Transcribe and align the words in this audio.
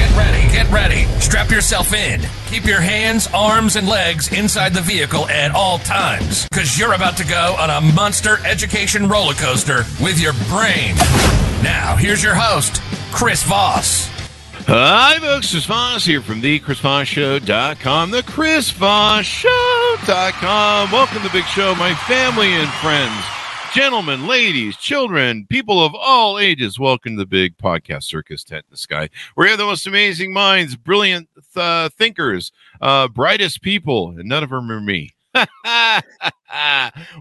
Get 0.00 0.16
ready, 0.16 0.40
get 0.50 0.66
ready. 0.70 1.04
Strap 1.20 1.50
yourself 1.50 1.92
in. 1.92 2.22
Keep 2.46 2.64
your 2.64 2.80
hands, 2.80 3.28
arms, 3.34 3.76
and 3.76 3.86
legs 3.86 4.32
inside 4.32 4.72
the 4.72 4.80
vehicle 4.80 5.28
at 5.28 5.54
all 5.54 5.78
times, 5.80 6.48
because 6.48 6.78
you're 6.78 6.94
about 6.94 7.18
to 7.18 7.26
go 7.26 7.54
on 7.58 7.68
a 7.68 7.82
monster 7.92 8.38
education 8.46 9.06
roller 9.06 9.34
coaster 9.34 9.84
with 10.02 10.18
your 10.18 10.32
brain. 10.48 10.94
Now, 11.62 11.96
here's 11.96 12.22
your 12.22 12.34
host, 12.34 12.80
Chris 13.12 13.42
Voss. 13.42 14.08
Hi, 14.66 15.18
folks. 15.18 15.50
Chris 15.50 15.66
Voss 15.66 16.06
here 16.06 16.22
from 16.22 16.40
the 16.40 16.60
ChrisVossShow.com, 16.60 18.10
the 18.10 18.22
ChrisVossShow.com. 18.22 20.92
Welcome 20.92 21.18
to 21.18 21.24
the 21.24 21.28
big 21.28 21.44
show, 21.44 21.74
my 21.74 21.94
family 21.94 22.54
and 22.54 22.70
friends 22.70 23.22
gentlemen, 23.72 24.26
ladies, 24.26 24.76
children, 24.76 25.46
people 25.48 25.84
of 25.84 25.94
all 25.94 26.38
ages, 26.38 26.78
welcome 26.78 27.12
to 27.12 27.18
the 27.20 27.26
big 27.26 27.56
podcast 27.56 28.04
circus 28.04 28.42
tent 28.42 28.64
in 28.68 28.72
the 28.72 28.76
sky. 28.76 29.08
We 29.36 29.48
have 29.48 29.58
the 29.58 29.64
most 29.64 29.86
amazing 29.86 30.32
minds, 30.32 30.74
brilliant 30.74 31.28
uh, 31.54 31.88
thinkers, 31.90 32.50
uh, 32.80 33.08
brightest 33.08 33.62
people, 33.62 34.10
and 34.10 34.28
none 34.28 34.42
of 34.42 34.50
them 34.50 34.70
are 34.72 34.80
me. 34.80 35.10
we 35.34 35.40
have 35.64 36.02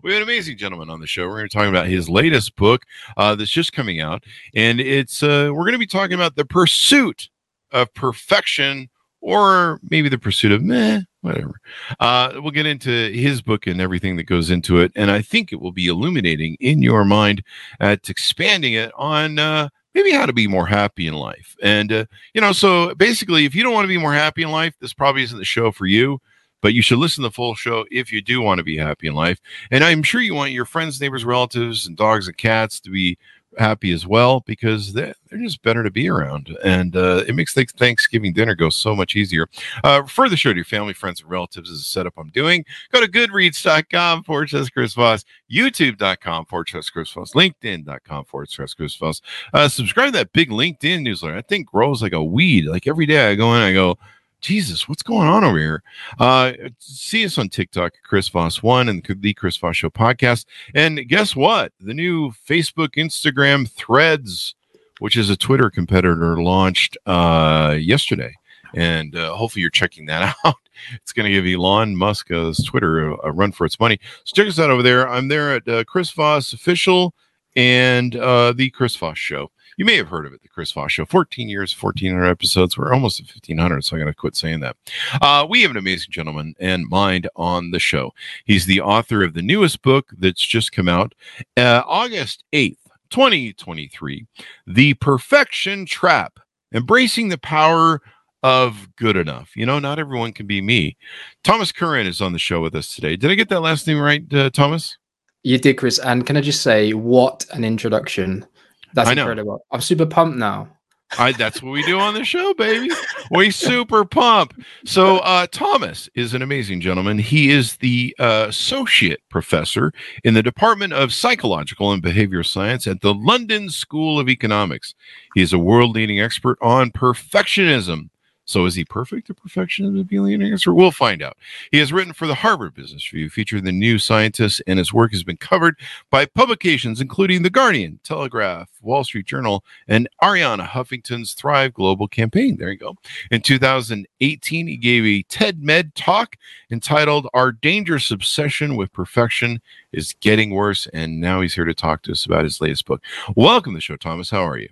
an 0.03 0.23
amazing 0.23 0.58
gentleman 0.58 0.89
on 0.89 0.99
the 0.99 1.08
show. 1.08 1.27
We're 1.27 1.38
going 1.38 1.49
to 1.49 1.55
be 1.55 1.59
talking 1.59 1.70
about 1.70 1.88
his 1.88 2.09
latest 2.09 2.55
book 2.55 2.84
uh, 3.16 3.36
that's 3.36 3.52
just 3.52 3.72
coming 3.72 4.02
out, 4.02 4.23
and 4.55 4.80
it's 4.80 5.22
uh, 5.22 5.52
we're 5.52 5.66
going 5.66 5.73
to 5.73 5.78
be 5.78 5.86
talking 5.86 6.16
about 6.16 6.36
the 6.36 6.45
pursuit 6.45 7.30
of 7.72 7.94
perfection, 7.94 8.89
or 9.22 9.80
maybe 9.89 10.09
the 10.09 10.17
pursuit 10.17 10.52
of 10.52 10.63
meh, 10.63 11.02
whatever. 11.22 11.59
Uh, 12.00 12.34
we'll 12.36 12.52
get 12.52 12.66
into 12.66 13.12
his 13.12 13.42
book 13.42 13.67
and 13.67 13.81
everything 13.81 14.16
that 14.17 14.23
goes 14.23 14.50
into 14.50 14.80
it, 14.80 14.92
and 14.95 15.12
I 15.12 15.22
think 15.22 15.52
it 15.52 15.62
will 15.62 15.72
be 15.72 15.88
illuminating 15.88 16.58
in 16.59 16.81
your 16.81 17.06
mind 17.06 17.44
at 17.80 18.09
expanding 18.09 18.73
it 18.73 18.92
on 18.95 19.40
uh, 19.40 19.70
maybe 19.94 20.12
how 20.12 20.25
to 20.25 20.34
be 20.34 20.47
more 20.47 20.67
happy 20.67 21.08
in 21.08 21.14
life. 21.14 21.56
And 21.62 21.92
uh, 21.92 22.06
you 22.34 22.42
know, 22.42 22.52
so 22.52 22.95
basically, 22.95 23.45
if 23.45 23.56
you 23.56 23.64
don't 23.64 23.73
want 23.73 23.86
to 23.86 23.90
be 23.90 23.97
more 23.97 24.14
happy 24.14 24.44
in 24.44 24.52
life, 24.52 24.75
this 24.80 24.94
probably 24.94 25.23
isn't 25.23 25.38
the 25.38 25.45
show 25.45 25.72
for 25.72 25.86
you. 25.86 26.20
But 26.62 26.73
you 26.73 26.81
should 26.81 26.97
listen 26.97 27.22
to 27.22 27.30
the 27.30 27.34
full 27.34 27.56
show 27.56 27.86
if 27.90 28.12
you 28.12 28.22
do 28.22 28.42
want 28.42 28.58
to 28.58 28.66
be 28.66 28.75
happy 28.75 29.08
in 29.08 29.16
life. 29.16 29.40
And 29.72 29.81
I'm 29.81 30.03
sure 30.03 30.20
you 30.20 30.36
want 30.36 30.52
your 30.52 30.66
friends, 30.66 31.00
neighbors, 31.00 31.23
relatives, 31.23 31.88
and 31.88 31.95
dogs 31.95 32.28
and 32.28 32.36
cats 32.36 32.81
to 32.81 32.90
be 32.90 33.17
happy 33.58 33.92
as 33.92 34.05
well 34.05 34.42
because 34.42 34.94
they're, 34.94 35.14
they're 35.30 35.39
just 35.39 35.61
better 35.64 35.83
to 35.83 35.92
be 35.92 36.09
around 36.09 36.55
and 36.64 36.95
uh, 36.95 37.23
it 37.28 37.36
makes 37.36 37.53
the 37.53 37.66
thanksgiving 37.66 38.33
dinner 38.33 38.56
go 38.56 38.69
so 38.69 38.95
much 38.95 39.16
easier. 39.16 39.47
Uh, 39.83 40.02
refer 40.03 40.30
the 40.30 40.38
show 40.38 40.52
to 40.52 40.58
your 40.58 40.66
family 40.66 40.94
friends 40.94 41.22
and 41.22 41.30
relatives 41.30 41.72
as 41.72 41.80
a 41.80 41.83
setup 41.83 42.14
i'm 42.17 42.30
doing 42.30 42.64
go 42.91 43.02
to 43.02 43.11
goodreads.com 43.11 44.23
forward 44.23 44.50
slash 44.50 44.69
chris 44.69 44.94
voss 44.94 45.25
youtube.com 45.52 46.45
forward 46.45 46.69
slash 46.69 46.89
chris 46.89 47.11
voss 47.11 47.33
linkedin.com 47.33 48.25
forward 48.25 48.50
slash 48.50 48.73
chris 48.73 48.95
voss. 48.95 49.22
Uh, 49.53 49.67
subscribe 49.67 50.08
to 50.08 50.11
that 50.11 50.34
big 50.34 50.50
linkedin 50.50 51.02
newsletter. 51.02 51.38
I 51.38 51.41
think 51.41 51.67
grows 51.67 52.02
like 52.02 52.13
a 52.13 52.23
weed. 52.23 52.66
Like 52.66 52.88
every 52.88 53.06
day 53.06 53.30
i 53.30 53.36
go 53.36 53.53
in 53.56 53.61
i 53.61 53.73
go 53.73 53.97
Jesus, 54.41 54.87
what's 54.87 55.03
going 55.03 55.27
on 55.27 55.43
over 55.43 55.57
here? 55.57 55.83
Uh, 56.19 56.53
see 56.79 57.25
us 57.25 57.37
on 57.37 57.49
TikTok, 57.49 57.93
Chris 58.03 58.29
Voss 58.29 58.63
One, 58.63 58.87
and 58.87 59.03
the 59.03 59.33
Chris 59.33 59.57
Voss 59.57 59.77
Show 59.77 59.89
podcast. 59.89 60.45
And 60.73 61.07
guess 61.07 61.35
what? 61.35 61.73
The 61.79 61.93
new 61.93 62.31
Facebook, 62.31 62.95
Instagram, 62.95 63.69
Threads, 63.69 64.55
which 64.99 65.17
is 65.17 65.29
a 65.29 65.37
Twitter 65.37 65.69
competitor, 65.69 66.41
launched 66.41 66.97
uh, 67.05 67.75
yesterday. 67.77 68.33
And 68.73 69.16
uh, 69.16 69.33
hopefully 69.33 69.61
you're 69.61 69.72
checking 69.72 70.05
that 70.05 70.35
out. 70.45 70.55
It's 70.95 71.11
going 71.11 71.25
to 71.25 71.31
give 71.31 71.45
Elon 71.45 71.95
Musk's 71.95 72.63
Twitter 72.63 73.09
a, 73.09 73.28
a, 73.28 73.31
run 73.31 73.51
for 73.51 73.66
its 73.66 73.79
money. 73.79 73.99
So 74.23 74.35
check 74.35 74.47
us 74.47 74.59
out 74.59 74.69
over 74.69 74.83
there. 74.83 75.09
I'm 75.09 75.28
there 75.28 75.55
at 75.55 75.67
uh, 75.67 75.83
Chris 75.83 76.11
Voss 76.11 76.53
Official 76.53 77.13
and 77.55 78.16
uh, 78.16 78.53
the 78.53 78.69
Chris 78.69 78.95
Voss 78.95 79.17
Show 79.17 79.51
you 79.79 79.85
may 79.85 79.95
have 79.95 80.09
heard 80.09 80.25
of 80.25 80.34
it, 80.34 80.41
the 80.41 80.50
Chris 80.50 80.73
Voss 80.73 80.91
Show. 80.91 81.06
14 81.06 81.47
years, 81.47 81.73
1,400 81.73 82.25
episodes. 82.25 82.78
We're 82.78 82.91
almost 82.91 83.22
at 83.22 83.28
1,500, 83.28 83.85
so 83.85 83.95
I'm 83.95 84.01
going 84.01 84.12
to 84.12 84.16
quit 84.16 84.35
saying 84.35 84.59
that. 84.59 84.75
Uh, 85.22 85.47
we 85.50 85.62
have 85.62 85.72
an 85.72 85.78
amazing 85.78 86.12
gentleman 86.12 86.53
and 86.59 86.85
mind 86.90 87.29
on 87.38 87.72
the 87.72 87.79
show. 87.79 88.12
He's 88.44 88.66
the 88.66 88.81
author 88.81 89.23
of 89.23 89.34
the 89.34 89.41
newest 89.41 89.81
book 89.81 90.12
that's 90.17 90.45
just 90.45 90.73
come 90.73 90.90
out, 90.90 91.16
uh, 91.56 91.84
August 91.88 92.44
8th, 92.51 92.75
2023, 93.09 94.28
The 94.67 94.95
Perfection 94.95 95.85
Trap 95.85 96.41
Embracing 96.73 97.29
the 97.29 97.38
Power 97.38 98.01
of 98.44 98.94
Good 98.97 99.16
Enough. 99.16 99.56
You 99.56 99.66
know, 99.66 99.79
not 99.79 99.97
everyone 99.97 100.34
can 100.34 100.46
be 100.46 100.59
me. 100.59 100.97
Thomas 101.46 101.72
Curran 101.72 102.06
is 102.06 102.19
on 102.19 102.34
the 102.34 102.40
show 102.40 102.59
with 102.59 102.75
us 102.75 102.94
today. 102.94 103.16
Did 103.16 103.31
I 103.31 103.35
get 103.35 103.47
that 103.47 103.61
last 103.61 103.88
name 103.88 104.00
right, 104.00 104.22
uh, 104.34 104.50
Thomas? 104.50 104.97
You 105.44 105.57
did, 105.57 105.78
Chris. 105.78 106.00
And 106.00 106.28
can 106.28 106.35
I 106.35 106.41
just 106.41 106.63
say, 106.63 106.91
what 106.91 107.46
an 107.53 107.63
introduction 107.63 108.46
that's 108.94 109.09
incredible. 109.09 109.66
I'm 109.72 109.81
super 109.81 110.05
pumped 110.05 110.38
now. 110.38 110.69
I, 111.17 111.31
that's 111.31 111.63
what 111.63 111.72
we 111.72 111.83
do 111.83 112.00
on 112.00 112.13
the 112.13 112.23
show, 112.23 112.53
baby. 112.53 112.91
We 113.31 113.50
super 113.51 114.05
pump. 114.05 114.53
So, 114.85 115.17
uh, 115.19 115.47
Thomas 115.51 116.07
is 116.13 116.35
an 116.35 116.44
amazing 116.44 116.81
gentleman. 116.81 117.17
He 117.17 117.49
is 117.49 117.78
the 117.78 118.16
uh, 118.19 118.45
associate 118.49 119.22
professor 119.29 119.91
in 120.23 120.35
the 120.35 120.44
Department 120.44 120.94
of 120.94 121.11
Psychological 121.11 121.91
and 121.91 122.03
Behavioral 122.03 122.45
Science 122.45 122.85
at 122.85 123.01
the 123.01 123.13
London 123.13 123.69
School 123.69 124.19
of 124.19 124.29
Economics. 124.29 124.94
He 125.33 125.41
is 125.41 125.51
a 125.51 125.59
world 125.59 125.95
leading 125.95 126.19
expert 126.19 126.59
on 126.61 126.91
perfectionism 126.91 128.09
so 128.49 128.65
is 128.65 128.73
he 128.73 128.83
perfect 128.83 129.29
or 129.29 129.35
perfection 129.35 129.85
of 129.85 129.93
the 129.93 130.33
answer? 130.41 130.73
We'll 130.73 130.89
find 130.89 131.21
out. 131.21 131.37
He 131.71 131.77
has 131.77 131.93
written 131.93 132.13
for 132.13 132.25
the 132.25 132.33
Harvard 132.33 132.73
Business 132.73 133.13
Review, 133.13 133.29
featuring 133.29 133.63
the 133.63 133.71
new 133.71 133.99
Scientist, 133.99 134.59
and 134.65 134.79
his 134.79 134.91
work 134.91 135.11
has 135.11 135.23
been 135.23 135.37
covered 135.37 135.75
by 136.09 136.25
publications 136.25 136.99
including 136.99 137.43
The 137.43 137.51
Guardian, 137.51 137.99
Telegraph, 138.03 138.67
Wall 138.81 139.03
Street 139.03 139.27
Journal, 139.27 139.63
and 139.87 140.09
Arianna 140.23 140.67
Huffington's 140.67 141.33
Thrive 141.33 141.75
Global 141.75 142.07
campaign. 142.07 142.57
There 142.57 142.71
you 142.71 142.77
go. 142.79 142.95
In 143.29 143.41
2018, 143.41 144.67
he 144.67 144.77
gave 144.77 145.05
a 145.05 145.21
TED 145.29 145.61
Med 145.61 145.93
talk 145.93 146.35
entitled 146.71 147.27
Our 147.35 147.51
Dangerous 147.51 148.09
Obsession 148.09 148.75
with 148.75 148.91
Perfection 148.91 149.61
is 149.91 150.16
Getting 150.21 150.49
Worse. 150.49 150.87
And 150.91 151.21
now 151.21 151.41
he's 151.41 151.53
here 151.53 151.66
to 151.66 151.75
talk 151.75 152.01
to 152.03 152.11
us 152.13 152.25
about 152.25 152.45
his 152.45 152.59
latest 152.59 152.87
book. 152.87 153.03
Welcome 153.35 153.73
to 153.73 153.77
the 153.77 153.81
show, 153.81 153.95
Thomas. 153.95 154.31
How 154.31 154.41
are 154.41 154.57
you? 154.57 154.69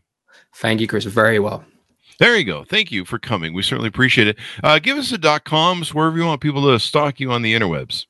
Thank 0.55 0.81
you, 0.81 0.88
Chris. 0.88 1.05
Very 1.05 1.38
well. 1.38 1.63
There 2.19 2.35
you 2.35 2.44
go. 2.44 2.63
Thank 2.63 2.91
you 2.91 3.05
for 3.05 3.19
coming. 3.19 3.53
We 3.53 3.61
certainly 3.61 3.89
appreciate 3.89 4.28
it. 4.28 4.38
Uh, 4.63 4.79
give 4.79 4.97
us 4.97 5.11
the 5.11 5.17
dot 5.17 5.44
coms 5.44 5.94
wherever 5.94 6.17
you 6.17 6.25
want 6.25 6.41
people 6.41 6.63
to 6.63 6.79
stalk 6.79 7.19
you 7.19 7.31
on 7.31 7.44
the 7.44 7.53
interwebs. 7.53 8.05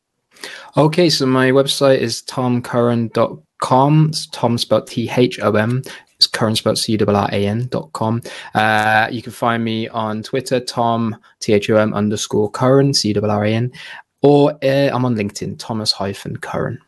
Okay, 0.78 1.10
so 1.10 1.26
my 1.26 1.52
website 1.52 1.98
is 1.98 2.22
tomcurran.com. 2.24 4.06
It's 4.10 4.28
Tom 4.28 4.58
spelled 4.58 4.88
T 4.88 5.10
H 5.16 5.40
O 5.42 5.52
M. 5.54 5.82
It's 6.16 6.28
Curran 6.28 6.56
spelled 6.56 6.78
C 6.78 6.98
R 6.98 7.16
R 7.16 7.30
A 7.32 7.48
N 7.48 7.68
dot 7.68 7.92
com. 7.94 8.22
Uh, 8.56 9.08
you 9.12 9.22
can 9.22 9.32
find 9.32 9.64
me 9.64 9.88
on 9.90 10.24
Twitter, 10.24 10.60
Tom 10.60 11.16
T 11.40 11.54
H 11.54 11.70
O 11.70 11.78
M 11.78 11.94
underscore 11.94 12.50
Curran, 12.52 12.94
C 12.94 13.14
R 13.16 13.30
R 13.30 13.46
A 13.46 13.54
N, 13.54 13.72
or 14.22 14.52
uh, 14.64 14.90
I'm 14.94 15.06
on 15.06 15.16
LinkedIn, 15.16 15.60
Thomas 15.60 15.92
hyphen 15.92 16.38
Curran. 16.38 16.80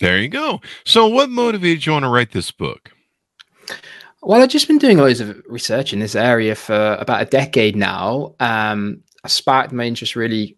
There 0.00 0.18
you 0.18 0.28
go. 0.28 0.60
So, 0.84 1.06
what 1.08 1.30
motivated 1.30 1.86
you 1.86 1.92
want 1.92 2.04
to 2.04 2.08
write 2.08 2.32
this 2.32 2.50
book? 2.50 2.92
Well, 4.28 4.42
I've 4.42 4.50
just 4.50 4.68
been 4.68 4.76
doing 4.76 4.98
loads 4.98 5.20
of 5.20 5.42
research 5.46 5.94
in 5.94 6.00
this 6.00 6.14
area 6.14 6.54
for 6.54 6.98
about 7.00 7.22
a 7.22 7.24
decade 7.24 7.74
now. 7.74 8.34
Um, 8.40 9.02
I 9.24 9.28
sparked 9.28 9.72
my 9.72 9.84
interest 9.84 10.16
really 10.16 10.54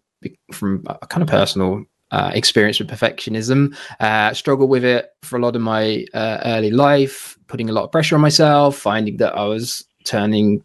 from 0.51 0.83
a 0.87 1.07
kind 1.07 1.23
of 1.23 1.29
personal 1.29 1.85
uh, 2.11 2.31
experience 2.33 2.79
with 2.79 2.89
perfectionism. 2.89 3.73
Uh, 4.01 4.33
struggled 4.33 4.69
with 4.69 4.83
it 4.83 5.11
for 5.23 5.37
a 5.37 5.41
lot 5.41 5.55
of 5.55 5.61
my 5.61 6.05
uh, 6.13 6.41
early 6.43 6.69
life, 6.69 7.37
putting 7.47 7.69
a 7.69 7.71
lot 7.71 7.85
of 7.85 7.93
pressure 7.93 8.15
on 8.15 8.21
myself, 8.21 8.75
finding 8.75 9.15
that 9.17 9.37
I 9.37 9.45
was 9.45 9.85
turning 10.03 10.61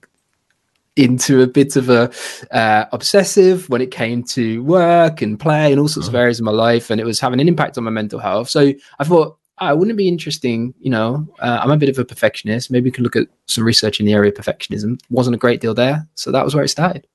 into 0.96 1.42
a 1.42 1.46
bit 1.46 1.76
of 1.76 1.88
a 1.88 2.10
uh, 2.50 2.86
obsessive 2.90 3.70
when 3.70 3.82
it 3.82 3.92
came 3.92 4.24
to 4.24 4.64
work 4.64 5.22
and 5.22 5.38
play 5.38 5.70
and 5.70 5.80
all 5.80 5.86
sorts 5.86 6.08
of 6.08 6.14
uh-huh. 6.16 6.22
areas 6.22 6.40
of 6.40 6.44
my 6.44 6.50
life, 6.50 6.90
and 6.90 7.00
it 7.00 7.04
was 7.04 7.20
having 7.20 7.40
an 7.40 7.46
impact 7.46 7.78
on 7.78 7.84
my 7.84 7.90
mental 7.90 8.18
health. 8.18 8.50
So 8.50 8.72
I 8.98 9.04
thought 9.04 9.38
I 9.58 9.72
wouldn't 9.72 9.94
it 9.94 9.96
be 9.96 10.08
interesting? 10.08 10.74
You 10.80 10.90
know, 10.90 11.28
uh, 11.40 11.60
I'm 11.62 11.70
a 11.70 11.76
bit 11.76 11.88
of 11.88 11.98
a 11.98 12.04
perfectionist. 12.04 12.70
Maybe 12.70 12.84
we 12.84 12.90
could 12.90 13.04
look 13.04 13.16
at 13.16 13.28
some 13.46 13.64
research 13.64 14.00
in 14.00 14.06
the 14.06 14.12
area 14.12 14.30
of 14.30 14.36
perfectionism. 14.36 15.00
Wasn't 15.10 15.34
a 15.34 15.38
great 15.38 15.60
deal 15.60 15.74
there, 15.74 16.06
so 16.14 16.30
that 16.30 16.44
was 16.44 16.54
where 16.54 16.64
it 16.64 16.68
started. 16.68 17.06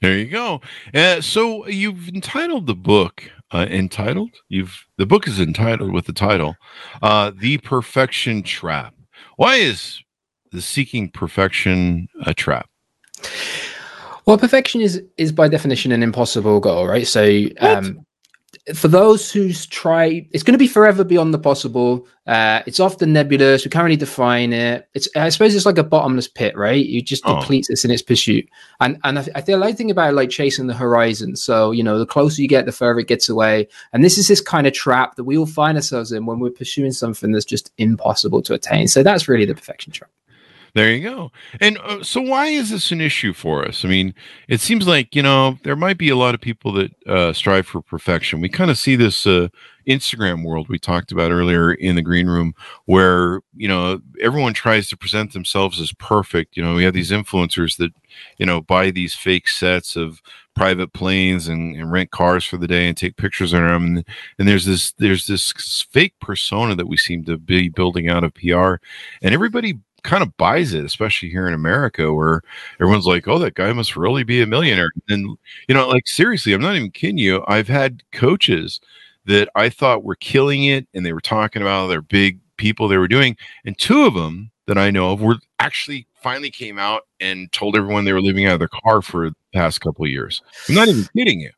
There 0.00 0.16
you 0.16 0.26
go. 0.26 0.60
Uh, 0.94 1.20
so 1.20 1.66
you've 1.66 2.08
entitled 2.08 2.66
the 2.66 2.74
book. 2.74 3.24
Uh, 3.50 3.66
entitled. 3.70 4.30
You've 4.50 4.84
the 4.98 5.06
book 5.06 5.26
is 5.26 5.40
entitled 5.40 5.92
with 5.92 6.04
the 6.04 6.12
title, 6.12 6.56
uh, 7.00 7.32
"The 7.34 7.56
Perfection 7.58 8.42
Trap." 8.42 8.94
Why 9.36 9.54
is 9.54 10.02
the 10.52 10.60
seeking 10.60 11.10
perfection 11.10 12.08
a 12.26 12.34
trap? 12.34 12.68
Well, 14.26 14.36
perfection 14.36 14.82
is 14.82 15.02
is 15.16 15.32
by 15.32 15.48
definition 15.48 15.92
an 15.92 16.02
impossible 16.02 16.60
goal, 16.60 16.86
right? 16.86 17.06
So, 17.06 17.44
um, 17.60 18.04
for 18.74 18.88
those 18.88 19.30
who's 19.32 19.66
try, 19.66 20.26
it's 20.32 20.42
going 20.42 20.52
to 20.54 20.58
be 20.58 20.66
forever 20.68 21.04
beyond 21.04 21.32
the 21.32 21.38
possible. 21.38 22.06
Uh, 22.26 22.62
it's 22.66 22.80
often 22.80 23.12
nebulous. 23.12 23.64
We 23.64 23.70
can't 23.70 23.84
really 23.84 23.96
define 23.96 24.52
it. 24.52 24.88
It's, 24.94 25.08
I 25.16 25.28
suppose, 25.30 25.54
it's 25.54 25.66
like 25.66 25.78
a 25.78 25.84
bottomless 25.84 26.28
pit, 26.28 26.56
right? 26.56 26.84
You 26.84 27.00
just 27.02 27.22
Oh. 27.26 27.40
deplete 27.40 27.66
this 27.68 27.84
in 27.84 27.90
its 27.90 28.02
pursuit. 28.02 28.48
And 28.80 28.98
and 29.04 29.18
I, 29.18 29.26
I 29.36 29.40
feel 29.40 29.58
like 29.58 29.76
thing 29.76 29.90
about 29.90 30.10
it, 30.10 30.16
like 30.16 30.30
chasing 30.30 30.66
the 30.66 30.74
horizon. 30.74 31.36
So 31.36 31.70
you 31.70 31.82
know, 31.82 31.98
the 31.98 32.06
closer 32.06 32.42
you 32.42 32.48
get, 32.48 32.66
the 32.66 32.72
further 32.72 33.00
it 33.00 33.08
gets 33.08 33.28
away. 33.28 33.68
And 33.92 34.04
this 34.04 34.18
is 34.18 34.28
this 34.28 34.40
kind 34.40 34.66
of 34.66 34.72
trap 34.72 35.16
that 35.16 35.24
we 35.24 35.38
all 35.38 35.46
find 35.46 35.76
ourselves 35.76 36.12
in 36.12 36.26
when 36.26 36.38
we're 36.38 36.50
pursuing 36.50 36.92
something 36.92 37.32
that's 37.32 37.44
just 37.44 37.72
impossible 37.78 38.42
to 38.42 38.54
attain. 38.54 38.88
So 38.88 39.02
that's 39.02 39.28
really 39.28 39.44
the 39.46 39.54
perfection 39.54 39.92
trap. 39.92 40.10
There 40.74 40.92
you 40.92 41.02
go. 41.02 41.32
And 41.60 41.78
uh, 41.78 42.02
so, 42.02 42.20
why 42.20 42.46
is 42.48 42.70
this 42.70 42.92
an 42.92 43.00
issue 43.00 43.32
for 43.32 43.66
us? 43.66 43.84
I 43.84 43.88
mean, 43.88 44.14
it 44.48 44.60
seems 44.60 44.86
like 44.86 45.14
you 45.14 45.22
know 45.22 45.58
there 45.62 45.76
might 45.76 45.98
be 45.98 46.08
a 46.10 46.16
lot 46.16 46.34
of 46.34 46.40
people 46.40 46.72
that 46.72 46.92
uh, 47.06 47.32
strive 47.32 47.66
for 47.66 47.80
perfection. 47.80 48.40
We 48.40 48.48
kind 48.48 48.70
of 48.70 48.78
see 48.78 48.96
this 48.96 49.26
uh, 49.26 49.48
Instagram 49.86 50.44
world 50.44 50.68
we 50.68 50.78
talked 50.78 51.10
about 51.10 51.30
earlier 51.32 51.72
in 51.72 51.96
the 51.96 52.02
green 52.02 52.26
room, 52.26 52.54
where 52.84 53.40
you 53.56 53.68
know 53.68 54.00
everyone 54.20 54.54
tries 54.54 54.88
to 54.90 54.96
present 54.96 55.32
themselves 55.32 55.80
as 55.80 55.92
perfect. 55.92 56.56
You 56.56 56.62
know, 56.62 56.74
we 56.74 56.84
have 56.84 56.94
these 56.94 57.10
influencers 57.10 57.78
that 57.78 57.92
you 58.36 58.46
know 58.46 58.60
buy 58.60 58.90
these 58.90 59.14
fake 59.14 59.48
sets 59.48 59.96
of 59.96 60.20
private 60.54 60.92
planes 60.92 61.46
and, 61.48 61.76
and 61.76 61.92
rent 61.92 62.10
cars 62.10 62.44
for 62.44 62.56
the 62.56 62.66
day 62.66 62.88
and 62.88 62.96
take 62.96 63.16
pictures 63.16 63.52
of 63.52 63.60
them. 63.60 63.84
And, 63.84 64.04
and 64.38 64.48
there's 64.48 64.66
this 64.66 64.92
there's 64.92 65.26
this 65.26 65.52
fake 65.90 66.14
persona 66.20 66.74
that 66.74 66.88
we 66.88 66.96
seem 66.96 67.24
to 67.24 67.38
be 67.38 67.68
building 67.68 68.08
out 68.08 68.24
of 68.24 68.34
PR, 68.34 68.74
and 69.22 69.32
everybody 69.34 69.78
kind 70.08 70.22
of 70.22 70.36
buys 70.38 70.72
it, 70.72 70.84
especially 70.84 71.28
here 71.28 71.46
in 71.46 71.52
America, 71.52 72.12
where 72.14 72.40
everyone's 72.80 73.06
like, 73.06 73.28
"Oh, 73.28 73.38
that 73.38 73.54
guy 73.54 73.72
must 73.74 73.94
really 73.96 74.24
be 74.24 74.40
a 74.40 74.46
millionaire." 74.46 74.88
And 75.08 75.36
you 75.68 75.74
know, 75.74 75.86
like 75.86 76.06
seriously, 76.06 76.54
I'm 76.54 76.62
not 76.62 76.76
even 76.76 76.90
kidding 76.90 77.18
you. 77.18 77.44
I've 77.46 77.68
had 77.68 78.02
coaches 78.12 78.80
that 79.26 79.50
I 79.54 79.68
thought 79.68 80.04
were 80.04 80.16
killing 80.16 80.64
it, 80.64 80.88
and 80.94 81.04
they 81.04 81.12
were 81.12 81.20
talking 81.20 81.60
about 81.60 81.88
their 81.88 82.00
big 82.00 82.40
people 82.56 82.88
they 82.88 82.96
were 82.96 83.08
doing, 83.08 83.36
and 83.66 83.76
two 83.78 84.06
of 84.06 84.14
them 84.14 84.50
that 84.66 84.78
I 84.78 84.90
know 84.90 85.12
of 85.12 85.20
were 85.20 85.36
actually 85.60 86.06
finally 86.22 86.50
came 86.50 86.78
out 86.78 87.02
and 87.20 87.50
told 87.52 87.76
everyone 87.76 88.04
they 88.04 88.12
were 88.12 88.22
living 88.22 88.46
out 88.46 88.54
of 88.54 88.58
their 88.60 88.68
car 88.68 89.02
for 89.02 89.28
the 89.30 89.36
past 89.52 89.80
couple 89.80 90.04
of 90.04 90.10
years. 90.10 90.42
I'm 90.68 90.74
not 90.74 90.88
even 90.88 91.06
kidding 91.16 91.40
you. 91.40 91.50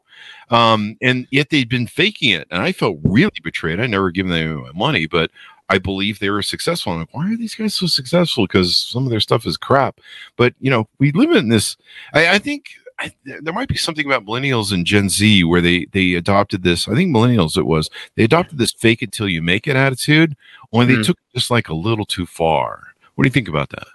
Um, 0.50 0.96
and 1.00 1.26
yet 1.30 1.50
they'd 1.50 1.68
been 1.68 1.86
faking 1.86 2.30
it, 2.30 2.46
and 2.50 2.60
I 2.60 2.72
felt 2.72 2.98
really 3.04 3.30
betrayed. 3.42 3.80
I 3.80 3.86
never 3.86 4.10
given 4.10 4.32
them 4.32 4.62
my 4.62 4.72
money, 4.72 5.06
but 5.06 5.30
I 5.70 5.78
believe 5.78 6.18
they 6.18 6.30
were 6.30 6.42
successful. 6.42 6.92
I'm 6.92 6.98
like, 6.98 7.14
why 7.14 7.32
are 7.32 7.36
these 7.36 7.54
guys 7.54 7.74
so 7.74 7.86
successful? 7.86 8.44
Because 8.44 8.76
some 8.76 9.04
of 9.04 9.10
their 9.10 9.20
stuff 9.20 9.46
is 9.46 9.56
crap. 9.56 10.00
But 10.36 10.54
you 10.60 10.70
know, 10.70 10.88
we 10.98 11.12
live 11.12 11.30
in 11.30 11.48
this. 11.48 11.76
I, 12.12 12.34
I 12.34 12.38
think 12.38 12.66
I, 12.98 13.12
there 13.24 13.54
might 13.54 13.68
be 13.68 13.76
something 13.76 14.04
about 14.04 14.26
millennials 14.26 14.72
and 14.72 14.84
Gen 14.84 15.08
Z 15.08 15.44
where 15.44 15.60
they 15.62 15.86
they 15.92 16.14
adopted 16.14 16.64
this. 16.64 16.86
I 16.88 16.94
think 16.94 17.14
millennials 17.14 17.56
it 17.56 17.66
was 17.66 17.88
they 18.16 18.24
adopted 18.24 18.58
this 18.58 18.72
"fake 18.72 19.00
it 19.02 19.12
till 19.12 19.28
you 19.28 19.40
make 19.42 19.66
it" 19.66 19.76
attitude. 19.76 20.36
Only 20.72 20.86
they 20.94 21.00
Mm. 21.00 21.06
took 21.06 21.18
just 21.34 21.50
like 21.50 21.68
a 21.68 21.74
little 21.74 22.04
too 22.04 22.26
far. 22.26 22.88
What 23.14 23.24
do 23.24 23.28
you 23.28 23.32
think 23.32 23.48
about 23.48 23.70
that? 23.70 23.86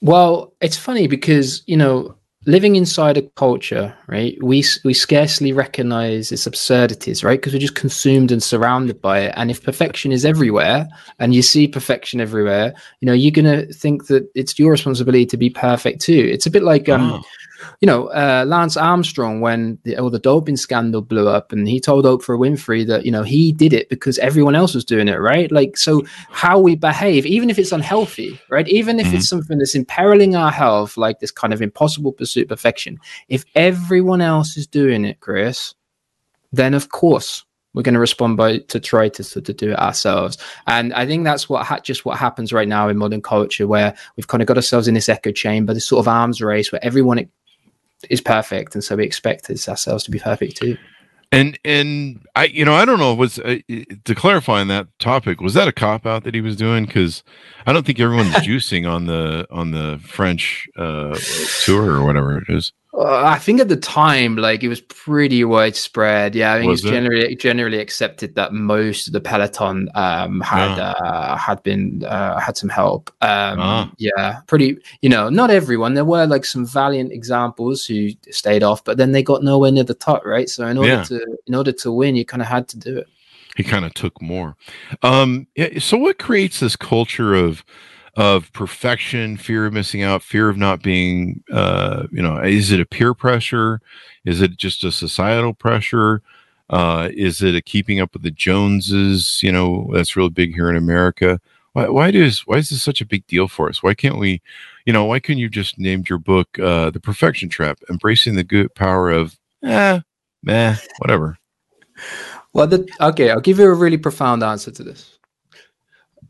Well, 0.00 0.52
it's 0.60 0.76
funny 0.76 1.06
because 1.06 1.62
you 1.66 1.76
know, 1.76 2.16
living 2.46 2.76
inside 2.76 3.16
a 3.16 3.22
culture, 3.22 3.94
right? 4.08 4.36
We 4.42 4.64
we 4.84 4.94
scarcely 4.94 5.52
recognize 5.52 6.32
its 6.32 6.46
absurdities, 6.46 7.22
right? 7.22 7.40
Because 7.40 7.52
we're 7.52 7.60
just 7.60 7.74
consumed 7.74 8.32
and 8.32 8.42
surrounded 8.42 9.00
by 9.00 9.20
it. 9.20 9.34
And 9.36 9.50
if 9.50 9.62
perfection 9.62 10.12
is 10.12 10.24
everywhere, 10.24 10.88
and 11.18 11.34
you 11.34 11.42
see 11.42 11.68
perfection 11.68 12.20
everywhere, 12.20 12.74
you 13.00 13.06
know, 13.06 13.12
you're 13.12 13.30
gonna 13.30 13.66
think 13.66 14.06
that 14.06 14.28
it's 14.34 14.58
your 14.58 14.72
responsibility 14.72 15.26
to 15.26 15.36
be 15.36 15.50
perfect 15.50 16.00
too. 16.00 16.28
It's 16.32 16.46
a 16.46 16.50
bit 16.50 16.62
like 16.62 16.88
um, 16.88 17.12
Oh. 17.12 17.22
You 17.80 17.86
know, 17.86 18.08
uh, 18.08 18.44
Lance 18.46 18.76
Armstrong 18.76 19.40
when 19.40 19.78
the, 19.84 19.96
all 19.96 20.10
the 20.10 20.18
doping 20.18 20.56
scandal 20.56 21.02
blew 21.02 21.28
up, 21.28 21.52
and 21.52 21.68
he 21.68 21.80
told 21.80 22.04
Oprah 22.04 22.38
Winfrey 22.38 22.86
that 22.86 23.04
you 23.04 23.12
know 23.12 23.22
he 23.22 23.52
did 23.52 23.72
it 23.72 23.88
because 23.88 24.18
everyone 24.18 24.54
else 24.54 24.74
was 24.74 24.84
doing 24.84 25.08
it, 25.08 25.16
right? 25.16 25.50
Like, 25.50 25.76
so 25.76 26.02
how 26.30 26.58
we 26.58 26.76
behave, 26.76 27.26
even 27.26 27.50
if 27.50 27.58
it's 27.58 27.72
unhealthy, 27.72 28.40
right? 28.50 28.68
Even 28.68 29.00
if 29.00 29.12
it's 29.12 29.28
something 29.28 29.58
that's 29.58 29.74
imperiling 29.74 30.36
our 30.36 30.50
health, 30.50 30.96
like 30.96 31.20
this 31.20 31.30
kind 31.30 31.52
of 31.52 31.62
impossible 31.62 32.12
pursuit 32.12 32.44
of 32.44 32.48
perfection, 32.48 32.98
if 33.28 33.44
everyone 33.54 34.20
else 34.20 34.56
is 34.56 34.66
doing 34.66 35.04
it, 35.04 35.20
Chris, 35.20 35.74
then 36.52 36.74
of 36.74 36.90
course 36.90 37.44
we're 37.74 37.82
going 37.82 37.94
to 37.94 38.00
respond 38.00 38.36
by 38.36 38.58
to 38.58 38.78
try 38.78 39.08
to, 39.08 39.24
to, 39.24 39.40
to 39.40 39.52
do 39.52 39.70
it 39.70 39.78
ourselves 39.78 40.36
and 40.66 40.92
i 40.94 41.06
think 41.06 41.24
that's 41.24 41.48
what 41.48 41.64
ha- 41.64 41.80
just 41.80 42.04
what 42.04 42.18
happens 42.18 42.52
right 42.52 42.68
now 42.68 42.88
in 42.88 42.96
modern 42.96 43.22
culture 43.22 43.66
where 43.66 43.94
we've 44.16 44.28
kind 44.28 44.42
of 44.42 44.46
got 44.46 44.56
ourselves 44.56 44.88
in 44.88 44.94
this 44.94 45.08
echo 45.08 45.32
chamber 45.32 45.72
this 45.74 45.86
sort 45.86 46.00
of 46.00 46.08
arms 46.08 46.42
race 46.42 46.70
where 46.70 46.84
everyone 46.84 47.26
is 48.10 48.20
perfect 48.20 48.74
and 48.74 48.84
so 48.84 48.96
we 48.96 49.04
expect 49.04 49.48
ourselves 49.68 50.04
to 50.04 50.10
be 50.10 50.18
perfect 50.18 50.56
too 50.56 50.76
And 51.32 51.58
and 51.64 52.20
I 52.36 52.44
you 52.44 52.64
know 52.64 52.74
I 52.74 52.84
don't 52.84 52.98
know 52.98 53.14
was 53.14 53.38
uh, 53.38 53.58
to 54.04 54.14
clarify 54.14 54.60
on 54.60 54.68
that 54.68 54.86
topic 54.98 55.40
was 55.40 55.54
that 55.54 55.66
a 55.66 55.72
cop 55.72 56.04
out 56.04 56.24
that 56.24 56.34
he 56.34 56.42
was 56.42 56.56
doing 56.56 56.84
because 56.84 57.22
I 57.66 57.72
don't 57.72 57.86
think 57.86 57.98
everyone's 58.00 58.34
juicing 58.46 58.86
on 58.90 59.06
the 59.06 59.46
on 59.50 59.70
the 59.70 59.98
French 60.04 60.68
uh, 60.76 61.16
tour 61.64 61.92
or 61.92 62.04
whatever 62.04 62.36
it 62.36 62.44
is. 62.48 62.72
Uh, 63.02 63.22
I 63.26 63.38
think 63.38 63.60
at 63.60 63.68
the 63.68 63.76
time, 63.76 64.36
like 64.36 64.62
it 64.62 64.68
was 64.68 64.80
pretty 64.80 65.44
widespread. 65.44 66.34
Yeah, 66.34 66.54
I 66.54 66.58
think 66.58 66.70
Was 66.70 66.80
it's 66.80 66.88
it? 66.88 66.92
generally 66.92 67.36
generally 67.36 67.78
accepted 67.78 68.34
that 68.36 68.52
most 68.52 69.06
of 69.06 69.12
the 69.12 69.20
peloton 69.20 69.88
um, 69.94 70.40
had 70.40 70.76
Yeah. 70.76 70.90
uh, 70.92 71.36
had 71.36 71.62
been 71.62 72.04
uh, 72.04 72.38
had 72.40 72.56
some 72.56 72.68
help. 72.70 73.10
Um, 73.20 73.58
Ah. 73.60 73.90
Yeah, 73.98 74.40
pretty. 74.46 74.78
You 75.02 75.08
know, 75.10 75.28
not 75.28 75.50
everyone. 75.50 75.94
There 75.94 76.04
were 76.04 76.26
like 76.26 76.44
some 76.44 76.64
valiant 76.66 77.12
examples 77.12 77.84
who 77.86 78.10
stayed 78.30 78.62
off, 78.62 78.84
but 78.84 78.96
then 78.96 79.12
they 79.12 79.22
got 79.22 79.42
nowhere 79.42 79.72
near 79.72 79.84
the 79.84 79.94
top, 79.94 80.24
right? 80.24 80.48
So 80.48 80.66
in 80.66 80.78
order 80.78 80.88
Yeah. 80.90 81.04
to 81.04 81.38
in 81.46 81.54
order 81.54 81.72
to 81.72 81.92
win, 81.92 82.16
you 82.16 82.24
kind 82.24 82.42
of 82.42 82.48
had 82.48 82.68
to 82.68 82.78
do 82.78 82.98
it. 82.98 83.06
He 83.56 83.62
kind 83.64 83.84
of 83.84 83.92
took 83.94 84.20
more. 84.22 84.56
Um, 85.02 85.46
yeah, 85.56 85.78
so 85.78 85.98
what 85.98 86.18
creates 86.18 86.60
this 86.60 86.74
culture 86.76 87.34
of 87.34 87.62
of 88.14 88.52
perfection, 88.52 89.36
fear 89.36 89.66
of 89.66 89.72
missing 89.72 90.02
out, 90.02 90.22
fear 90.22 90.48
of 90.48 90.56
not 90.56 90.82
being 90.82 91.42
uh, 91.50 92.06
you 92.12 92.22
know, 92.22 92.38
is 92.38 92.70
it 92.70 92.80
a 92.80 92.86
peer 92.86 93.14
pressure? 93.14 93.80
Is 94.24 94.40
it 94.40 94.56
just 94.56 94.84
a 94.84 94.92
societal 94.92 95.54
pressure? 95.54 96.22
Uh, 96.68 97.08
is 97.12 97.42
it 97.42 97.54
a 97.54 97.62
keeping 97.62 98.00
up 98.00 98.12
with 98.12 98.22
the 98.22 98.30
Joneses? 98.30 99.42
You 99.42 99.52
know, 99.52 99.90
that's 99.92 100.16
really 100.16 100.30
big 100.30 100.54
here 100.54 100.70
in 100.70 100.76
America. 100.76 101.40
Why, 101.72 101.88
why 101.88 102.10
does 102.10 102.40
why 102.40 102.56
is 102.56 102.68
this 102.68 102.82
such 102.82 103.00
a 103.00 103.06
big 103.06 103.26
deal 103.26 103.48
for 103.48 103.68
us? 103.68 103.82
Why 103.82 103.94
can't 103.94 104.18
we, 104.18 104.42
you 104.84 104.92
know, 104.92 105.04
why 105.04 105.20
couldn't 105.20 105.38
you 105.38 105.48
just 105.48 105.78
named 105.78 106.08
your 106.08 106.18
book 106.18 106.58
uh, 106.58 106.90
"The 106.90 107.00
Perfection 107.00 107.48
Trap"? 107.48 107.78
Embracing 107.88 108.34
the 108.34 108.44
good 108.44 108.74
power 108.74 109.10
of, 109.10 109.38
eh, 109.64 110.00
meh, 110.42 110.76
whatever. 110.98 111.38
Well, 112.52 112.66
the, 112.66 112.86
okay, 113.00 113.30
I'll 113.30 113.40
give 113.40 113.58
you 113.58 113.64
a 113.64 113.74
really 113.74 113.96
profound 113.96 114.42
answer 114.42 114.70
to 114.70 114.82
this. 114.82 115.18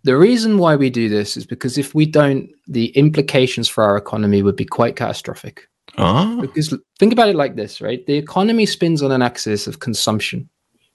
The 0.04 0.16
reason 0.16 0.58
why 0.58 0.76
we 0.76 0.90
do 0.90 1.08
this 1.08 1.36
is 1.36 1.46
because 1.46 1.78
if 1.78 1.94
we 1.94 2.06
don't, 2.06 2.50
the 2.66 2.86
implications 2.88 3.68
for 3.68 3.84
our 3.84 3.96
economy 3.96 4.42
would 4.42 4.56
be 4.56 4.64
quite 4.64 4.96
catastrophic. 4.96 5.68
Ah, 5.98 6.38
Because 6.40 6.74
think 6.98 7.12
about 7.12 7.28
it 7.28 7.36
like 7.36 7.56
this, 7.56 7.80
right? 7.80 8.04
The 8.06 8.16
economy 8.16 8.66
spins 8.66 9.02
on 9.02 9.12
an 9.12 9.22
axis 9.22 9.66
of 9.66 9.80
consumption, 9.80 10.48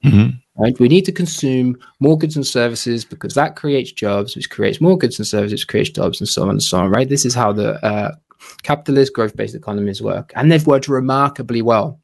mhm. 0.03 0.41
right? 0.57 0.77
We 0.79 0.87
need 0.87 1.05
to 1.05 1.11
consume 1.11 1.77
more 1.99 2.17
goods 2.17 2.35
and 2.35 2.45
services 2.45 3.05
because 3.05 3.33
that 3.35 3.55
creates 3.55 3.91
jobs, 3.91 4.35
which 4.35 4.49
creates 4.49 4.81
more 4.81 4.97
goods 4.97 5.19
and 5.19 5.27
services, 5.27 5.53
which 5.53 5.67
creates 5.67 5.91
jobs, 5.91 6.19
and 6.19 6.27
so 6.27 6.43
on 6.43 6.49
and 6.49 6.63
so 6.63 6.79
on, 6.79 6.89
right? 6.89 7.07
This 7.07 7.25
is 7.25 7.35
how 7.35 7.53
the 7.53 7.83
uh, 7.85 8.15
capitalist 8.63 9.13
growth-based 9.13 9.55
economies 9.55 10.01
work, 10.01 10.33
and 10.35 10.51
they've 10.51 10.67
worked 10.67 10.87
remarkably 10.87 11.61
well. 11.61 11.99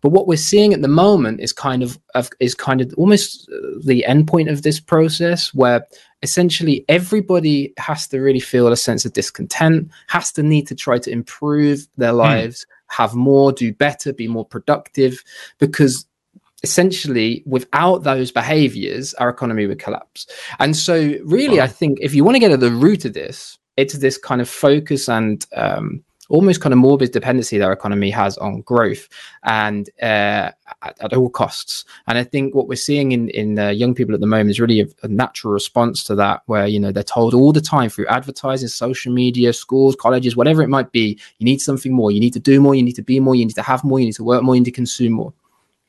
But 0.00 0.10
what 0.10 0.26
we're 0.26 0.36
seeing 0.36 0.72
at 0.72 0.82
the 0.82 0.88
moment 0.88 1.40
is 1.40 1.52
kind 1.52 1.82
of, 1.82 1.98
of 2.14 2.30
is 2.40 2.54
kind 2.54 2.80
of 2.80 2.92
almost 2.96 3.48
uh, 3.50 3.78
the 3.84 4.04
end 4.04 4.28
point 4.28 4.48
of 4.48 4.62
this 4.62 4.80
process, 4.80 5.52
where 5.54 5.86
essentially 6.22 6.84
everybody 6.88 7.72
has 7.78 8.06
to 8.08 8.18
really 8.20 8.40
feel 8.40 8.68
a 8.68 8.76
sense 8.76 9.04
of 9.04 9.12
discontent, 9.12 9.90
has 10.08 10.32
to 10.32 10.42
need 10.42 10.66
to 10.68 10.74
try 10.74 10.98
to 10.98 11.10
improve 11.10 11.86
their 11.96 12.12
lives, 12.12 12.66
have 12.88 13.14
more, 13.14 13.52
do 13.52 13.72
better, 13.72 14.12
be 14.12 14.28
more 14.28 14.44
productive, 14.44 15.22
because 15.58 16.06
essentially 16.62 17.42
without 17.46 18.02
those 18.02 18.32
behaviors 18.32 19.12
our 19.14 19.28
economy 19.28 19.66
would 19.66 19.78
collapse 19.78 20.26
and 20.58 20.74
so 20.74 21.14
really 21.22 21.58
Wow. 21.58 21.64
i 21.64 21.66
think 21.66 21.98
if 22.00 22.14
you 22.14 22.24
want 22.24 22.34
to 22.34 22.38
get 22.40 22.50
at 22.50 22.60
the 22.60 22.70
root 22.70 23.04
of 23.04 23.12
this 23.12 23.58
it's 23.76 23.98
this 23.98 24.16
kind 24.16 24.40
of 24.40 24.48
focus 24.48 25.08
and 25.08 25.46
um, 25.54 26.02
almost 26.28 26.60
kind 26.60 26.72
of 26.72 26.78
morbid 26.78 27.12
dependency 27.12 27.58
that 27.58 27.64
our 27.64 27.72
economy 27.72 28.10
has 28.10 28.36
on 28.38 28.60
growth 28.62 29.08
and 29.44 29.90
uh, 30.02 30.50
at, 30.82 30.96
at 31.00 31.12
all 31.12 31.30
costs. 31.30 31.84
And 32.06 32.18
i 32.18 32.24
think 32.24 32.54
what 32.54 32.68
we're 32.68 32.76
seeing 32.76 33.12
in 33.12 33.28
in 33.30 33.58
uh, 33.58 33.68
young 33.68 33.94
people 33.94 34.14
at 34.14 34.20
the 34.20 34.26
moment 34.26 34.50
is 34.50 34.60
really 34.60 34.80
a, 34.80 34.86
a 35.02 35.08
natural 35.08 35.52
response 35.52 36.04
to 36.04 36.14
that 36.16 36.42
where 36.46 36.66
you 36.66 36.80
know 36.80 36.92
they're 36.92 37.02
told 37.02 37.34
all 37.34 37.52
the 37.52 37.60
time 37.60 37.88
through 37.88 38.06
advertising 38.06 38.68
social 38.68 39.12
media 39.12 39.52
schools 39.52 39.96
colleges 39.96 40.36
whatever 40.36 40.62
it 40.62 40.68
might 40.68 40.92
be 40.92 41.18
you 41.38 41.44
need 41.44 41.60
something 41.60 41.92
more. 41.92 42.10
You 42.10 42.20
need 42.20 42.32
to 42.34 42.40
do 42.40 42.60
more. 42.60 42.74
You 42.74 42.82
need 42.82 42.96
to 42.96 43.02
be 43.02 43.20
more. 43.20 43.34
You 43.34 43.44
need 43.44 43.54
to 43.54 43.62
have 43.62 43.84
more. 43.84 43.98
You 44.00 44.06
need 44.06 44.14
to 44.14 44.24
work 44.24 44.42
more. 44.42 44.54
You 44.54 44.60
need 44.60 44.66
to 44.66 44.70
consume 44.72 45.12
more 45.12 45.32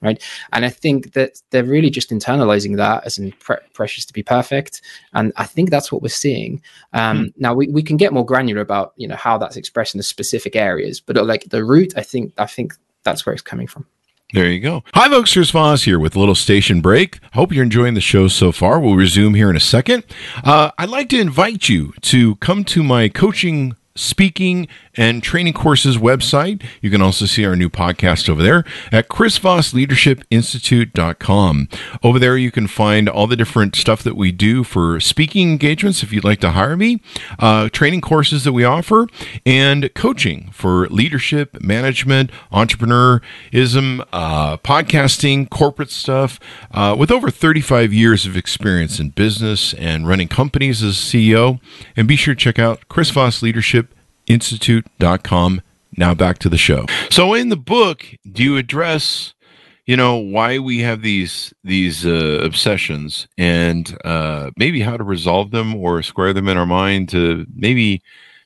right 0.02 0.22
and 0.54 0.66
i 0.66 0.70
think 0.70 1.14
that 1.14 1.42
they're 1.50 1.64
really 1.64 1.90
just 1.90 2.10
internalizing 2.10 2.78
that 2.78 3.04
as 3.06 3.18
in 3.18 3.32
pre- 3.34 3.58
precious 3.74 4.06
to 4.06 4.14
be 4.14 4.24
perfect 4.24 4.82
and 5.14 5.34
i 5.38 5.44
think 5.44 5.70
that's 5.70 5.92
what 5.92 6.02
we're 6.02 6.08
seeing 6.08 6.62
um 6.94 7.34
now 7.38 7.54
we, 7.54 7.68
we 7.70 7.82
can 7.82 7.98
get 7.98 8.14
more 8.14 8.26
granular 8.26 8.62
about 8.62 8.94
you 8.96 9.08
know 9.08 9.16
how 9.16 9.38
that's 9.38 9.58
expressed 9.58 9.96
in 9.96 9.98
the 9.98 10.04
specific 10.04 10.56
areas 10.56 11.00
but 11.00 11.18
uh, 11.18 11.24
like 11.24 11.46
the 11.50 11.64
root 11.64 11.94
i 11.98 12.02
think 12.02 12.34
i 12.38 12.46
think 12.46 12.74
that's 13.04 13.26
where 13.26 13.34
it's 13.34 13.42
coming 13.42 13.68
from 13.68 13.86
There 14.34 14.52
you 14.52 14.60
go. 14.60 14.84
Hi, 14.94 15.08
folks. 15.08 15.32
Chris 15.32 15.52
Voss 15.52 15.84
here 15.84 16.00
with 16.00 16.18
a 16.18 16.20
little 16.20 16.36
station 16.36 16.82
break. 16.82 17.20
Hope 17.32 17.54
you're 17.54 17.64
enjoying 17.64 17.94
the 17.94 18.02
show 18.02 18.28
so 18.28 18.52
far. 18.52 18.78
We'll 18.78 18.98
resume 18.98 19.36
here 19.36 19.50
in 19.50 19.56
a 19.56 19.62
second. 19.62 20.04
Uh, 20.44 20.72
I'd 20.78 20.90
like 20.90 21.08
to 21.12 21.20
invite 21.22 21.70
you 21.70 21.94
to 22.02 22.36
come 22.36 22.66
to 22.66 22.84
my 22.84 23.08
coaching 23.08 23.78
speaking 23.96 24.68
and 24.98 25.24
training 25.24 25.54
courses 25.54 25.98
website. 25.98 26.62
You 26.82 26.90
can 26.90 27.02
also 27.02 27.26
see 27.26 27.46
our 27.46 27.56
new 27.56 27.70
podcast 27.70 28.28
over 28.30 28.44
there 28.44 28.66
at 28.92 29.08
chrisvossleadershipinstitute.com. 29.08 31.70
Over 32.04 32.20
there, 32.20 32.38
you 32.38 32.52
can 32.52 32.68
find 32.68 33.08
all 33.08 33.28
the 33.28 33.36
different 33.36 33.76
stuff 33.76 34.02
that 34.04 34.16
we 34.16 34.32
do 34.32 34.64
for 34.64 35.00
speaking 35.00 35.52
engagements 35.52 36.02
if 36.04 36.12
you'd 36.12 36.24
like 36.24 36.40
to 36.42 36.52
hire 36.52 36.76
me, 36.76 37.02
uh, 37.40 37.70
training 37.70 38.02
courses 38.02 38.44
that 38.44 38.54
we 38.54 38.64
offer, 38.64 39.08
and 39.46 39.94
coaching 39.94 40.50
for 40.52 40.88
leadership, 40.88 41.62
management, 41.62 42.32
entrepreneurism, 42.52 44.04
uh, 44.12 44.58
podcasting, 44.58 45.50
corporate 45.50 45.92
stuff. 45.92 46.40
Uh, 46.72 46.96
with 46.98 47.12
over 47.12 47.30
35 47.30 47.94
years 47.94 48.26
of 48.26 48.36
experience 48.36 49.00
in 49.00 49.10
business 49.10 49.74
and 49.76 50.08
running 50.08 50.28
companies 50.28 50.84
as 50.84 50.96
CEO. 50.96 51.60
And 51.96 52.08
be 52.08 52.16
sure 52.16 52.34
to 52.34 52.40
check 52.40 52.60
out 52.60 52.88
Chris 52.88 53.10
Voss 53.12 53.42
Leadership 53.42 53.94
institute.com. 54.28 55.62
Now 55.98 56.14
back 56.14 56.38
to 56.40 56.50
the 56.50 56.58
show. 56.58 56.86
So 57.10 57.34
in 57.34 57.50
the 57.50 57.58
book, 57.58 58.06
do 58.32 58.44
you 58.44 58.58
address, 58.58 59.34
you 59.86 59.98
know, 59.98 60.18
why 60.18 60.60
we 60.60 60.80
have 60.80 61.02
these 61.02 61.54
these 61.64 62.06
uh, 62.06 62.40
obsessions 62.44 63.28
and 63.38 63.98
uh, 64.06 64.52
maybe 64.58 64.82
how 64.82 64.98
to 64.98 65.04
resolve 65.04 65.52
them 65.52 65.74
or 65.76 66.04
square 66.04 66.34
them 66.34 66.48
in 66.48 66.58
our 66.58 66.66
mind 66.66 67.10
to 67.10 67.46
maybe 67.56 68.02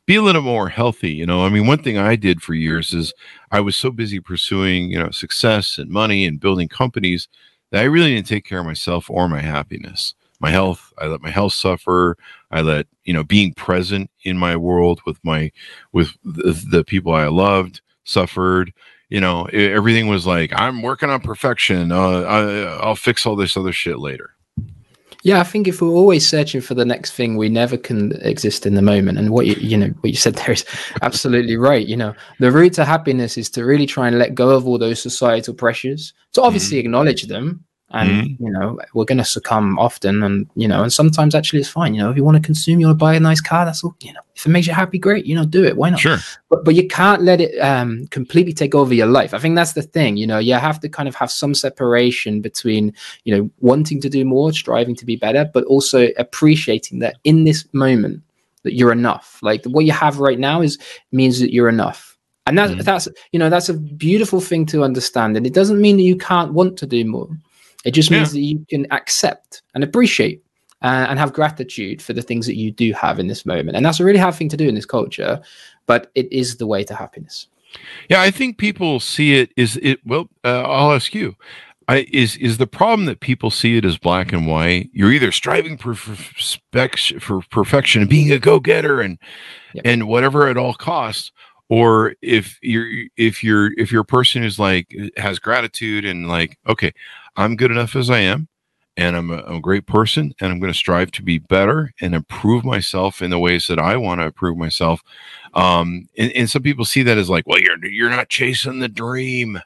be 0.05 0.15
a 0.15 0.21
little 0.21 0.41
more 0.41 0.69
healthy. 0.69 1.11
You 1.11 1.25
know, 1.25 1.45
I 1.45 1.50
mean, 1.50 1.67
one 1.67 1.81
thing 1.83 1.97
I 1.97 2.15
did 2.15 2.41
for 2.41 2.53
years 2.53 2.93
is 2.93 3.13
I 3.51 3.59
was 3.59 3.75
so 3.75 3.91
busy 3.91 4.19
pursuing, 4.19 4.91
you 4.91 5.00
know, 5.00 5.11
success 5.11 5.77
and 5.77 5.89
money 5.89 6.25
and 6.25 6.39
building 6.39 6.67
companies 6.67 7.27
that 7.71 7.81
I 7.81 7.85
really 7.85 8.13
didn't 8.13 8.27
take 8.27 8.45
care 8.45 8.59
of 8.59 8.65
myself 8.65 9.09
or 9.09 9.27
my 9.27 9.41
happiness 9.41 10.13
my 10.41 10.50
health 10.51 10.93
i 10.98 11.05
let 11.05 11.21
my 11.21 11.29
health 11.29 11.53
suffer 11.53 12.17
i 12.51 12.62
let 12.62 12.88
you 13.03 13.13
know 13.13 13.24
being 13.24 13.53
present 13.53 14.10
in 14.24 14.38
my 14.38 14.55
world 14.55 15.01
with 15.05 15.17
my 15.24 15.51
with 15.91 16.12
the, 16.24 16.53
the 16.69 16.83
people 16.83 17.13
i 17.13 17.27
loved 17.27 17.81
suffered 18.03 18.74
you 19.10 19.19
know 19.19 19.45
it, 19.48 19.71
everything 19.71 20.07
was 20.07 20.25
like 20.25 20.51
i'm 20.55 20.81
working 20.81 21.10
on 21.10 21.21
perfection 21.21 21.91
uh, 21.91 22.21
I, 22.21 22.63
i'll 22.83 22.95
fix 22.95 23.25
all 23.25 23.36
this 23.36 23.55
other 23.55 23.74
shit 23.74 24.00
later 24.00 24.36
yeah, 25.24 25.39
I 25.39 25.43
think 25.43 25.67
if 25.67 25.81
we're 25.81 25.89
always 25.89 26.27
searching 26.27 26.62
for 26.62 26.74
the 26.74 26.86
next 26.86 27.12
thing, 27.12 27.38
we 27.38 27.48
never 27.48 27.77
can 27.77 28.13
exist 28.24 28.65
in 28.65 28.74
the 28.74 28.81
moment. 28.81 29.19
And 29.19 29.29
what 29.29 29.45
you 29.45 29.53
you 29.55 29.77
know 29.77 29.88
what 30.00 30.10
you 30.10 30.15
said 30.15 30.36
there 30.36 30.51
is 30.51 30.65
absolutely 31.01 31.57
right. 31.57 31.86
You 31.86 31.98
know, 31.98 32.15
the 32.39 32.51
route 32.51 32.74
to 32.74 32.86
happiness 32.86 33.38
is 33.38 33.50
to 33.51 33.63
really 33.63 33.86
try 33.86 34.07
and 34.07 34.17
let 34.17 34.33
go 34.33 34.50
of 34.50 34.67
all 34.67 34.79
those 34.79 35.01
societal 35.01 35.53
pressures. 35.53 36.13
To 36.33 36.41
obviously 36.41 36.77
mm-hmm. 36.77 36.88
acknowledge 36.88 37.24
them, 37.24 37.63
and 37.93 38.10
mm-hmm. 38.10 38.45
you 38.45 38.51
know 38.51 38.79
we're 38.93 39.05
going 39.05 39.17
to 39.17 39.25
succumb 39.25 39.77
often 39.77 40.24
and 40.24 40.48
you 40.55 40.67
know 40.67 40.83
and 40.83 40.93
sometimes 40.93 41.36
actually 41.36 41.60
it's 41.60 41.69
fine 41.69 41.93
you 41.93 42.01
know 42.01 42.10
if 42.10 42.17
you 42.17 42.24
want 42.24 42.38
to 42.38 42.43
consume 42.43 42.79
you 42.79 42.88
want 42.88 42.98
to 42.98 43.03
buy 43.03 43.13
a 43.13 43.19
nice 43.19 43.41
car 43.41 43.65
that's 43.65 43.83
all 43.83 43.95
you 44.01 44.13
know. 44.13 44.19
If 44.33 44.45
it 44.45 44.50
makes 44.50 44.65
you 44.65 44.74
happy 44.74 44.98
great 44.98 45.25
you 45.25 45.36
know 45.36 45.45
do 45.45 45.63
it 45.63 45.77
why 45.77 45.89
not? 45.89 46.00
Sure. 46.00 46.17
But 46.50 46.65
but 46.65 46.75
you 46.75 46.88
can't 46.88 47.21
let 47.21 47.41
it 47.41 47.57
um 47.60 48.07
completely 48.07 48.53
take 48.53 48.74
over 48.74 48.93
your 48.93 49.07
life. 49.07 49.33
I 49.33 49.39
think 49.39 49.55
that's 49.55 49.74
the 49.74 49.81
thing 49.81 50.17
you 50.17 50.25
know 50.25 50.39
you 50.39 50.53
have 50.53 50.79
to 50.79 50.89
kind 50.89 51.07
of 51.10 51.15
have 51.15 51.31
some 51.31 51.53
separation 51.53 52.41
between 52.41 52.93
you 53.24 53.36
know 53.36 53.50
wanting 53.60 54.01
to 54.01 54.10
do 54.10 54.25
more 54.25 54.51
striving 54.53 54.95
to 54.95 55.05
be 55.05 55.15
better 55.15 55.50
but 55.53 55.63
also 55.65 56.10
appreciating 56.17 57.00
that 57.00 57.17
in 57.24 57.43
this 57.43 57.65
moment 57.74 58.24
that 58.63 58.74
you're 58.74 58.91
enough. 58.91 59.39
Like 59.41 59.65
what 59.65 59.86
you 59.86 59.91
have 59.91 60.19
right 60.19 60.39
now 60.39 60.62
is 60.62 60.77
means 61.12 61.39
that 61.39 61.53
you're 61.53 61.69
enough. 61.69 62.17
And 62.48 62.57
that's 62.57 62.71
mm-hmm. 62.71 62.81
that's 62.81 63.07
you 63.31 63.39
know 63.39 63.50
that's 63.50 63.69
a 63.69 63.74
beautiful 63.75 64.41
thing 64.41 64.65
to 64.67 64.83
understand 64.83 65.38
and 65.38 65.45
it 65.45 65.53
doesn't 65.53 65.79
mean 65.79 65.98
that 65.98 66.03
you 66.03 66.17
can't 66.17 66.53
want 66.53 66.75
to 66.79 66.88
do 66.88 67.05
more 67.05 67.29
it 67.85 67.91
just 67.91 68.11
means 68.11 68.33
yeah. 68.33 68.39
that 68.39 68.45
you 68.45 68.65
can 68.69 68.88
accept 68.91 69.63
and 69.73 69.83
appreciate 69.83 70.43
uh, 70.81 71.07
and 71.09 71.19
have 71.19 71.33
gratitude 71.33 72.01
for 72.01 72.13
the 72.13 72.21
things 72.21 72.45
that 72.45 72.55
you 72.55 72.71
do 72.71 72.93
have 72.93 73.19
in 73.19 73.27
this 73.27 73.45
moment. 73.45 73.77
And 73.77 73.85
that's 73.85 74.00
a 74.00 74.05
really 74.05 74.19
hard 74.19 74.35
thing 74.35 74.50
to 74.50 74.57
do 74.57 74.67
in 74.67 74.75
this 74.75 74.85
culture, 74.85 75.41
but 75.85 76.11
it 76.15 76.31
is 76.31 76.57
the 76.57 76.67
way 76.67 76.83
to 76.83 76.95
happiness. 76.95 77.47
Yeah, 78.09 78.21
I 78.21 78.31
think 78.31 78.57
people 78.57 79.00
see 79.00 79.35
it 79.35 79.51
is 79.55 79.77
it. 79.77 80.00
Well, 80.05 80.29
uh, 80.43 80.63
I'll 80.63 80.91
ask 80.91 81.13
you. 81.13 81.35
I, 81.88 82.05
is 82.11 82.38
is 82.38 82.57
the 82.57 82.67
problem 82.67 83.05
that 83.05 83.19
people 83.19 83.50
see 83.50 83.77
it 83.77 83.85
as 83.85 83.97
black 83.97 84.31
and 84.31 84.47
white? 84.47 84.89
You're 84.93 85.11
either 85.11 85.31
striving 85.31 85.77
for, 85.77 85.95
for 85.95 87.41
perfection 87.50 88.01
and 88.01 88.09
being 88.09 88.31
a 88.31 88.39
go 88.39 88.59
getter 88.59 89.01
and 89.01 89.17
yep. 89.73 89.85
and 89.85 90.07
whatever 90.07 90.47
at 90.47 90.57
all 90.57 90.73
costs, 90.73 91.31
or 91.69 92.15
if 92.21 92.59
you're 92.61 92.88
if 93.17 93.43
you're 93.43 93.71
if 93.77 93.91
you're 93.91 94.01
a 94.01 94.05
person 94.05 94.41
who's 94.41 94.59
like 94.59 94.95
has 95.17 95.39
gratitude 95.39 96.05
and 96.05 96.27
like 96.27 96.57
okay 96.67 96.93
I'm 97.35 97.55
good 97.55 97.71
enough 97.71 97.95
as 97.95 98.09
I 98.09 98.19
am, 98.19 98.47
and 98.97 99.15
I'm 99.15 99.29
a, 99.31 99.38
I'm 99.38 99.55
a 99.55 99.61
great 99.61 99.85
person, 99.85 100.33
and 100.39 100.51
I'm 100.51 100.59
going 100.59 100.71
to 100.71 100.77
strive 100.77 101.11
to 101.11 101.23
be 101.23 101.39
better 101.39 101.93
and 102.01 102.13
improve 102.13 102.65
myself 102.65 103.21
in 103.21 103.29
the 103.29 103.39
ways 103.39 103.67
that 103.67 103.79
I 103.79 103.97
want 103.97 104.21
to 104.21 104.25
improve 104.25 104.57
myself. 104.57 105.01
Um, 105.53 106.07
and, 106.17 106.31
and 106.33 106.50
some 106.50 106.63
people 106.63 106.85
see 106.85 107.03
that 107.03 107.17
as 107.17 107.29
like, 107.29 107.47
well, 107.47 107.59
you're 107.59 107.83
you're 107.85 108.09
not 108.09 108.29
chasing 108.29 108.79
the 108.79 108.88
dream. 108.88 109.59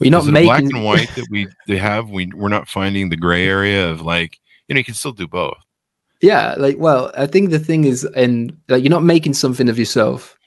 We're 0.00 0.10
not 0.10 0.26
making 0.26 0.46
black 0.46 0.62
and 0.62 0.84
white 0.84 1.10
that 1.14 1.26
we 1.30 1.46
they 1.68 1.76
have. 1.76 2.10
We 2.10 2.26
we're 2.34 2.48
not 2.48 2.68
finding 2.68 3.08
the 3.08 3.16
gray 3.16 3.46
area 3.46 3.88
of 3.88 4.00
like 4.00 4.38
you 4.66 4.74
know 4.74 4.78
you 4.78 4.84
can 4.84 4.94
still 4.94 5.12
do 5.12 5.28
both. 5.28 5.58
Yeah, 6.20 6.54
like 6.56 6.76
well, 6.78 7.12
I 7.16 7.26
think 7.26 7.50
the 7.50 7.58
thing 7.58 7.84
is, 7.84 8.04
and 8.04 8.56
like 8.68 8.82
you're 8.82 8.90
not 8.90 9.04
making 9.04 9.34
something 9.34 9.68
of 9.68 9.78
yourself. 9.78 10.38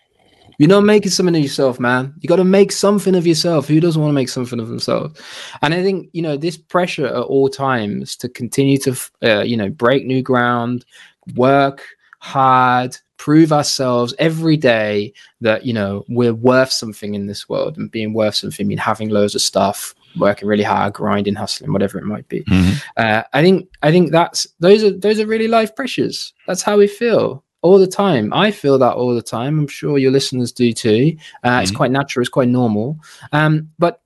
You're 0.57 0.69
not 0.69 0.83
making 0.83 1.11
something 1.11 1.35
of 1.35 1.41
yourself, 1.41 1.79
man. 1.79 2.13
You 2.19 2.27
got 2.27 2.37
to 2.37 2.43
make 2.43 2.71
something 2.71 3.15
of 3.15 3.27
yourself. 3.27 3.67
Who 3.67 3.79
doesn't 3.79 4.01
want 4.01 4.09
to 4.09 4.15
make 4.15 4.29
something 4.29 4.59
of 4.59 4.67
themselves? 4.67 5.19
And 5.61 5.73
I 5.73 5.83
think 5.83 6.09
you 6.13 6.21
know 6.21 6.37
this 6.37 6.57
pressure 6.57 7.05
at 7.05 7.23
all 7.23 7.49
times 7.49 8.15
to 8.17 8.29
continue 8.29 8.77
to 8.79 8.95
uh, 9.23 9.41
you 9.41 9.55
know 9.55 9.69
break 9.69 10.05
new 10.05 10.21
ground, 10.21 10.85
work 11.35 11.83
hard, 12.19 12.97
prove 13.17 13.53
ourselves 13.53 14.15
every 14.17 14.57
day 14.57 15.13
that 15.41 15.65
you 15.65 15.73
know 15.73 16.03
we're 16.09 16.33
worth 16.33 16.71
something 16.71 17.13
in 17.13 17.27
this 17.27 17.47
world, 17.47 17.77
and 17.77 17.91
being 17.91 18.13
worth 18.13 18.35
something 18.35 18.67
mean 18.67 18.79
having 18.79 19.09
loads 19.09 19.35
of 19.35 19.41
stuff, 19.41 19.93
working 20.17 20.47
really 20.47 20.63
hard, 20.63 20.93
grinding, 20.93 21.35
hustling, 21.35 21.71
whatever 21.71 21.99
it 21.99 22.05
might 22.05 22.27
be. 22.29 22.43
Mm-hmm. 22.45 22.77
Uh, 22.97 23.23
I 23.31 23.43
think 23.43 23.69
I 23.83 23.91
think 23.91 24.11
that's 24.11 24.47
those 24.59 24.83
are 24.83 24.91
those 24.91 25.19
are 25.19 25.27
really 25.27 25.47
life 25.47 25.75
pressures. 25.75 26.33
That's 26.47 26.63
how 26.63 26.77
we 26.77 26.87
feel 26.87 27.43
all 27.61 27.79
the 27.79 27.87
time. 27.87 28.33
I 28.33 28.51
feel 28.51 28.77
that 28.79 28.93
all 28.93 29.13
the 29.15 29.21
time. 29.21 29.59
I'm 29.59 29.67
sure 29.67 29.97
your 29.97 30.11
listeners 30.11 30.51
do 30.51 30.73
too. 30.73 31.17
Uh, 31.43 31.49
mm-hmm. 31.49 31.63
It's 31.63 31.71
quite 31.71 31.91
natural. 31.91 32.21
It's 32.21 32.29
quite 32.29 32.49
normal. 32.49 32.99
Um, 33.31 33.71
but 33.79 34.01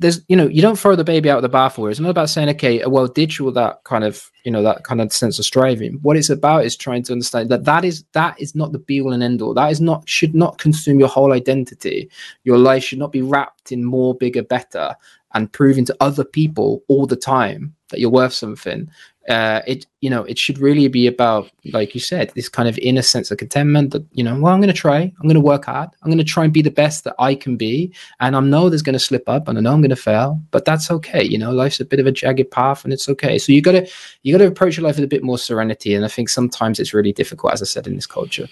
there's, 0.00 0.20
you 0.28 0.36
know, 0.36 0.46
you 0.46 0.62
don't 0.62 0.78
throw 0.78 0.94
the 0.94 1.02
baby 1.02 1.28
out 1.28 1.42
of 1.42 1.50
the 1.50 1.56
bathwater. 1.56 1.90
It's 1.90 1.98
not 1.98 2.10
about 2.10 2.30
saying, 2.30 2.48
okay, 2.50 2.84
well, 2.86 3.08
ditch 3.08 3.40
all 3.40 3.50
that 3.52 3.82
kind 3.82 4.04
of, 4.04 4.30
you 4.44 4.52
know, 4.52 4.62
that 4.62 4.84
kind 4.84 5.00
of 5.00 5.12
sense 5.12 5.40
of 5.40 5.44
striving. 5.44 5.94
What 6.02 6.16
it's 6.16 6.30
about 6.30 6.64
is 6.64 6.76
trying 6.76 7.02
to 7.04 7.12
understand 7.12 7.48
that 7.48 7.64
that 7.64 7.84
is 7.84 8.04
that 8.12 8.40
is 8.40 8.54
not 8.54 8.70
the 8.70 8.78
be 8.78 9.00
all 9.00 9.12
and 9.12 9.24
end 9.24 9.42
all. 9.42 9.54
That 9.54 9.72
is 9.72 9.80
not 9.80 10.08
should 10.08 10.36
not 10.36 10.58
consume 10.58 11.00
your 11.00 11.08
whole 11.08 11.32
identity. 11.32 12.08
Your 12.44 12.58
life 12.58 12.84
should 12.84 13.00
not 13.00 13.10
be 13.10 13.22
wrapped 13.22 13.72
in 13.72 13.84
more, 13.84 14.14
bigger, 14.14 14.44
better, 14.44 14.94
and 15.38 15.52
proving 15.52 15.84
to 15.84 15.96
other 16.00 16.24
people 16.24 16.82
all 16.88 17.06
the 17.06 17.16
time 17.16 17.74
that 17.90 18.00
you're 18.00 18.10
worth 18.10 18.34
something 18.34 18.90
uh, 19.28 19.60
it 19.66 19.86
you 20.00 20.08
know 20.08 20.24
it 20.24 20.38
should 20.38 20.58
really 20.58 20.88
be 20.88 21.06
about 21.06 21.50
like 21.72 21.94
you 21.94 22.00
said 22.00 22.32
this 22.34 22.48
kind 22.48 22.68
of 22.68 22.78
inner 22.78 23.02
sense 23.02 23.30
of 23.30 23.36
contentment 23.36 23.90
that 23.90 24.02
you 24.12 24.24
know 24.24 24.38
well 24.40 24.54
i'm 24.54 24.60
going 24.60 24.72
to 24.72 24.80
try. 24.80 25.00
I'm 25.00 25.22
going 25.24 25.34
to 25.34 25.40
work 25.40 25.66
hard. 25.66 25.90
I'm 26.02 26.08
going 26.08 26.18
to 26.18 26.24
try 26.24 26.44
and 26.44 26.52
be 26.52 26.62
the 26.62 26.70
best 26.70 27.04
that 27.04 27.14
i 27.18 27.34
can 27.34 27.56
be. 27.56 27.92
And 28.20 28.34
i 28.34 28.40
know 28.40 28.68
there's 28.70 28.82
going 28.82 28.94
to 28.94 28.98
slip 28.98 29.28
up 29.28 29.46
and 29.46 29.58
i 29.58 29.60
know 29.60 29.74
i'm 29.74 29.82
going 29.82 29.90
to 29.90 29.96
fail 29.96 30.40
but 30.50 30.64
that's 30.64 30.90
okay. 30.90 31.22
You 31.22 31.36
know 31.36 31.52
life's 31.52 31.80
a 31.80 31.84
bit 31.84 32.00
of 32.00 32.06
a 32.06 32.12
jagged 32.12 32.50
path 32.50 32.84
and 32.84 32.92
it's 32.92 33.08
okay. 33.08 33.38
So 33.38 33.52
you 33.52 33.60
got 33.60 33.72
to 33.72 33.86
you 34.22 34.32
got 34.32 34.42
to 34.42 34.46
approach 34.48 34.78
your 34.78 34.84
life 34.84 34.96
with 34.96 35.04
a 35.04 35.08
bit 35.08 35.22
more 35.22 35.38
serenity. 35.38 35.94
And 35.94 36.04
i 36.04 36.08
think 36.08 36.30
sometimes 36.30 36.80
it's 36.80 36.94
really 36.94 37.12
difficult 37.12 37.52
as 37.52 37.60
i 37.60 37.66
said 37.66 37.86
in 37.86 37.96
this 37.96 38.06
culture. 38.06 38.48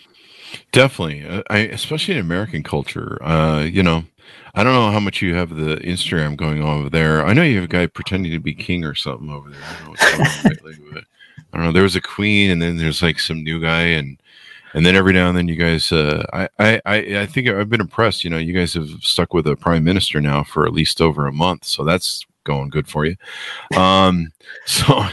Definitely. 0.72 1.26
Uh, 1.26 1.42
I, 1.48 1.58
especially 1.58 2.14
in 2.14 2.20
american 2.20 2.62
culture 2.62 3.18
uh, 3.22 3.62
you 3.62 3.82
know 3.82 4.04
I 4.54 4.64
don't 4.64 4.72
know 4.72 4.90
how 4.90 5.00
much 5.00 5.20
you 5.20 5.34
have 5.34 5.50
the 5.50 5.76
Instagram 5.76 6.36
going 6.36 6.62
on 6.62 6.80
over 6.80 6.90
there. 6.90 7.24
I 7.26 7.34
know 7.34 7.42
you 7.42 7.56
have 7.56 7.64
a 7.64 7.68
guy 7.68 7.86
pretending 7.86 8.32
to 8.32 8.38
be 8.38 8.54
king 8.54 8.84
or 8.84 8.94
something 8.94 9.30
over 9.30 9.50
there. 9.50 9.60
I 9.62 9.72
don't 9.74 9.84
know 9.84 9.90
what's 9.90 10.44
lately, 10.44 10.74
I 11.52 11.56
don't 11.56 11.66
know. 11.66 11.72
There 11.72 11.82
was 11.82 11.96
a 11.96 12.00
queen, 12.00 12.50
and 12.50 12.60
then 12.60 12.76
there's 12.76 13.02
like 13.02 13.18
some 13.18 13.42
new 13.42 13.60
guy, 13.60 13.82
and 13.82 14.18
and 14.74 14.84
then 14.84 14.96
every 14.96 15.12
now 15.12 15.28
and 15.28 15.36
then 15.36 15.48
you 15.48 15.56
guys. 15.56 15.92
Uh, 15.92 16.24
I 16.32 16.48
I 16.58 16.80
I 16.86 17.26
think 17.26 17.48
I've 17.48 17.70
been 17.70 17.80
impressed. 17.80 18.24
You 18.24 18.30
know, 18.30 18.38
you 18.38 18.52
guys 18.52 18.74
have 18.74 18.88
stuck 19.00 19.32
with 19.32 19.46
a 19.46 19.56
prime 19.56 19.84
minister 19.84 20.20
now 20.20 20.42
for 20.42 20.66
at 20.66 20.72
least 20.72 21.00
over 21.00 21.26
a 21.26 21.32
month, 21.32 21.64
so 21.64 21.84
that's 21.84 22.26
going 22.46 22.70
good 22.70 22.88
for 22.88 23.04
you. 23.04 23.16
Um, 23.76 24.32
so 24.66 25.04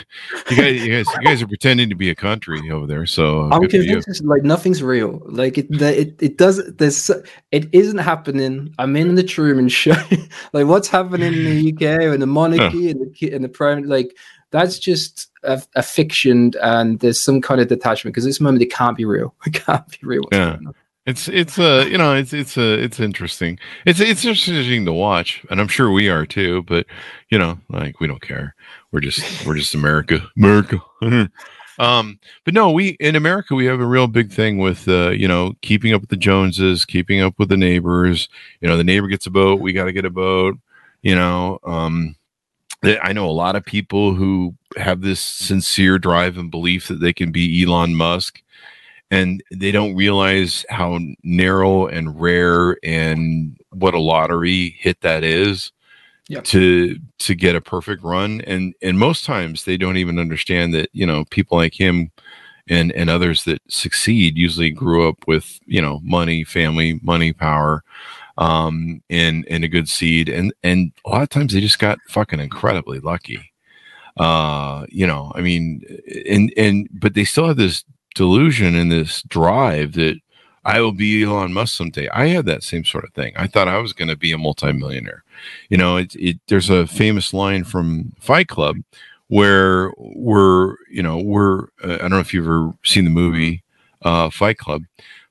you 0.49 0.55
guys, 0.55 0.85
you 0.85 0.91
guys, 0.91 1.05
you 1.19 1.27
guys 1.27 1.41
are 1.41 1.47
pretending 1.47 1.89
to 1.89 1.95
be 1.95 2.09
a 2.09 2.15
country 2.15 2.71
over 2.71 2.87
there. 2.87 3.05
So 3.05 3.49
I'm 3.51 3.67
convinced 3.67 4.23
like 4.23 4.43
nothing's 4.43 4.81
real. 4.81 5.21
Like 5.25 5.57
it, 5.57 5.67
it, 5.81 6.21
it 6.21 6.37
does. 6.37 6.61
There's, 6.75 7.11
it 7.51 7.67
isn't 7.73 7.97
happening. 7.97 8.73
I'm 8.79 8.95
in 8.95 9.15
the 9.15 9.23
Truman 9.23 9.67
Show. 9.67 9.95
like 10.53 10.67
what's 10.67 10.87
happening 10.87 11.33
in 11.33 11.43
the 11.43 11.73
UK 11.73 11.81
and 12.13 12.21
the 12.21 12.27
monarchy 12.27 12.85
huh. 12.85 12.91
and 12.91 13.15
the 13.19 13.31
and 13.33 13.43
the 13.43 13.49
prime. 13.49 13.83
Like 13.83 14.15
that's 14.51 14.77
just 14.77 15.31
a, 15.43 15.61
a, 15.75 15.81
fiction, 15.81 16.53
and 16.61 16.99
there's 16.99 17.19
some 17.19 17.41
kind 17.41 17.59
of 17.59 17.67
detachment 17.67 18.13
because 18.13 18.23
this 18.23 18.39
moment 18.39 18.61
it 18.61 18.71
can't 18.71 18.95
be 18.95 19.03
real. 19.03 19.33
It 19.45 19.53
can't 19.53 19.87
be 19.89 19.97
real. 20.03 20.23
Yeah. 20.31 20.57
It's 21.05 21.27
it's 21.27 21.59
uh 21.59 21.85
you 21.89 21.97
know 21.97 22.15
it's 22.15 22.31
it's 22.31 22.57
uh 22.57 22.77
it's 22.79 22.99
interesting. 22.99 23.59
It's 23.85 23.99
it's 23.99 24.23
interesting 24.23 24.85
to 24.85 24.93
watch, 24.93 25.43
and 25.49 25.59
I'm 25.59 25.67
sure 25.67 25.91
we 25.91 26.07
are 26.09 26.25
too. 26.25 26.63
But 26.63 26.85
you 27.29 27.37
know, 27.37 27.59
like 27.69 27.99
we 27.99 28.07
don't 28.07 28.21
care. 28.21 28.55
We're 28.91 29.01
just 29.01 29.45
we're 29.45 29.57
just 29.57 29.75
America, 29.75 30.21
America. 30.37 30.81
um, 31.79 32.19
but 32.45 32.53
no, 32.53 32.71
we 32.71 32.89
in 33.01 33.17
America 33.17 33.53
we 33.53 33.65
have 33.65 33.81
a 33.81 33.85
real 33.85 34.07
big 34.07 34.31
thing 34.31 34.59
with 34.59 34.87
uh 34.87 35.09
you 35.09 35.27
know 35.27 35.55
keeping 35.61 35.93
up 35.93 35.99
with 35.99 36.09
the 36.09 36.15
Joneses, 36.15 36.85
keeping 36.85 37.19
up 37.19 37.37
with 37.37 37.49
the 37.49 37.57
neighbors. 37.57 38.29
You 38.61 38.69
know, 38.69 38.77
the 38.77 38.83
neighbor 38.85 39.07
gets 39.07 39.27
a 39.27 39.31
boat, 39.31 39.59
we 39.59 39.73
got 39.73 39.85
to 39.85 39.93
get 39.93 40.05
a 40.05 40.09
boat. 40.09 40.57
You 41.01 41.15
know, 41.15 41.59
um, 41.65 42.15
I 42.81 43.11
know 43.11 43.29
a 43.29 43.31
lot 43.31 43.57
of 43.57 43.65
people 43.65 44.13
who 44.13 44.55
have 44.77 45.01
this 45.01 45.19
sincere 45.19 45.99
drive 45.99 46.37
and 46.37 46.49
belief 46.49 46.87
that 46.87 47.01
they 47.01 47.11
can 47.11 47.33
be 47.33 47.61
Elon 47.61 47.93
Musk 47.93 48.41
and 49.13 49.43
they 49.51 49.71
don't 49.71 49.95
realize 49.95 50.65
how 50.69 50.97
narrow 51.23 51.85
and 51.85 52.19
rare 52.19 52.77
and 52.83 53.55
what 53.69 53.93
a 53.93 53.99
lottery 53.99 54.75
hit 54.79 55.01
that 55.01 55.23
is 55.23 55.71
yep. 56.29 56.43
to 56.45 56.97
to 57.19 57.35
get 57.35 57.55
a 57.55 57.61
perfect 57.61 58.03
run. 58.03 58.41
And 58.41 58.73
and 58.81 58.97
most 58.97 59.23
times 59.23 59.65
they 59.65 59.77
don't 59.77 59.97
even 59.97 60.17
understand 60.17 60.73
that 60.73 60.89
you 60.93 61.05
know 61.05 61.25
people 61.25 61.59
like 61.59 61.79
him 61.79 62.11
and 62.67 62.91
and 62.93 63.07
others 63.07 63.43
that 63.43 63.61
succeed 63.69 64.35
usually 64.35 64.71
grew 64.71 65.07
up 65.07 65.27
with 65.27 65.59
you 65.67 65.81
know 65.81 65.99
money 66.01 66.43
family 66.43 66.99
money 67.03 67.33
power 67.33 67.83
um 68.39 69.03
and 69.11 69.45
and 69.47 69.63
a 69.63 69.67
good 69.67 69.89
seed. 69.89 70.27
And 70.27 70.51
and 70.63 70.91
a 71.05 71.09
lot 71.09 71.21
of 71.21 71.29
times 71.29 71.53
they 71.53 71.61
just 71.61 71.77
got 71.77 71.99
fucking 72.09 72.39
incredibly 72.39 72.99
lucky. 72.99 73.51
Uh 74.17 74.85
you 74.89 75.07
know 75.07 75.31
i 75.33 75.41
mean 75.41 75.81
and 76.29 76.53
and 76.55 76.87
but 76.91 77.15
they 77.15 77.23
still 77.23 77.47
have 77.47 77.57
this 77.57 77.83
delusion 78.13 78.75
and 78.75 78.91
this 78.91 79.21
drive 79.23 79.93
that 79.93 80.19
I 80.65 80.79
will 80.79 80.93
be 80.93 81.23
Elon 81.23 81.53
Musk 81.53 81.75
someday. 81.75 82.07
I 82.09 82.27
had 82.27 82.45
that 82.45 82.63
same 82.63 82.85
sort 82.85 83.03
of 83.03 83.13
thing. 83.13 83.33
I 83.35 83.47
thought 83.47 83.67
I 83.67 83.79
was 83.79 83.93
going 83.93 84.07
to 84.07 84.15
be 84.15 84.31
a 84.31 84.37
multimillionaire. 84.37 85.23
You 85.69 85.77
know, 85.77 85.97
it, 85.97 86.15
it, 86.15 86.39
there's 86.47 86.69
a 86.69 86.87
famous 86.87 87.33
line 87.33 87.65
from 87.65 88.13
Fight 88.19 88.47
Club 88.47 88.77
where 89.27 89.91
we're, 89.97 90.75
you 90.89 91.03
know, 91.03 91.17
we're, 91.17 91.63
uh, 91.83 91.95
I 91.95 91.97
don't 91.97 92.11
know 92.11 92.19
if 92.19 92.33
you've 92.33 92.45
ever 92.45 92.73
seen 92.83 93.03
the 93.03 93.09
movie 93.09 93.63
uh, 94.03 94.29
Fight 94.29 94.57
Club, 94.57 94.83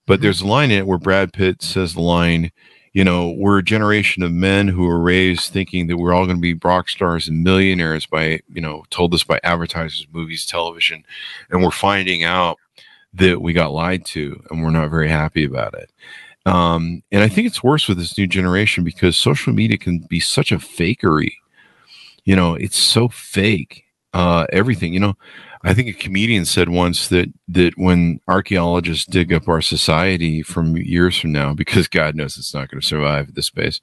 but 0.07 0.15
mm-hmm. 0.15 0.23
there's 0.23 0.43
a 0.43 0.47
line 0.47 0.71
in 0.71 0.79
it 0.79 0.87
where 0.87 0.99
Brad 0.99 1.33
Pitt 1.33 1.63
says 1.63 1.95
the 1.95 2.03
line, 2.03 2.53
you 2.93 3.05
know, 3.05 3.31
we're 3.31 3.59
a 3.59 3.65
generation 3.65 4.23
of 4.23 4.33
men 4.33 4.69
who 4.69 4.87
were 4.87 5.01
raised 5.01 5.51
thinking 5.51 5.87
that 5.87 5.97
we're 5.97 6.13
all 6.13 6.27
going 6.27 6.37
to 6.37 6.43
be 6.43 6.59
rock 6.63 6.91
stars 6.91 7.27
and 7.27 7.43
millionaires 7.43 8.05
by, 8.05 8.41
you 8.53 8.61
know, 8.61 8.85
told 8.91 9.15
us 9.15 9.25
by 9.25 9.41
advertisers, 9.43 10.07
movies, 10.13 10.45
television, 10.45 11.05
and 11.49 11.63
we're 11.63 11.71
finding 11.71 12.23
out 12.23 12.59
that 13.15 13.43
we 13.43 13.53
got 13.53 13.73
lied 13.73 14.05
to 14.07 14.43
and 14.51 14.63
we're 14.63 14.71
not 14.71 14.91
very 14.91 15.09
happy 15.09 15.45
about 15.45 15.75
it. 15.75 15.91
Um, 16.45 17.03
and 17.13 17.23
I 17.23 17.29
think 17.29 17.47
it's 17.47 17.63
worse 17.63 17.89
with 17.89 17.99
this 17.99 18.19
new 18.19 18.27
generation 18.27 18.85
because 18.85 19.17
social 19.17 19.53
media 19.53 19.79
can 19.79 19.99
be 20.09 20.21
such 20.21 20.51
a 20.51 20.59
fakery. 20.59 21.35
You 22.25 22.37
know, 22.37 22.55
it's 22.55 22.79
so 22.79 23.09
fake. 23.09 23.85
Uh, 24.13 24.47
everything. 24.53 24.93
You 24.93 25.01
know, 25.01 25.17
I 25.63 25.73
think 25.73 25.89
a 25.89 25.93
comedian 25.93 26.45
said 26.45 26.69
once 26.69 27.09
that 27.09 27.33
that 27.49 27.79
when 27.79 28.21
archaeologists 28.29 29.07
dig 29.07 29.33
up 29.33 29.49
our 29.49 29.63
society 29.63 30.43
from 30.43 30.77
years 30.77 31.19
from 31.19 31.33
now, 31.33 31.55
because 31.55 31.89
God 31.89 32.15
knows 32.15 32.37
it's 32.37 32.55
not 32.55 32.69
going 32.69 32.81
to 32.81 32.87
survive 32.87 33.35
this 33.35 33.47
space, 33.47 33.81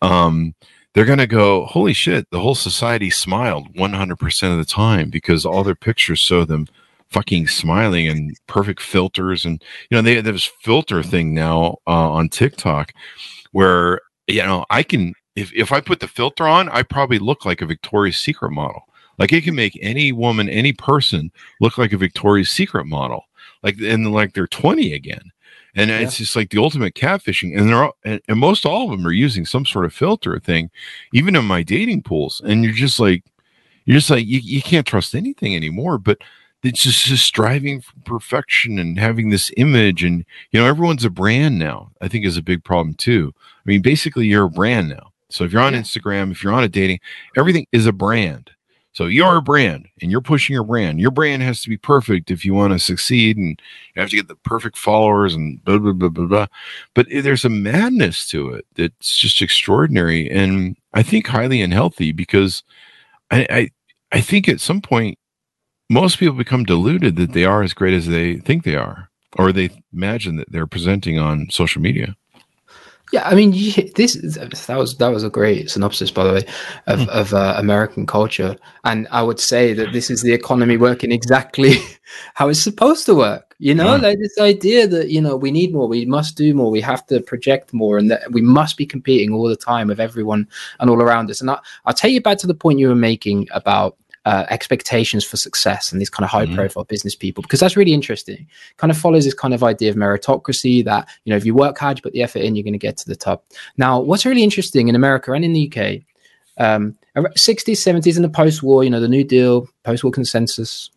um, 0.00 0.54
they're 0.94 1.04
going 1.04 1.18
to 1.18 1.26
go, 1.26 1.66
"Holy 1.66 1.92
shit!" 1.92 2.30
The 2.30 2.40
whole 2.40 2.54
society 2.54 3.10
smiled 3.10 3.76
100 3.76 4.16
percent 4.16 4.52
of 4.52 4.58
the 4.58 4.64
time 4.64 5.10
because 5.10 5.44
all 5.44 5.62
their 5.62 5.74
pictures 5.74 6.18
show 6.18 6.44
them 6.44 6.68
fucking 7.10 7.46
smiling 7.46 8.08
and 8.08 8.36
perfect 8.46 8.80
filters 8.80 9.44
and 9.44 9.62
you 9.90 9.96
know 9.96 10.02
they 10.02 10.16
have 10.16 10.24
this 10.24 10.50
filter 10.60 11.02
thing 11.02 11.32
now 11.32 11.76
uh, 11.86 12.10
on 12.10 12.28
TikTok 12.28 12.92
where 13.52 14.00
you 14.26 14.42
know 14.42 14.64
I 14.70 14.82
can 14.82 15.14
if 15.34 15.52
if 15.52 15.72
I 15.72 15.80
put 15.80 16.00
the 16.00 16.08
filter 16.08 16.46
on 16.46 16.68
I 16.68 16.82
probably 16.82 17.18
look 17.18 17.44
like 17.44 17.62
a 17.62 17.66
Victoria's 17.66 18.18
Secret 18.18 18.50
model. 18.50 18.82
Like 19.18 19.32
it 19.32 19.44
can 19.44 19.54
make 19.54 19.78
any 19.80 20.12
woman 20.12 20.48
any 20.48 20.72
person 20.72 21.30
look 21.60 21.78
like 21.78 21.92
a 21.92 21.96
Victoria's 21.96 22.50
Secret 22.50 22.86
model 22.86 23.24
like 23.62 23.76
and 23.80 24.12
like 24.12 24.32
they're 24.32 24.46
20 24.46 24.92
again. 24.92 25.32
And 25.74 25.90
yeah. 25.90 25.98
it's 25.98 26.16
just 26.16 26.34
like 26.34 26.50
the 26.50 26.62
ultimate 26.62 26.94
catfishing 26.94 27.56
and 27.56 27.68
they're 27.68 27.84
all, 27.84 27.96
and, 28.02 28.20
and 28.28 28.38
most 28.38 28.64
all 28.64 28.84
of 28.84 28.90
them 28.90 29.06
are 29.06 29.12
using 29.12 29.44
some 29.44 29.66
sort 29.66 29.84
of 29.84 29.92
filter 29.92 30.38
thing 30.40 30.70
even 31.12 31.36
in 31.36 31.44
my 31.44 31.62
dating 31.62 32.02
pools. 32.02 32.40
And 32.44 32.64
you're 32.64 32.72
just 32.72 32.98
like 32.98 33.24
you're 33.84 33.98
just 33.98 34.10
like 34.10 34.26
you, 34.26 34.40
you 34.42 34.62
can't 34.62 34.86
trust 34.86 35.14
anything 35.14 35.54
anymore. 35.54 35.98
But 35.98 36.18
it's 36.62 36.82
just, 36.82 37.04
just 37.04 37.24
striving 37.24 37.80
for 37.80 37.92
perfection 38.04 38.78
and 38.78 38.98
having 38.98 39.30
this 39.30 39.50
image 39.56 40.02
and 40.02 40.24
you 40.50 40.60
know 40.60 40.66
everyone's 40.66 41.04
a 41.04 41.10
brand 41.10 41.58
now 41.58 41.90
i 42.00 42.08
think 42.08 42.24
is 42.24 42.36
a 42.36 42.42
big 42.42 42.64
problem 42.64 42.94
too. 42.94 43.32
I 43.38 43.62
mean 43.64 43.82
basically 43.82 44.26
you're 44.26 44.46
a 44.46 44.50
brand 44.50 44.88
now. 44.88 45.12
So 45.30 45.44
if 45.44 45.52
you're 45.52 45.62
on 45.62 45.74
instagram 45.74 46.30
if 46.30 46.42
you're 46.42 46.52
on 46.52 46.64
a 46.64 46.68
dating 46.68 47.00
everything 47.36 47.66
is 47.72 47.86
a 47.86 47.92
brand. 47.92 48.50
So 48.92 49.04
you're 49.04 49.36
a 49.36 49.42
brand 49.42 49.88
and 50.00 50.10
you're 50.10 50.22
pushing 50.22 50.54
your 50.54 50.64
brand. 50.64 50.98
Your 51.00 51.10
brand 51.10 51.42
has 51.42 51.60
to 51.60 51.68
be 51.68 51.76
perfect 51.76 52.30
if 52.30 52.46
you 52.46 52.54
want 52.54 52.72
to 52.72 52.78
succeed 52.78 53.36
and 53.36 53.60
you 53.94 54.00
have 54.00 54.08
to 54.08 54.16
get 54.16 54.26
the 54.26 54.36
perfect 54.36 54.78
followers 54.78 55.34
and 55.34 55.62
blah 55.64 55.76
blah 55.76 55.92
blah 55.92 56.08
blah 56.08 56.24
blah. 56.24 56.46
But 56.94 57.06
there's 57.10 57.44
a 57.44 57.50
madness 57.50 58.26
to 58.28 58.54
it 58.54 58.64
that's 58.74 59.14
just 59.14 59.42
extraordinary 59.42 60.30
and 60.30 60.76
i 60.94 61.02
think 61.02 61.26
highly 61.26 61.60
unhealthy 61.60 62.10
because 62.12 62.62
i 63.30 63.46
i, 63.50 63.70
I 64.12 64.20
think 64.22 64.48
at 64.48 64.60
some 64.60 64.80
point 64.80 65.18
most 65.88 66.18
people 66.18 66.36
become 66.36 66.64
deluded 66.64 67.16
that 67.16 67.32
they 67.32 67.44
are 67.44 67.62
as 67.62 67.74
great 67.74 67.94
as 67.94 68.06
they 68.06 68.36
think 68.38 68.64
they 68.64 68.76
are, 68.76 69.08
or 69.38 69.52
they 69.52 69.70
imagine 69.92 70.36
that 70.36 70.50
they're 70.50 70.66
presenting 70.66 71.18
on 71.18 71.48
social 71.50 71.80
media. 71.80 72.16
Yeah, 73.12 73.22
I 73.24 73.36
mean, 73.36 73.52
this 73.94 74.14
that 74.66 74.76
was 74.76 74.96
that 74.96 75.12
was 75.12 75.22
a 75.22 75.30
great 75.30 75.70
synopsis, 75.70 76.10
by 76.10 76.24
the 76.24 76.32
way, 76.32 76.44
of 76.88 77.00
mm. 77.00 77.08
of 77.08 77.32
uh, 77.32 77.54
American 77.56 78.04
culture, 78.04 78.56
and 78.84 79.06
I 79.12 79.22
would 79.22 79.38
say 79.38 79.74
that 79.74 79.92
this 79.92 80.10
is 80.10 80.22
the 80.22 80.32
economy 80.32 80.76
working 80.76 81.12
exactly 81.12 81.76
how 82.34 82.48
it's 82.48 82.60
supposed 82.60 83.06
to 83.06 83.14
work. 83.14 83.54
You 83.58 83.74
know, 83.74 83.94
yeah. 83.94 84.02
like 84.02 84.18
this 84.18 84.36
idea 84.40 84.88
that 84.88 85.08
you 85.08 85.20
know 85.20 85.36
we 85.36 85.52
need 85.52 85.72
more, 85.72 85.86
we 85.86 86.04
must 86.04 86.36
do 86.36 86.52
more, 86.52 86.68
we 86.68 86.80
have 86.80 87.06
to 87.06 87.20
project 87.20 87.72
more, 87.72 87.96
and 87.96 88.10
that 88.10 88.32
we 88.32 88.42
must 88.42 88.76
be 88.76 88.84
competing 88.84 89.32
all 89.32 89.48
the 89.48 89.56
time 89.56 89.86
with 89.86 90.00
everyone 90.00 90.48
and 90.80 90.90
all 90.90 91.00
around 91.00 91.30
us. 91.30 91.40
And 91.40 91.48
I, 91.48 91.60
I'll 91.84 91.94
take 91.94 92.12
you 92.12 92.20
back 92.20 92.38
to 92.38 92.48
the 92.48 92.54
point 92.54 92.80
you 92.80 92.88
were 92.88 92.96
making 92.96 93.46
about 93.52 93.96
uh, 94.26 94.44
expectations 94.50 95.24
for 95.24 95.36
success 95.36 95.92
and 95.92 96.00
these 96.00 96.10
kind 96.10 96.24
of 96.24 96.30
high 96.30 96.44
mm-hmm. 96.44 96.56
profile 96.56 96.82
business 96.82 97.14
people 97.14 97.42
because 97.42 97.60
that's 97.60 97.76
really 97.76 97.94
interesting 97.94 98.44
kind 98.76 98.90
of 98.90 98.98
follows 98.98 99.24
this 99.24 99.32
kind 99.32 99.54
of 99.54 99.62
idea 99.62 99.88
of 99.88 99.94
meritocracy 99.94 100.84
that 100.84 101.08
you 101.24 101.30
know 101.30 101.36
if 101.36 101.46
you 101.46 101.54
work 101.54 101.78
hard 101.78 101.96
you 101.96 102.02
put 102.02 102.12
the 102.12 102.24
effort 102.24 102.40
in 102.40 102.56
you're 102.56 102.64
going 102.64 102.72
to 102.72 102.78
get 102.78 102.96
to 102.96 103.08
the 103.08 103.14
top 103.14 103.44
now 103.76 104.00
what's 104.00 104.26
really 104.26 104.42
interesting 104.42 104.88
in 104.88 104.96
america 104.96 105.30
and 105.32 105.44
in 105.44 105.52
the 105.52 105.68
uk 105.68 106.02
um, 106.58 106.96
60s 107.16 107.76
70s 107.76 108.16
in 108.16 108.22
the 108.22 108.28
post-war 108.28 108.82
you 108.82 108.90
know 108.90 109.00
the 109.00 109.08
new 109.08 109.22
deal 109.22 109.68
post-war 109.84 110.10
consensus 110.10 110.90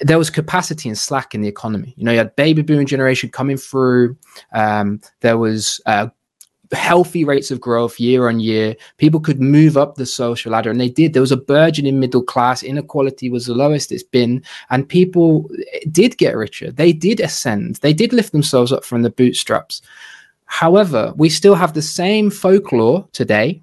there 0.00 0.18
was 0.18 0.30
capacity 0.30 0.88
and 0.88 0.96
slack 0.96 1.34
in 1.34 1.42
the 1.42 1.48
economy. 1.48 1.92
You 1.98 2.04
know, 2.04 2.12
you 2.12 2.16
had 2.18 2.34
baby 2.36 2.62
boom 2.62 2.86
generation 2.86 3.28
coming 3.28 3.58
through. 3.58 4.16
Um, 4.52 5.02
there 5.20 5.36
was 5.36 5.78
uh, 5.84 6.08
healthy 6.74 7.24
rates 7.24 7.50
of 7.50 7.60
growth 7.60 7.98
year 7.98 8.28
on 8.28 8.40
year. 8.40 8.76
People 8.98 9.20
could 9.20 9.40
move 9.40 9.76
up 9.76 9.94
the 9.94 10.06
social 10.06 10.52
ladder, 10.52 10.70
and 10.70 10.80
they 10.80 10.88
did. 10.88 11.12
There 11.12 11.22
was 11.22 11.32
a 11.32 11.36
burgeoning 11.36 11.98
middle 11.98 12.22
class. 12.22 12.62
Inequality 12.62 13.30
was 13.30 13.46
the 13.46 13.54
lowest 13.54 13.90
it's 13.90 14.02
been, 14.02 14.42
and 14.70 14.88
people 14.88 15.50
did 15.90 16.18
get 16.18 16.36
richer. 16.36 16.70
They 16.70 16.92
did 16.92 17.20
ascend. 17.20 17.76
They 17.76 17.92
did 17.92 18.12
lift 18.12 18.32
themselves 18.32 18.72
up 18.72 18.84
from 18.84 19.02
the 19.02 19.10
bootstraps. 19.10 19.82
However, 20.46 21.12
we 21.16 21.30
still 21.30 21.54
have 21.54 21.72
the 21.72 21.82
same 21.82 22.30
folklore 22.30 23.08
today, 23.12 23.62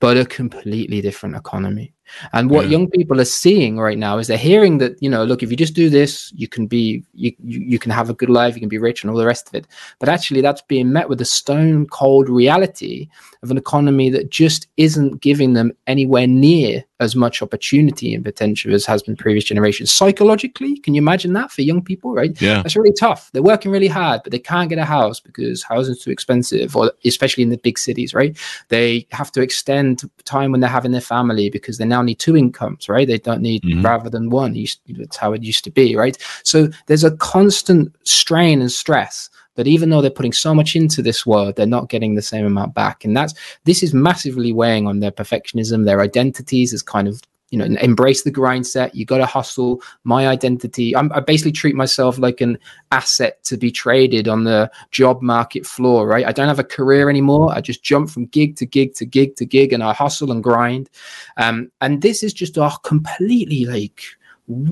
but 0.00 0.16
a 0.16 0.26
completely 0.26 1.00
different 1.00 1.36
economy. 1.36 1.93
And 2.32 2.50
what 2.50 2.66
yeah. 2.66 2.72
young 2.72 2.90
people 2.90 3.20
are 3.20 3.24
seeing 3.24 3.78
right 3.78 3.98
now 3.98 4.18
is 4.18 4.26
they're 4.26 4.36
hearing 4.36 4.78
that, 4.78 5.02
you 5.02 5.08
know, 5.10 5.24
look, 5.24 5.42
if 5.42 5.50
you 5.50 5.56
just 5.56 5.74
do 5.74 5.88
this, 5.88 6.32
you 6.34 6.48
can 6.48 6.66
be, 6.66 7.04
you, 7.14 7.32
you, 7.44 7.60
you 7.60 7.78
can 7.78 7.90
have 7.90 8.10
a 8.10 8.14
good 8.14 8.30
life, 8.30 8.54
you 8.54 8.60
can 8.60 8.68
be 8.68 8.78
rich 8.78 9.02
and 9.02 9.10
all 9.10 9.16
the 9.16 9.26
rest 9.26 9.48
of 9.48 9.54
it. 9.54 9.66
But 9.98 10.08
actually, 10.08 10.40
that's 10.40 10.62
being 10.62 10.92
met 10.92 11.08
with 11.08 11.20
a 11.20 11.24
stone 11.24 11.86
cold 11.86 12.28
reality 12.28 13.08
of 13.42 13.50
an 13.50 13.58
economy 13.58 14.10
that 14.10 14.30
just 14.30 14.68
isn't 14.76 15.20
giving 15.20 15.52
them 15.54 15.72
anywhere 15.86 16.26
near 16.26 16.84
as 17.04 17.14
much 17.14 17.42
opportunity 17.42 18.14
and 18.14 18.24
potential 18.24 18.74
as 18.74 18.86
has 18.86 19.02
been 19.02 19.16
previous 19.16 19.44
generations. 19.44 19.92
Psychologically, 19.92 20.78
can 20.78 20.94
you 20.94 21.02
imagine 21.02 21.32
that 21.34 21.52
for 21.52 21.62
young 21.62 21.82
people, 21.82 22.12
right? 22.12 22.40
Yeah. 22.40 22.62
That's 22.62 22.76
really 22.76 22.92
tough. 22.92 23.30
They're 23.32 23.42
working 23.42 23.70
really 23.70 23.88
hard, 23.88 24.22
but 24.24 24.32
they 24.32 24.38
can't 24.38 24.68
get 24.68 24.78
a 24.78 24.84
house 24.84 25.20
because 25.20 25.62
housing's 25.62 26.02
too 26.02 26.10
expensive, 26.10 26.74
or 26.76 26.92
especially 27.04 27.42
in 27.44 27.50
the 27.50 27.58
big 27.58 27.78
cities, 27.78 28.14
right? 28.14 28.36
They 28.68 29.06
have 29.12 29.30
to 29.32 29.42
extend 29.42 30.02
time 30.24 30.50
when 30.50 30.60
they're 30.60 30.70
having 30.70 30.92
their 30.92 31.00
family 31.00 31.50
because 31.50 31.78
they 31.78 31.84
now 31.84 32.02
need 32.02 32.18
two 32.18 32.36
incomes, 32.36 32.88
right? 32.88 33.06
They 33.06 33.18
don't 33.18 33.42
need 33.42 33.62
mm-hmm. 33.62 33.82
rather 33.82 34.10
than 34.10 34.30
one. 34.30 34.56
That's 34.88 35.16
how 35.16 35.32
it 35.32 35.42
used 35.42 35.64
to 35.64 35.70
be, 35.70 35.96
right? 35.96 36.16
So 36.42 36.68
there's 36.86 37.04
a 37.04 37.16
constant 37.16 37.94
strain 38.04 38.60
and 38.60 38.72
stress 38.72 39.30
but 39.54 39.66
even 39.66 39.90
though 39.90 40.00
they're 40.00 40.10
putting 40.10 40.32
so 40.32 40.54
much 40.54 40.74
into 40.76 41.02
this 41.02 41.24
world, 41.24 41.56
they're 41.56 41.66
not 41.66 41.88
getting 41.88 42.14
the 42.14 42.22
same 42.22 42.46
amount 42.46 42.74
back. 42.74 43.04
And 43.04 43.16
that's 43.16 43.34
this 43.64 43.82
is 43.82 43.94
massively 43.94 44.52
weighing 44.52 44.86
on 44.86 45.00
their 45.00 45.12
perfectionism, 45.12 45.84
their 45.84 46.00
identities 46.00 46.72
as 46.72 46.82
kind 46.82 47.08
of 47.08 47.20
you 47.50 47.58
know 47.58 47.66
embrace 47.80 48.22
the 48.22 48.30
grind 48.30 48.66
set. 48.66 48.94
You 48.94 49.04
got 49.04 49.18
to 49.18 49.26
hustle. 49.26 49.80
My 50.02 50.26
identity 50.26 50.96
I'm, 50.96 51.12
i 51.12 51.20
basically 51.20 51.52
treat 51.52 51.76
myself 51.76 52.18
like 52.18 52.40
an 52.40 52.58
asset 52.90 53.42
to 53.44 53.56
be 53.56 53.70
traded 53.70 54.26
on 54.26 54.44
the 54.44 54.70
job 54.90 55.22
market 55.22 55.64
floor 55.64 56.06
right? 56.06 56.26
I 56.26 56.32
don't 56.32 56.48
have 56.48 56.58
a 56.58 56.64
career 56.64 57.08
anymore. 57.08 57.52
I 57.54 57.60
just 57.60 57.84
jump 57.84 58.10
from 58.10 58.26
gig 58.26 58.56
to 58.56 58.66
gig 58.66 58.94
to 58.94 59.06
gig 59.06 59.36
to 59.36 59.46
gig 59.46 59.72
and 59.72 59.84
i 59.84 59.92
hustle 59.92 60.32
and 60.32 60.42
grind. 60.42 60.90
Um, 61.36 61.70
and 61.80 62.02
this 62.02 62.22
is 62.22 62.32
just 62.32 62.56
a 62.56 62.70
completely 62.82 63.66
like 63.66 64.02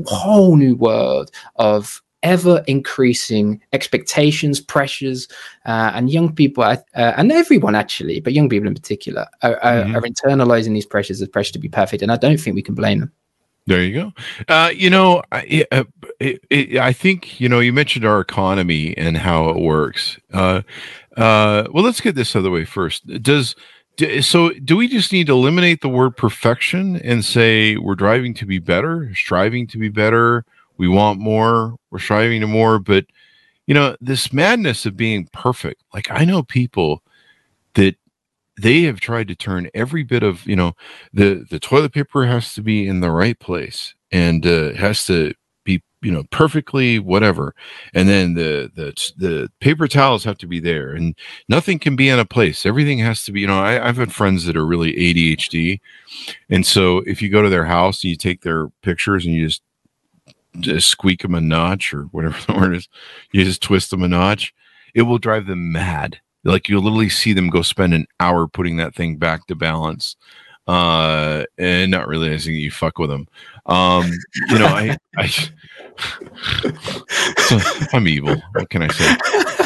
whole 0.06 0.56
new 0.56 0.74
world 0.74 1.30
of 1.56 2.02
ever 2.22 2.62
increasing 2.66 3.60
expectations, 3.72 4.60
pressures, 4.60 5.28
uh, 5.66 5.92
and 5.94 6.10
young 6.10 6.34
people, 6.34 6.62
uh, 6.62 6.76
and 6.94 7.32
everyone 7.32 7.74
actually, 7.74 8.20
but 8.20 8.32
young 8.32 8.48
people 8.48 8.68
in 8.68 8.74
particular, 8.74 9.26
are, 9.42 9.56
are, 9.60 9.84
mm-hmm. 9.84 9.96
are, 9.96 10.02
internalizing 10.02 10.74
these 10.74 10.86
pressures 10.86 11.20
as 11.20 11.28
pressure 11.28 11.52
to 11.52 11.58
be 11.58 11.68
perfect. 11.68 12.02
And 12.02 12.12
I 12.12 12.16
don't 12.16 12.38
think 12.38 12.54
we 12.54 12.62
can 12.62 12.74
blame 12.74 13.00
them. 13.00 13.12
There 13.66 13.82
you 13.82 13.94
go. 13.94 14.12
Uh, 14.48 14.70
you 14.74 14.90
know, 14.90 15.22
I, 15.30 15.64
uh, 15.70 15.84
it, 16.18 16.44
it, 16.50 16.76
I 16.78 16.92
think, 16.92 17.40
you 17.40 17.48
know, 17.48 17.60
you 17.60 17.72
mentioned 17.72 18.04
our 18.04 18.20
economy 18.20 18.96
and 18.96 19.16
how 19.16 19.50
it 19.50 19.60
works. 19.60 20.18
Uh, 20.32 20.62
uh, 21.16 21.68
well, 21.72 21.84
let's 21.84 22.00
get 22.00 22.16
this 22.16 22.32
the 22.32 22.50
way 22.50 22.64
first. 22.64 23.06
Does, 23.22 23.54
so 24.20 24.50
do 24.50 24.76
we 24.76 24.88
just 24.88 25.12
need 25.12 25.28
to 25.28 25.32
eliminate 25.32 25.80
the 25.80 25.88
word 25.88 26.16
perfection 26.16 26.96
and 26.96 27.24
say 27.24 27.76
we're 27.76 27.94
driving 27.94 28.34
to 28.34 28.46
be 28.46 28.58
better, 28.58 29.14
striving 29.14 29.66
to 29.68 29.78
be 29.78 29.88
better, 29.88 30.44
we 30.78 30.88
want 30.88 31.18
more 31.18 31.76
we're 31.90 31.98
striving 31.98 32.40
to 32.40 32.46
more 32.46 32.78
but 32.78 33.04
you 33.66 33.74
know 33.74 33.96
this 34.00 34.32
madness 34.32 34.86
of 34.86 34.96
being 34.96 35.28
perfect 35.32 35.82
like 35.94 36.10
i 36.10 36.24
know 36.24 36.42
people 36.42 37.02
that 37.74 37.96
they 38.60 38.82
have 38.82 39.00
tried 39.00 39.28
to 39.28 39.34
turn 39.34 39.70
every 39.74 40.02
bit 40.02 40.22
of 40.22 40.46
you 40.46 40.56
know 40.56 40.72
the 41.12 41.46
the 41.50 41.58
toilet 41.58 41.92
paper 41.92 42.26
has 42.26 42.54
to 42.54 42.62
be 42.62 42.86
in 42.86 43.00
the 43.00 43.10
right 43.10 43.38
place 43.38 43.94
and 44.10 44.46
uh, 44.46 44.74
has 44.74 45.06
to 45.06 45.32
be 45.64 45.82
you 46.02 46.12
know 46.12 46.24
perfectly 46.30 46.98
whatever. 46.98 47.54
And 47.94 48.08
then 48.08 48.34
the 48.34 48.70
the 48.74 48.92
the 49.16 49.50
paper 49.60 49.88
towels 49.88 50.24
have 50.24 50.38
to 50.38 50.46
be 50.46 50.60
there 50.60 50.92
and 50.92 51.16
nothing 51.48 51.78
can 51.78 51.96
be 51.96 52.08
in 52.08 52.18
a 52.18 52.24
place. 52.24 52.66
Everything 52.66 52.98
has 52.98 53.24
to 53.24 53.32
be 53.32 53.40
you 53.40 53.46
know 53.46 53.60
I, 53.60 53.88
i've 53.88 53.96
had 53.96 54.12
friends 54.12 54.44
that 54.44 54.56
are 54.56 54.66
really 54.66 54.92
adhd 54.92 55.80
and 56.50 56.66
so 56.66 56.98
if 57.06 57.22
you 57.22 57.28
go 57.30 57.42
to 57.42 57.48
their 57.48 57.64
house 57.64 58.02
and 58.02 58.10
you 58.10 58.16
take 58.16 58.42
their 58.42 58.68
pictures 58.82 59.24
and 59.24 59.34
you 59.34 59.46
just 59.46 59.62
just 60.58 60.88
squeak 60.88 61.22
them 61.22 61.34
a 61.34 61.40
notch 61.40 61.94
or 61.94 62.04
whatever 62.04 62.38
the 62.46 62.58
word 62.58 62.76
is, 62.76 62.88
you 63.32 63.44
just 63.44 63.62
twist 63.62 63.90
them 63.90 64.02
a 64.02 64.08
notch, 64.08 64.54
it 64.94 65.02
will 65.02 65.18
drive 65.18 65.46
them 65.46 65.72
mad. 65.72 66.20
Like 66.44 66.68
you'll 66.68 66.82
literally 66.82 67.08
see 67.08 67.32
them 67.32 67.50
go 67.50 67.62
spend 67.62 67.94
an 67.94 68.06
hour 68.18 68.48
putting 68.48 68.76
that 68.76 68.94
thing 68.94 69.16
back 69.16 69.46
to 69.46 69.54
balance, 69.54 70.16
uh, 70.66 71.44
and 71.56 71.90
not 71.90 72.08
realizing 72.08 72.54
you 72.54 72.70
fuck 72.70 72.98
with 72.98 73.10
them. 73.10 73.28
Um, 73.66 74.10
you 74.48 74.58
know, 74.58 74.66
I, 74.66 74.96
I, 75.16 75.26
so 77.38 77.58
I'm 77.92 78.08
evil. 78.08 78.36
What 78.52 78.70
can 78.70 78.82
I 78.82 78.88
say? 78.88 79.58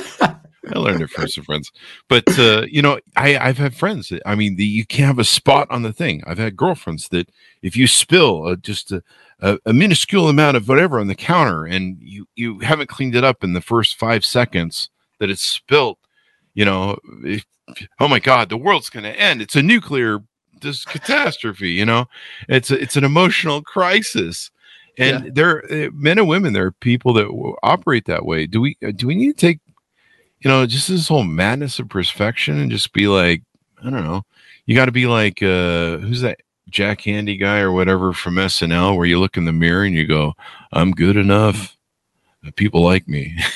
I 0.68 0.78
learned 0.78 1.02
it 1.02 1.10
from 1.10 1.28
some 1.28 1.44
friends, 1.44 1.70
but 2.08 2.24
uh, 2.38 2.62
you 2.68 2.82
know, 2.82 2.98
I, 3.16 3.38
I've 3.38 3.58
had 3.58 3.74
friends. 3.74 4.08
That, 4.08 4.22
I 4.26 4.34
mean, 4.34 4.56
the, 4.56 4.64
you 4.64 4.84
can't 4.84 5.06
have 5.06 5.18
a 5.18 5.24
spot 5.24 5.68
on 5.70 5.82
the 5.82 5.92
thing. 5.92 6.22
I've 6.26 6.38
had 6.38 6.56
girlfriends 6.56 7.08
that 7.08 7.28
if 7.62 7.76
you 7.76 7.86
spill 7.86 8.46
uh, 8.46 8.56
just 8.56 8.92
a, 8.92 9.02
a, 9.40 9.58
a, 9.66 9.72
minuscule 9.72 10.28
amount 10.28 10.56
of 10.56 10.68
whatever 10.68 10.98
on 10.98 11.06
the 11.06 11.14
counter 11.14 11.64
and 11.64 11.98
you 12.00 12.26
you 12.34 12.58
haven't 12.60 12.88
cleaned 12.88 13.14
it 13.14 13.24
up 13.24 13.44
in 13.44 13.52
the 13.52 13.60
first 13.60 13.98
five 13.98 14.24
seconds 14.24 14.90
that 15.18 15.30
it's 15.30 15.42
spilt, 15.42 15.98
you 16.54 16.64
know, 16.64 16.98
if, 17.22 17.44
oh 18.00 18.08
my 18.08 18.18
God, 18.18 18.48
the 18.48 18.56
world's 18.56 18.90
going 18.90 19.04
to 19.04 19.20
end. 19.20 19.42
It's 19.42 19.56
a 19.56 19.62
nuclear 19.62 20.22
this 20.60 20.84
catastrophe. 20.84 21.70
You 21.70 21.84
know, 21.84 22.06
it's 22.48 22.70
a, 22.70 22.80
it's 22.80 22.96
an 22.96 23.04
emotional 23.04 23.62
crisis. 23.62 24.50
And 24.98 25.26
yeah. 25.26 25.30
there, 25.32 25.64
uh, 25.70 25.90
men 25.92 26.18
and 26.18 26.28
women, 26.28 26.52
there 26.52 26.66
are 26.66 26.72
people 26.72 27.12
that 27.14 27.56
operate 27.62 28.06
that 28.06 28.24
way. 28.24 28.46
Do 28.46 28.60
we 28.62 28.76
do 28.96 29.06
we 29.06 29.14
need 29.14 29.36
to 29.36 29.46
take 29.46 29.60
you 30.40 30.50
know, 30.50 30.66
just 30.66 30.88
this 30.88 31.08
whole 31.08 31.24
madness 31.24 31.78
of 31.78 31.88
perfection 31.88 32.58
and 32.58 32.70
just 32.70 32.92
be 32.92 33.08
like, 33.08 33.42
I 33.80 33.90
don't 33.90 34.04
know. 34.04 34.22
You 34.66 34.74
got 34.74 34.86
to 34.86 34.92
be 34.92 35.06
like, 35.06 35.42
uh, 35.42 35.98
who's 35.98 36.20
that 36.22 36.40
Jack 36.68 37.00
Handey 37.00 37.38
guy 37.38 37.60
or 37.60 37.72
whatever 37.72 38.12
from 38.12 38.34
SNL 38.34 38.96
where 38.96 39.06
you 39.06 39.20
look 39.20 39.36
in 39.36 39.44
the 39.44 39.52
mirror 39.52 39.84
and 39.84 39.94
you 39.94 40.06
go, 40.06 40.34
I'm 40.72 40.92
good 40.92 41.16
enough. 41.16 41.76
People 42.56 42.82
like 42.82 43.08
me. 43.08 43.36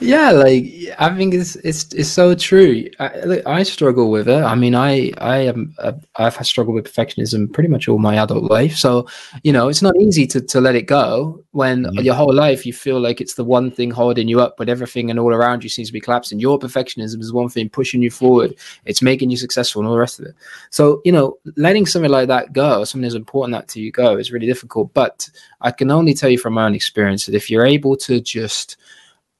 yeah 0.00 0.30
like 0.30 0.64
i 0.98 1.14
think 1.16 1.34
it's 1.34 1.56
it's 1.56 1.92
it's 1.94 2.08
so 2.08 2.34
true. 2.34 2.88
I, 3.00 3.42
I 3.46 3.62
struggle 3.62 4.10
with 4.10 4.28
it. 4.28 4.42
I 4.42 4.54
mean 4.54 4.74
i 4.74 5.10
i 5.18 5.38
am 5.38 5.74
uh, 5.78 5.92
i've 6.16 6.34
struggled 6.46 6.74
with 6.74 6.92
perfectionism 6.92 7.52
pretty 7.52 7.68
much 7.68 7.88
all 7.88 7.98
my 7.98 8.16
adult 8.16 8.44
life. 8.50 8.76
So 8.76 9.06
you 9.42 9.52
know 9.52 9.68
it's 9.68 9.82
not 9.82 9.96
easy 10.00 10.26
to, 10.28 10.40
to 10.40 10.60
let 10.60 10.74
it 10.74 10.82
go 10.82 11.42
when 11.52 11.84
mm-hmm. 11.84 12.00
your 12.00 12.14
whole 12.14 12.32
life 12.32 12.66
you 12.66 12.72
feel 12.72 13.00
like 13.00 13.20
it's 13.20 13.34
the 13.34 13.44
one 13.44 13.70
thing 13.70 13.90
holding 13.90 14.28
you 14.28 14.40
up 14.40 14.56
but 14.56 14.68
everything 14.68 15.10
and 15.10 15.18
all 15.18 15.32
around 15.32 15.62
you 15.62 15.70
seems 15.70 15.88
to 15.88 15.92
be 15.92 16.00
collapsing. 16.00 16.38
Your 16.38 16.58
perfectionism 16.58 17.20
is 17.20 17.32
one 17.32 17.48
thing 17.48 17.68
pushing 17.68 18.02
you 18.02 18.10
forward. 18.10 18.54
It's 18.84 19.02
making 19.02 19.30
you 19.30 19.36
successful 19.36 19.80
and 19.80 19.88
all 19.88 19.94
the 19.94 20.00
rest 20.00 20.20
of 20.20 20.26
it. 20.26 20.34
So 20.70 21.00
you 21.04 21.12
know 21.12 21.38
letting 21.56 21.86
something 21.86 22.10
like 22.10 22.28
that 22.28 22.52
go 22.52 22.84
something 22.84 23.06
as 23.06 23.14
important 23.14 23.52
that 23.52 23.68
to 23.68 23.80
you 23.80 23.90
go 23.92 24.16
is 24.18 24.30
really 24.32 24.46
difficult. 24.46 24.92
But 24.94 25.28
i 25.60 25.70
can 25.70 25.90
only 25.90 26.14
tell 26.14 26.30
you 26.30 26.38
from 26.38 26.54
my 26.54 26.66
own 26.66 26.74
experience 26.74 27.26
that 27.26 27.34
if 27.34 27.50
you're 27.50 27.66
able 27.66 27.96
to 27.96 28.20
just 28.20 28.76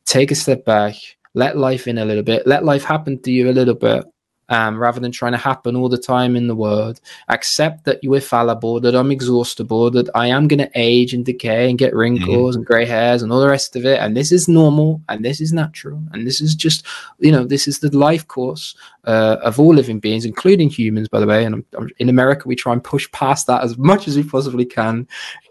take 0.08 0.30
a 0.30 0.34
step 0.34 0.64
back, 0.64 0.94
let 1.34 1.56
life 1.56 1.86
in 1.86 1.98
a 1.98 2.04
little 2.04 2.22
bit, 2.22 2.46
let 2.46 2.64
life 2.64 2.82
happen 2.82 3.20
to 3.22 3.30
you 3.30 3.50
a 3.50 3.52
little 3.52 3.74
bit, 3.74 4.04
um, 4.48 4.78
rather 4.78 4.98
than 4.98 5.12
trying 5.12 5.32
to 5.32 5.38
happen 5.38 5.76
all 5.76 5.88
the 5.88 5.98
time 5.98 6.34
in 6.34 6.46
the 6.46 6.56
world. 6.56 7.00
Accept 7.28 7.84
that 7.84 8.02
you're 8.02 8.20
fallible, 8.20 8.80
that 8.80 8.94
I'm 8.94 9.10
exhaustible, 9.10 9.90
that 9.90 10.08
I 10.14 10.28
am 10.28 10.48
going 10.48 10.60
to 10.60 10.70
age 10.74 11.12
and 11.12 11.24
decay 11.24 11.68
and 11.68 11.78
get 11.78 11.94
wrinkles 11.94 12.54
mm-hmm. 12.54 12.60
and 12.60 12.66
gray 12.66 12.86
hairs 12.86 13.22
and 13.22 13.30
all 13.30 13.40
the 13.40 13.48
rest 13.48 13.76
of 13.76 13.84
it. 13.84 14.00
And 14.00 14.16
this 14.16 14.32
is 14.32 14.48
normal 14.48 15.02
and 15.08 15.24
this 15.24 15.40
is 15.40 15.52
natural. 15.52 16.02
And 16.12 16.26
this 16.26 16.40
is 16.40 16.54
just, 16.54 16.86
you 17.18 17.30
know, 17.30 17.44
this 17.44 17.68
is 17.68 17.80
the 17.80 17.94
life 17.96 18.26
course 18.26 18.74
uh, 19.04 19.36
of 19.42 19.60
all 19.60 19.74
living 19.74 20.00
beings, 20.00 20.24
including 20.24 20.70
humans, 20.70 21.08
by 21.08 21.20
the 21.20 21.26
way. 21.26 21.44
And 21.44 21.56
I'm, 21.56 21.66
I'm, 21.76 21.90
in 21.98 22.08
America, 22.08 22.48
we 22.48 22.56
try 22.56 22.72
and 22.72 22.82
push 22.82 23.10
past 23.12 23.46
that 23.48 23.62
as 23.62 23.76
much 23.76 24.08
as 24.08 24.16
we 24.16 24.22
possibly 24.22 24.64
can. 24.64 25.06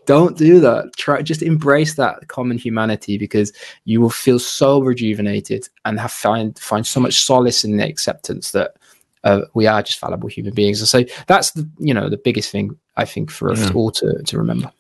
Don't 0.07 0.37
do 0.37 0.61
that. 0.61 0.93
Try 0.95 1.21
just 1.21 1.43
embrace 1.43 1.95
that 1.95 2.29
common 2.29 2.57
humanity 2.57 3.17
because 3.17 3.51
you 3.83 3.99
will 4.01 4.09
feel 4.09 4.39
so 4.39 4.79
rejuvenated 4.79 5.67
and 5.83 5.99
have 5.99 6.13
find 6.13 6.57
find 6.57 6.87
so 6.87 6.99
much 6.99 7.21
solace 7.21 7.63
in 7.63 7.75
the 7.75 7.85
acceptance 7.85 8.51
that 8.51 8.77
uh, 9.25 9.41
we 9.53 9.67
are 9.67 9.83
just 9.83 9.99
fallible 9.99 10.29
human 10.29 10.53
beings. 10.53 10.79
And 10.79 10.87
so 10.87 11.03
that's 11.27 11.51
the 11.51 11.69
you 11.77 11.93
know 11.93 12.09
the 12.09 12.17
biggest 12.17 12.51
thing 12.51 12.77
I 12.95 13.03
think 13.03 13.29
for 13.29 13.51
us 13.51 13.59
yeah. 13.59 13.73
all 13.73 13.91
to 13.91 14.23
to 14.23 14.37
remember. 14.37 14.71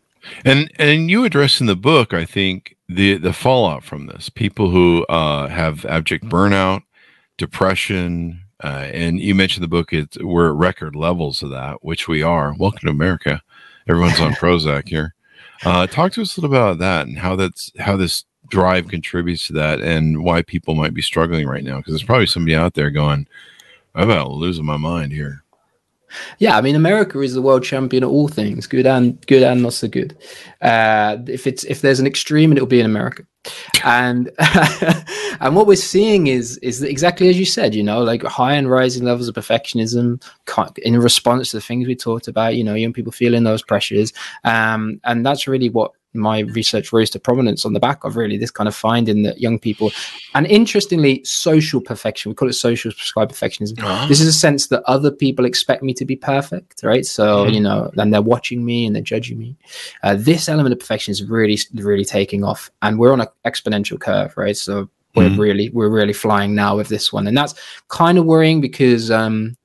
And 0.45 0.71
and 0.79 1.11
you 1.11 1.25
address 1.25 1.59
in 1.59 1.67
the 1.67 1.75
book, 1.75 2.13
I 2.13 2.23
think 2.23 2.77
the 2.87 3.17
the 3.17 3.33
fallout 3.33 3.83
from 3.83 4.07
this, 4.07 4.29
people 4.29 4.69
who 4.69 5.05
uh, 5.07 5.49
have 5.49 5.85
abject 5.85 6.23
burnout, 6.23 6.83
depression, 7.37 8.43
uh, 8.63 8.87
and 8.93 9.19
you 9.19 9.35
mentioned 9.35 9.63
the 9.63 9.67
book. 9.67 9.91
It's 9.91 10.17
we're 10.19 10.49
at 10.49 10.55
record 10.55 10.95
levels 10.95 11.43
of 11.43 11.49
that, 11.49 11.83
which 11.83 12.07
we 12.07 12.23
are. 12.23 12.55
Welcome 12.57 12.87
to 12.87 12.91
America. 12.91 13.41
Everyone's 13.89 14.21
on 14.21 14.31
Prozac 14.41 14.87
here. 14.87 15.13
Uh, 15.65 15.87
talk 15.87 16.11
to 16.13 16.21
us 16.21 16.37
a 16.37 16.41
little 16.41 16.55
about 16.55 16.77
that 16.79 17.07
and 17.07 17.17
how 17.17 17.35
that's 17.35 17.71
how 17.79 17.97
this 17.97 18.25
drive 18.49 18.87
contributes 18.87 19.47
to 19.47 19.53
that, 19.53 19.81
and 19.81 20.23
why 20.23 20.41
people 20.41 20.75
might 20.75 20.93
be 20.93 21.01
struggling 21.01 21.47
right 21.47 21.63
now. 21.63 21.77
Because 21.77 21.93
there's 21.93 22.03
probably 22.03 22.27
somebody 22.27 22.55
out 22.55 22.73
there 22.75 22.91
going, 22.91 23.27
I'm 23.95 24.09
about 24.09 24.31
losing 24.31 24.65
my 24.65 24.77
mind 24.77 25.11
here. 25.11 25.43
Yeah, 26.39 26.57
I 26.57 26.61
mean, 26.61 26.75
America 26.75 27.19
is 27.21 27.33
the 27.33 27.41
world 27.41 27.63
champion 27.63 28.03
at 28.03 28.09
all 28.09 28.27
things, 28.27 28.67
good 28.67 28.85
and 28.85 29.25
good 29.27 29.43
and 29.43 29.63
not 29.63 29.73
so 29.73 29.87
good. 29.87 30.17
Uh, 30.61 31.17
if 31.27 31.47
it's 31.47 31.63
if 31.65 31.81
there's 31.81 31.99
an 31.99 32.07
extreme, 32.07 32.51
it'll 32.51 32.67
be 32.67 32.79
in 32.79 32.85
America. 32.85 33.23
And 33.83 34.31
and 34.39 35.55
what 35.55 35.67
we're 35.67 35.75
seeing 35.75 36.27
is 36.27 36.57
is 36.57 36.83
exactly 36.83 37.29
as 37.29 37.39
you 37.39 37.45
said, 37.45 37.75
you 37.75 37.83
know, 37.83 38.03
like 38.03 38.23
high 38.23 38.53
and 38.53 38.69
rising 38.69 39.05
levels 39.05 39.27
of 39.27 39.35
perfectionism 39.35 40.21
in 40.77 40.99
response 40.99 41.51
to 41.51 41.57
the 41.57 41.61
things 41.61 41.87
we 41.87 41.95
talked 41.95 42.27
about. 42.27 42.55
You 42.55 42.63
know, 42.63 42.73
young 42.73 42.93
people 42.93 43.11
feeling 43.11 43.43
those 43.43 43.61
pressures, 43.61 44.13
um, 44.43 44.99
and 45.03 45.25
that's 45.25 45.47
really 45.47 45.69
what 45.69 45.91
my 46.17 46.39
research 46.39 46.91
rose 46.91 47.09
to 47.11 47.19
prominence 47.19 47.65
on 47.65 47.73
the 47.73 47.79
back 47.79 48.03
of 48.03 48.15
really 48.15 48.37
this 48.37 48.51
kind 48.51 48.67
of 48.67 48.75
finding 48.75 49.23
that 49.23 49.39
young 49.39 49.59
people 49.59 49.91
and 50.33 50.45
interestingly 50.47 51.23
social 51.23 51.79
perfection 51.79 52.29
we 52.29 52.35
call 52.35 52.49
it 52.49 52.53
social 52.53 52.91
prescribed 52.91 53.31
perfectionism 53.31 53.79
uh-huh. 53.79 54.07
this 54.07 54.19
is 54.19 54.27
a 54.27 54.33
sense 54.33 54.67
that 54.67 54.83
other 54.83 55.11
people 55.11 55.45
expect 55.45 55.83
me 55.83 55.93
to 55.93 56.05
be 56.05 56.15
perfect 56.15 56.83
right 56.83 57.05
so 57.05 57.45
mm-hmm. 57.45 57.53
you 57.53 57.61
know 57.61 57.91
and 57.97 58.13
they're 58.13 58.21
watching 58.21 58.65
me 58.65 58.85
and 58.85 58.95
they're 58.95 59.03
judging 59.03 59.37
me 59.37 59.55
uh, 60.03 60.15
this 60.17 60.49
element 60.49 60.73
of 60.73 60.79
perfection 60.79 61.11
is 61.11 61.23
really 61.23 61.57
really 61.75 62.05
taking 62.05 62.43
off 62.43 62.71
and 62.81 62.99
we're 62.99 63.13
on 63.13 63.21
an 63.21 63.27
exponential 63.45 63.99
curve 63.99 64.35
right 64.35 64.57
so 64.57 64.89
we're 65.15 65.29
mm-hmm. 65.29 65.41
really 65.41 65.69
we're 65.69 65.89
really 65.89 66.13
flying 66.13 66.53
now 66.53 66.75
with 66.75 66.89
this 66.89 67.11
one 67.11 67.27
and 67.27 67.37
that's 67.37 67.55
kind 67.87 68.17
of 68.17 68.25
worrying 68.25 68.61
because 68.61 69.09
um 69.09 69.55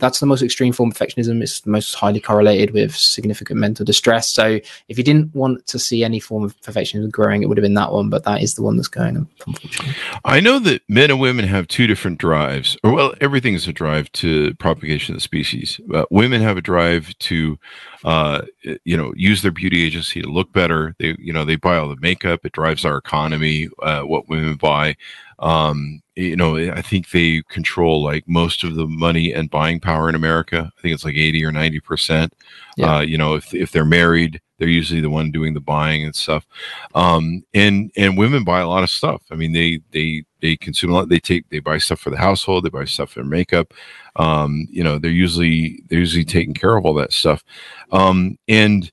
that's 0.00 0.20
the 0.20 0.26
most 0.26 0.42
extreme 0.42 0.72
form 0.72 0.90
of 0.90 0.96
perfectionism. 0.96 1.42
It's 1.42 1.60
the 1.60 1.70
most 1.70 1.94
highly 1.94 2.20
correlated 2.20 2.72
with 2.72 2.94
significant 2.94 3.60
mental 3.60 3.84
distress. 3.84 4.30
So 4.30 4.60
if 4.88 4.98
you 4.98 5.04
didn't 5.04 5.34
want 5.34 5.66
to 5.68 5.78
see 5.78 6.02
any 6.02 6.20
form 6.20 6.44
of 6.44 6.60
perfectionism 6.62 7.10
growing, 7.10 7.42
it 7.42 7.48
would 7.48 7.58
have 7.58 7.62
been 7.62 7.74
that 7.74 7.92
one. 7.92 8.10
But 8.10 8.24
that 8.24 8.42
is 8.42 8.54
the 8.54 8.62
one 8.62 8.76
that's 8.76 8.88
going. 8.88 9.28
Unfortunately, 9.46 9.94
I 10.24 10.40
know 10.40 10.58
that 10.60 10.82
men 10.88 11.10
and 11.10 11.20
women 11.20 11.46
have 11.46 11.68
two 11.68 11.86
different 11.86 12.18
drives. 12.18 12.76
Or 12.82 12.92
well, 12.92 13.14
everything 13.20 13.54
is 13.54 13.68
a 13.68 13.72
drive 13.72 14.10
to 14.12 14.54
propagation 14.54 15.14
of 15.14 15.18
the 15.18 15.22
species. 15.22 15.80
But 15.86 16.10
women 16.10 16.40
have 16.40 16.56
a 16.56 16.62
drive 16.62 17.16
to, 17.18 17.58
uh, 18.04 18.42
you 18.84 18.96
know, 18.96 19.12
use 19.16 19.42
their 19.42 19.50
beauty 19.50 19.84
agency 19.84 20.22
to 20.22 20.28
look 20.28 20.52
better. 20.52 20.94
They, 20.98 21.16
you 21.18 21.32
know, 21.32 21.44
they 21.44 21.56
buy 21.56 21.76
all 21.76 21.88
the 21.88 21.96
makeup. 22.00 22.40
It 22.44 22.52
drives 22.52 22.84
our 22.84 22.96
economy. 22.96 23.68
Uh, 23.82 24.02
what 24.02 24.28
women 24.28 24.56
buy. 24.56 24.96
Um, 25.40 26.02
you 26.16 26.36
know, 26.36 26.56
I 26.56 26.82
think 26.82 27.10
they 27.10 27.42
control 27.48 28.02
like 28.02 28.24
most 28.28 28.62
of 28.62 28.74
the 28.74 28.86
money 28.86 29.32
and 29.32 29.50
buying 29.50 29.80
power 29.80 30.08
in 30.08 30.14
America. 30.14 30.70
I 30.76 30.80
think 30.80 30.94
it's 30.94 31.04
like 31.04 31.16
80 31.16 31.44
or 31.44 31.52
90 31.52 31.80
percent. 31.80 32.34
Yeah. 32.76 32.96
Uh, 32.96 33.00
you 33.00 33.16
know, 33.16 33.34
if, 33.34 33.54
if 33.54 33.72
they're 33.72 33.84
married, 33.84 34.40
they're 34.58 34.68
usually 34.68 35.00
the 35.00 35.08
one 35.08 35.30
doing 35.30 35.54
the 35.54 35.60
buying 35.60 36.04
and 36.04 36.14
stuff. 36.14 36.46
Um, 36.94 37.42
and, 37.54 37.90
and 37.96 38.18
women 38.18 38.44
buy 38.44 38.60
a 38.60 38.68
lot 38.68 38.82
of 38.82 38.90
stuff. 38.90 39.22
I 39.30 39.34
mean, 39.34 39.52
they, 39.52 39.80
they, 39.92 40.24
they 40.42 40.56
consume 40.56 40.92
a 40.92 40.94
lot. 40.94 41.08
They 41.08 41.20
take, 41.20 41.48
they 41.48 41.60
buy 41.60 41.78
stuff 41.78 42.00
for 42.00 42.10
the 42.10 42.18
household. 42.18 42.64
They 42.64 42.68
buy 42.68 42.84
stuff 42.84 43.12
for 43.12 43.24
makeup. 43.24 43.72
Um, 44.16 44.66
you 44.70 44.84
know, 44.84 44.98
they're 44.98 45.10
usually, 45.10 45.82
they're 45.88 46.00
usually 46.00 46.26
taking 46.26 46.52
care 46.52 46.76
of 46.76 46.84
all 46.84 46.94
that 46.94 47.14
stuff. 47.14 47.42
Um, 47.92 48.36
and, 48.46 48.90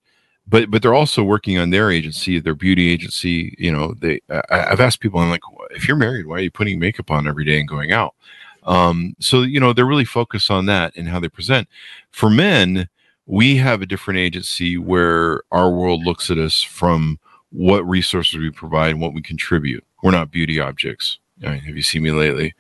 but 0.48 0.72
but 0.72 0.82
they're 0.82 0.94
also 0.94 1.24
working 1.24 1.58
on 1.58 1.70
their 1.70 1.92
agency, 1.92 2.40
their 2.40 2.56
beauty 2.56 2.90
agency. 2.90 3.56
You 3.58 3.72
know, 3.72 3.94
they 4.00 4.22
I, 4.30 4.70
have 4.70 4.80
asked 4.80 5.00
people, 5.00 5.20
I'm 5.20 5.30
like, 5.30 5.42
if 5.72 5.88
you're 5.88 5.98
married, 5.98 6.28
why 6.28 6.38
are 6.38 6.42
you 6.42 6.52
putting 6.52 6.80
makeup 6.80 7.12
on 7.12 7.28
every 7.28 7.46
day 7.46 7.60
and 7.60 7.68
going 7.68 7.92
out? 7.92 8.16
Um, 8.64 9.16
so 9.20 9.42
you 9.42 9.60
know, 9.60 9.74
they're 9.74 9.86
really 9.86 10.06
focused 10.06 10.50
on 10.50 10.66
that 10.68 10.96
and 10.96 11.08
how 11.08 11.20
they 11.20 11.30
present. 11.30 11.68
For 12.12 12.30
men, 12.30 12.88
we 13.26 13.58
have 13.58 13.82
a 13.82 13.86
different 13.86 14.20
agency 14.20 14.78
where 14.78 15.44
our 15.52 15.70
world 15.70 16.06
looks 16.06 16.32
at 16.32 16.38
us 16.38 16.64
from 16.64 17.20
what 17.52 17.88
resources 17.88 18.38
we 18.38 18.50
provide 18.50 18.92
and 18.92 19.02
what 19.02 19.14
we 19.14 19.22
contribute. 19.22 19.84
We're 20.02 20.12
not 20.12 20.32
beauty 20.32 20.60
objects. 20.60 21.20
have 21.42 21.66
you 21.66 21.82
seen 21.82 22.04
me 22.04 22.12
lately? 22.12 22.54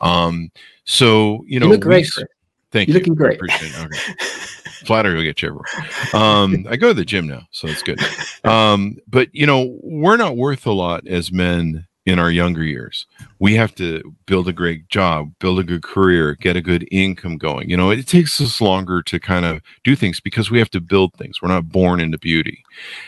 Um, 0.00 0.50
so 0.84 1.44
you 1.46 1.58
know, 1.58 1.66
you 1.66 1.72
look 1.72 1.82
great. 1.82 2.06
We, 2.16 2.24
thank 2.70 2.88
You're 2.88 2.98
looking 2.98 3.14
great. 3.14 3.40
Okay. 3.40 4.14
Flattery 4.84 5.14
will 5.14 5.22
get 5.22 5.42
you 5.42 5.48
everywhere. 5.48 5.66
Um, 6.14 6.66
I 6.68 6.76
go 6.76 6.88
to 6.88 6.94
the 6.94 7.04
gym 7.04 7.26
now, 7.26 7.42
so 7.50 7.68
it's 7.68 7.82
good. 7.82 8.00
Um, 8.44 8.96
but 9.06 9.28
you 9.34 9.46
know, 9.46 9.78
we're 9.82 10.16
not 10.16 10.36
worth 10.36 10.66
a 10.66 10.72
lot 10.72 11.06
as 11.06 11.30
men 11.30 11.86
in 12.06 12.18
our 12.18 12.30
younger 12.30 12.64
years. 12.64 13.06
We 13.40 13.54
have 13.54 13.74
to 13.76 14.14
build 14.26 14.48
a 14.48 14.52
great 14.52 14.88
job, 14.88 15.32
build 15.38 15.58
a 15.58 15.64
good 15.64 15.82
career, 15.82 16.34
get 16.34 16.56
a 16.56 16.62
good 16.62 16.86
income 16.92 17.38
going. 17.38 17.68
You 17.68 17.76
know, 17.76 17.90
it 17.90 18.06
takes 18.06 18.40
us 18.40 18.60
longer 18.60 19.02
to 19.02 19.18
kind 19.18 19.44
of 19.44 19.62
do 19.82 19.96
things 19.96 20.20
because 20.20 20.50
we 20.50 20.58
have 20.58 20.70
to 20.70 20.80
build 20.80 21.14
things. 21.14 21.40
We're 21.40 21.48
not 21.48 21.70
born 21.70 22.00
into 22.00 22.18
beauty. 22.18 22.62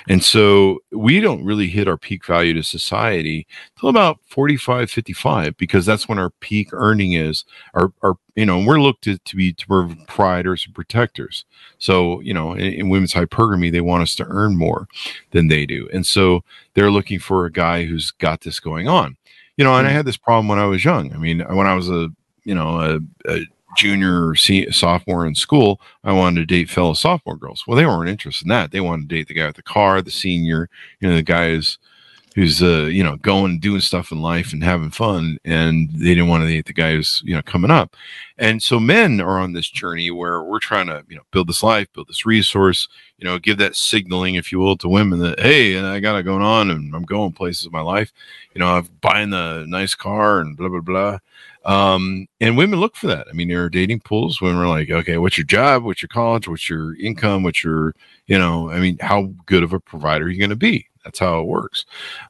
And 0.09 0.25
so 0.25 0.81
we 0.90 1.21
don't 1.21 1.45
really 1.45 1.68
hit 1.68 1.87
our 1.87 1.99
peak 1.99 2.27
value 2.27 2.55
to 2.55 2.62
society 2.62 3.47
till 3.79 3.88
about 3.88 4.18
45, 4.27 4.90
55, 4.90 5.57
because 5.57 5.87
that's 5.87 6.09
when 6.09 6.18
our 6.18 6.31
peak 6.40 6.71
earning 6.73 7.12
is. 7.12 7.45
Our, 7.75 7.92
our 8.03 8.16
you 8.35 8.47
know, 8.47 8.64
we're 8.64 8.81
looked 8.81 9.05
to, 9.05 9.18
to 9.18 9.37
be 9.37 9.53
to 9.53 9.97
providers 10.07 10.64
and 10.64 10.75
protectors. 10.75 11.45
So, 11.79 12.21
you 12.21 12.33
know, 12.33 12.55
in, 12.55 12.73
in 12.73 12.88
women's 12.88 13.12
hypergamy, 13.12 13.71
they 13.71 13.83
want 13.83 14.03
us 14.03 14.14
to 14.16 14.27
earn 14.27 14.57
more 14.57 14.88
than 15.33 15.49
they 15.49 15.66
do. 15.66 15.88
And 15.92 16.07
so 16.07 16.42
they're 16.75 16.90
looking 16.90 17.18
for 17.18 17.45
a 17.45 17.53
guy 17.53 17.85
who's 17.85 18.11
got 18.11 18.40
this 18.40 18.59
going 18.59 18.88
on. 18.88 19.16
You 19.62 19.68
know, 19.68 19.77
and 19.77 19.87
I 19.87 19.90
hmm. 19.90 19.96
had 19.98 20.07
this 20.07 20.16
problem 20.16 20.48
when 20.48 20.59
I 20.59 20.64
was 20.64 20.85
young. 20.85 21.14
I 21.14 21.18
mean, 21.18 21.38
when 21.38 21.68
I 21.68 21.75
was 21.75 21.88
a, 21.88 22.09
you 22.42 22.53
know, 22.53 22.81
a, 22.81 23.33
a 23.33 23.46
junior 23.77 24.27
or 24.27 24.35
sophomore 24.35 25.25
in 25.25 25.37
school, 25.37 25.81
I 26.03 26.12
wanted 26.12 26.40
to 26.40 26.46
date 26.46 26.68
fellow 26.68 26.94
sophomore 26.94 27.37
girls. 27.37 27.62
Well, 27.64 27.77
they 27.77 27.87
weren't 27.87 28.11
interested 28.11 28.46
in 28.46 28.48
that. 28.48 28.72
They 28.72 28.81
wanted 28.81 29.09
to 29.09 29.14
date 29.14 29.29
the 29.29 29.35
guy 29.35 29.46
with 29.46 29.55
the 29.55 29.62
car, 29.62 30.03
the 30.03 30.11
senior, 30.11 30.68
you 30.98 31.09
know, 31.09 31.14
the 31.14 31.22
guy 31.22 31.51
who's 31.51 31.79
who's 32.35 32.62
uh, 32.62 32.85
you 32.85 33.03
know 33.05 33.16
going 33.16 33.59
doing 33.59 33.81
stuff 33.81 34.11
in 34.12 34.21
life 34.21 34.53
and 34.53 34.64
having 34.64 34.90
fun 34.90 35.38
and 35.45 35.90
they 35.90 36.14
didn't 36.14 36.29
want 36.29 36.42
to 36.42 36.49
date 36.49 36.66
the 36.66 36.73
guy 36.73 36.92
who's 36.92 37.23
you 37.25 37.35
know 37.35 37.42
coming 37.42 37.71
up. 37.71 37.97
And 38.38 38.62
so 38.62 38.81
men 38.81 39.21
are 39.21 39.38
on 39.38 39.53
this 39.53 39.68
journey 39.68 40.11
where 40.11 40.42
we're 40.42 40.59
trying 40.59 40.87
to 40.87 41.05
you 41.09 41.16
know 41.16 41.23
build 41.31 41.49
this 41.49 41.62
life 41.62 41.92
build 41.92 42.09
this 42.09 42.27
resource 42.27 42.88
you 43.18 43.25
know 43.25 43.38
give 43.38 43.59
that 43.59 43.77
signaling 43.77 44.35
if 44.35 44.51
you 44.51 44.59
will 44.59 44.77
to 44.79 44.88
women 44.88 45.18
that 45.21 45.40
hey 45.40 45.79
i 45.79 46.01
got 46.01 46.16
it 46.16 46.25
going 46.25 46.42
on 46.42 46.71
and 46.71 46.95
i'm 46.95 47.05
going 47.05 47.33
places 47.33 47.66
in 47.66 47.73
my 47.73 47.81
life. 47.81 48.12
You 48.55 48.61
know 48.61 48.68
i'm 48.68 48.88
buying 49.01 49.31
the 49.31 49.64
nice 49.68 49.95
car 49.95 50.40
and 50.40 50.57
blah 50.57 50.68
blah 50.68 50.81
blah. 50.81 51.18
Um, 51.64 52.27
and 52.40 52.57
women 52.57 52.81
look 52.81 52.97
for 52.97 53.07
that. 53.07 53.29
I 53.29 53.35
mean 53.35 53.49
there 53.49 53.62
are 53.62 53.71
dating 53.71 54.01
pools 54.01 54.40
women 54.40 54.62
are 54.62 54.68
like 54.68 54.90
okay 54.90 55.18
what's 55.18 55.38
your 55.38 55.47
job? 55.47 55.85
What's 55.85 56.03
your 56.03 56.09
college? 56.09 56.49
What's 56.49 56.68
your 56.68 56.97
income? 56.97 57.42
What's 57.42 57.62
your 57.62 57.95
you 58.27 58.38
know 58.38 58.71
i 58.71 58.79
mean 58.79 58.97
how 59.01 59.33
good 59.47 59.62
of 59.62 59.73
a 59.73 59.81
provider 59.81 60.27
are 60.27 60.29
you 60.29 60.38
going 60.38 60.51
to 60.51 60.57
be 60.57 60.87
that's 61.04 61.18
how 61.18 61.40
it 61.40 61.46
works. 61.46 61.84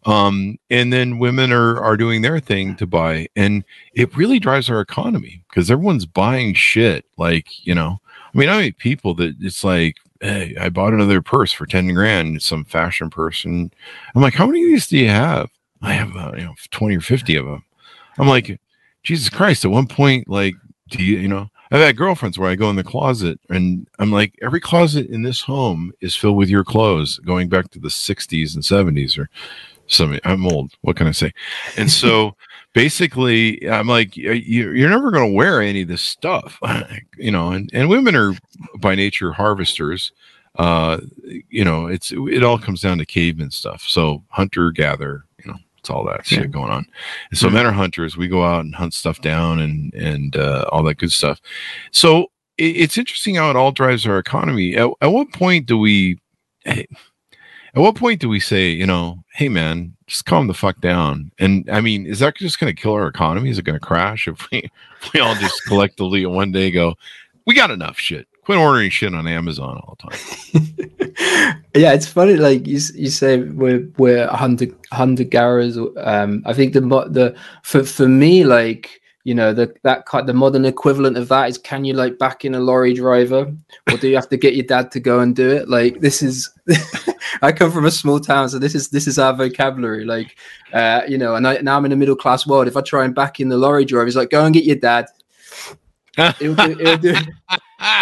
Um, 0.04 0.58
and 0.70 0.92
then 0.92 1.18
women 1.18 1.52
are 1.52 1.80
are 1.80 1.96
doing 1.96 2.22
their 2.22 2.40
thing 2.40 2.76
to 2.76 2.86
buy, 2.86 3.28
and 3.36 3.64
it 3.94 4.16
really 4.16 4.38
drives 4.38 4.70
our 4.70 4.80
economy 4.80 5.44
because 5.48 5.70
everyone's 5.70 6.06
buying 6.06 6.54
shit. 6.54 7.04
Like 7.16 7.66
you 7.66 7.74
know, 7.74 8.00
I 8.34 8.38
mean, 8.38 8.48
I 8.48 8.60
meet 8.60 8.78
people 8.78 9.14
that 9.14 9.36
it's 9.40 9.64
like, 9.64 9.96
hey, 10.20 10.54
I 10.60 10.68
bought 10.68 10.94
another 10.94 11.22
purse 11.22 11.52
for 11.52 11.66
ten 11.66 11.92
grand. 11.94 12.42
Some 12.42 12.64
fashion 12.64 13.10
person. 13.10 13.72
I'm 14.14 14.22
like, 14.22 14.34
how 14.34 14.46
many 14.46 14.62
of 14.62 14.68
these 14.68 14.88
do 14.88 14.98
you 14.98 15.08
have? 15.08 15.50
I 15.82 15.92
have 15.92 16.16
uh, 16.16 16.32
you 16.36 16.44
know 16.44 16.54
twenty 16.70 16.96
or 16.96 17.00
fifty 17.00 17.36
of 17.36 17.44
them. 17.44 17.64
I'm 18.18 18.28
like, 18.28 18.58
Jesus 19.02 19.28
Christ! 19.28 19.64
At 19.64 19.70
one 19.70 19.86
point, 19.86 20.28
like, 20.28 20.54
do 20.88 21.02
you 21.02 21.18
you 21.18 21.28
know? 21.28 21.48
I've 21.72 21.80
had 21.80 21.96
girlfriends 21.96 22.38
where 22.38 22.50
I 22.50 22.54
go 22.54 22.68
in 22.68 22.76
the 22.76 22.84
closet 22.84 23.40
and 23.48 23.88
I'm 23.98 24.12
like, 24.12 24.38
every 24.42 24.60
closet 24.60 25.06
in 25.06 25.22
this 25.22 25.40
home 25.40 25.90
is 26.02 26.14
filled 26.14 26.36
with 26.36 26.50
your 26.50 26.64
clothes 26.64 27.18
going 27.20 27.48
back 27.48 27.70
to 27.70 27.78
the 27.78 27.88
60s 27.88 28.54
and 28.54 28.62
70s 28.62 29.18
or 29.18 29.30
something. 29.86 30.20
I'm 30.22 30.46
old. 30.46 30.74
What 30.82 30.96
can 30.96 31.06
I 31.06 31.12
say? 31.12 31.32
And 31.78 31.90
so 31.90 32.36
basically, 32.74 33.66
I'm 33.70 33.86
like, 33.86 34.18
you're 34.18 34.90
never 34.90 35.10
going 35.10 35.30
to 35.30 35.34
wear 35.34 35.62
any 35.62 35.80
of 35.80 35.88
this 35.88 36.02
stuff, 36.02 36.58
you 37.16 37.30
know, 37.30 37.52
and, 37.52 37.70
and 37.72 37.88
women 37.88 38.16
are 38.16 38.34
by 38.78 38.94
nature 38.94 39.32
harvesters. 39.32 40.12
Uh, 40.56 40.98
you 41.48 41.64
know, 41.64 41.86
it's, 41.86 42.12
it 42.12 42.44
all 42.44 42.58
comes 42.58 42.82
down 42.82 42.98
to 42.98 43.06
caveman 43.06 43.50
stuff. 43.50 43.82
So 43.88 44.22
hunter 44.28 44.72
gather, 44.72 45.24
it's 45.82 45.90
all 45.90 46.04
that 46.04 46.30
yeah. 46.30 46.38
shit 46.38 46.52
going 46.52 46.70
on. 46.70 46.86
And 47.30 47.38
so 47.38 47.46
mm-hmm. 47.46 47.56
men 47.56 47.66
are 47.66 47.72
hunters. 47.72 48.16
We 48.16 48.28
go 48.28 48.44
out 48.44 48.64
and 48.64 48.72
hunt 48.72 48.94
stuff 48.94 49.20
down 49.20 49.58
and 49.58 49.92
and 49.94 50.36
uh, 50.36 50.64
all 50.70 50.84
that 50.84 50.98
good 50.98 51.10
stuff. 51.10 51.40
So 51.90 52.30
it, 52.56 52.76
it's 52.76 52.96
interesting 52.96 53.34
how 53.34 53.50
it 53.50 53.56
all 53.56 53.72
drives 53.72 54.06
our 54.06 54.18
economy. 54.18 54.76
At, 54.76 54.90
at 55.00 55.08
what 55.08 55.32
point 55.32 55.66
do 55.66 55.76
we? 55.76 56.20
At 56.64 57.80
what 57.80 57.96
point 57.96 58.20
do 58.20 58.28
we 58.28 58.38
say, 58.38 58.68
you 58.68 58.86
know, 58.86 59.24
hey 59.34 59.48
man, 59.48 59.96
just 60.06 60.24
calm 60.24 60.46
the 60.46 60.54
fuck 60.54 60.80
down? 60.80 61.32
And 61.40 61.68
I 61.68 61.80
mean, 61.80 62.06
is 62.06 62.20
that 62.20 62.36
just 62.36 62.60
going 62.60 62.72
to 62.72 62.80
kill 62.80 62.92
our 62.92 63.08
economy? 63.08 63.50
Is 63.50 63.58
it 63.58 63.64
going 63.64 63.78
to 63.78 63.84
crash 63.84 64.28
if 64.28 64.48
we 64.52 64.58
if 65.02 65.12
we 65.12 65.18
all 65.18 65.34
just 65.34 65.60
collectively 65.66 66.24
one 66.26 66.52
day 66.52 66.70
go, 66.70 66.94
we 67.44 67.54
got 67.54 67.72
enough 67.72 67.98
shit? 67.98 68.28
Quit 68.44 68.58
ordering 68.58 68.90
shit 68.90 69.14
on 69.14 69.26
Amazon 69.26 69.78
all 69.78 69.96
the 70.00 70.08
time. 70.08 71.64
yeah, 71.74 71.92
it's 71.92 72.06
funny. 72.06 72.36
Like 72.36 72.66
you, 72.66 72.80
you 72.94 73.10
say, 73.10 73.40
we're 73.40 73.88
we're 73.96 74.28
hunter 74.28 74.66
hunter 74.92 75.24
gatherers. 75.24 75.78
Um, 75.96 76.42
I 76.44 76.52
think 76.52 76.72
the 76.72 76.80
the 76.80 77.36
for 77.62 77.84
for 77.84 78.08
me, 78.08 78.44
like 78.44 79.00
you 79.24 79.34
know, 79.34 79.52
the 79.52 79.72
that 79.84 80.06
kind 80.06 80.28
the 80.28 80.34
modern 80.34 80.64
equivalent 80.64 81.16
of 81.16 81.28
that 81.28 81.48
is, 81.48 81.58
can 81.58 81.84
you 81.84 81.94
like 81.94 82.18
back 82.18 82.44
in 82.44 82.54
a 82.54 82.60
lorry 82.60 82.92
driver, 82.92 83.52
or 83.90 83.96
do 83.96 84.08
you 84.08 84.16
have 84.16 84.28
to 84.30 84.36
get 84.36 84.56
your 84.56 84.66
dad 84.66 84.90
to 84.92 85.00
go 85.00 85.20
and 85.20 85.36
do 85.36 85.50
it? 85.50 85.68
Like 85.68 86.00
this 86.00 86.22
is. 86.22 86.50
I 87.40 87.50
come 87.50 87.72
from 87.72 87.86
a 87.86 87.90
small 87.90 88.20
town, 88.20 88.48
so 88.50 88.58
this 88.58 88.74
is 88.74 88.90
this 88.90 89.06
is 89.06 89.18
our 89.18 89.32
vocabulary. 89.32 90.04
Like, 90.04 90.36
uh, 90.72 91.02
you 91.08 91.18
know, 91.18 91.34
and 91.34 91.46
I, 91.46 91.58
now 91.58 91.76
I'm 91.76 91.84
in 91.84 91.92
a 91.92 91.96
middle 91.96 92.14
class 92.14 92.46
world. 92.46 92.68
If 92.68 92.76
I 92.76 92.82
try 92.82 93.04
and 93.04 93.14
back 93.14 93.40
in 93.40 93.48
the 93.48 93.56
lorry 93.56 93.84
driver, 93.84 94.06
he's 94.06 94.16
like, 94.16 94.30
"Go 94.30 94.44
and 94.44 94.54
get 94.54 94.64
your 94.64 94.76
dad." 94.76 95.06
it'll 96.18 96.54
do, 96.54 96.78
it'll 96.78 96.96
do, 96.98 97.14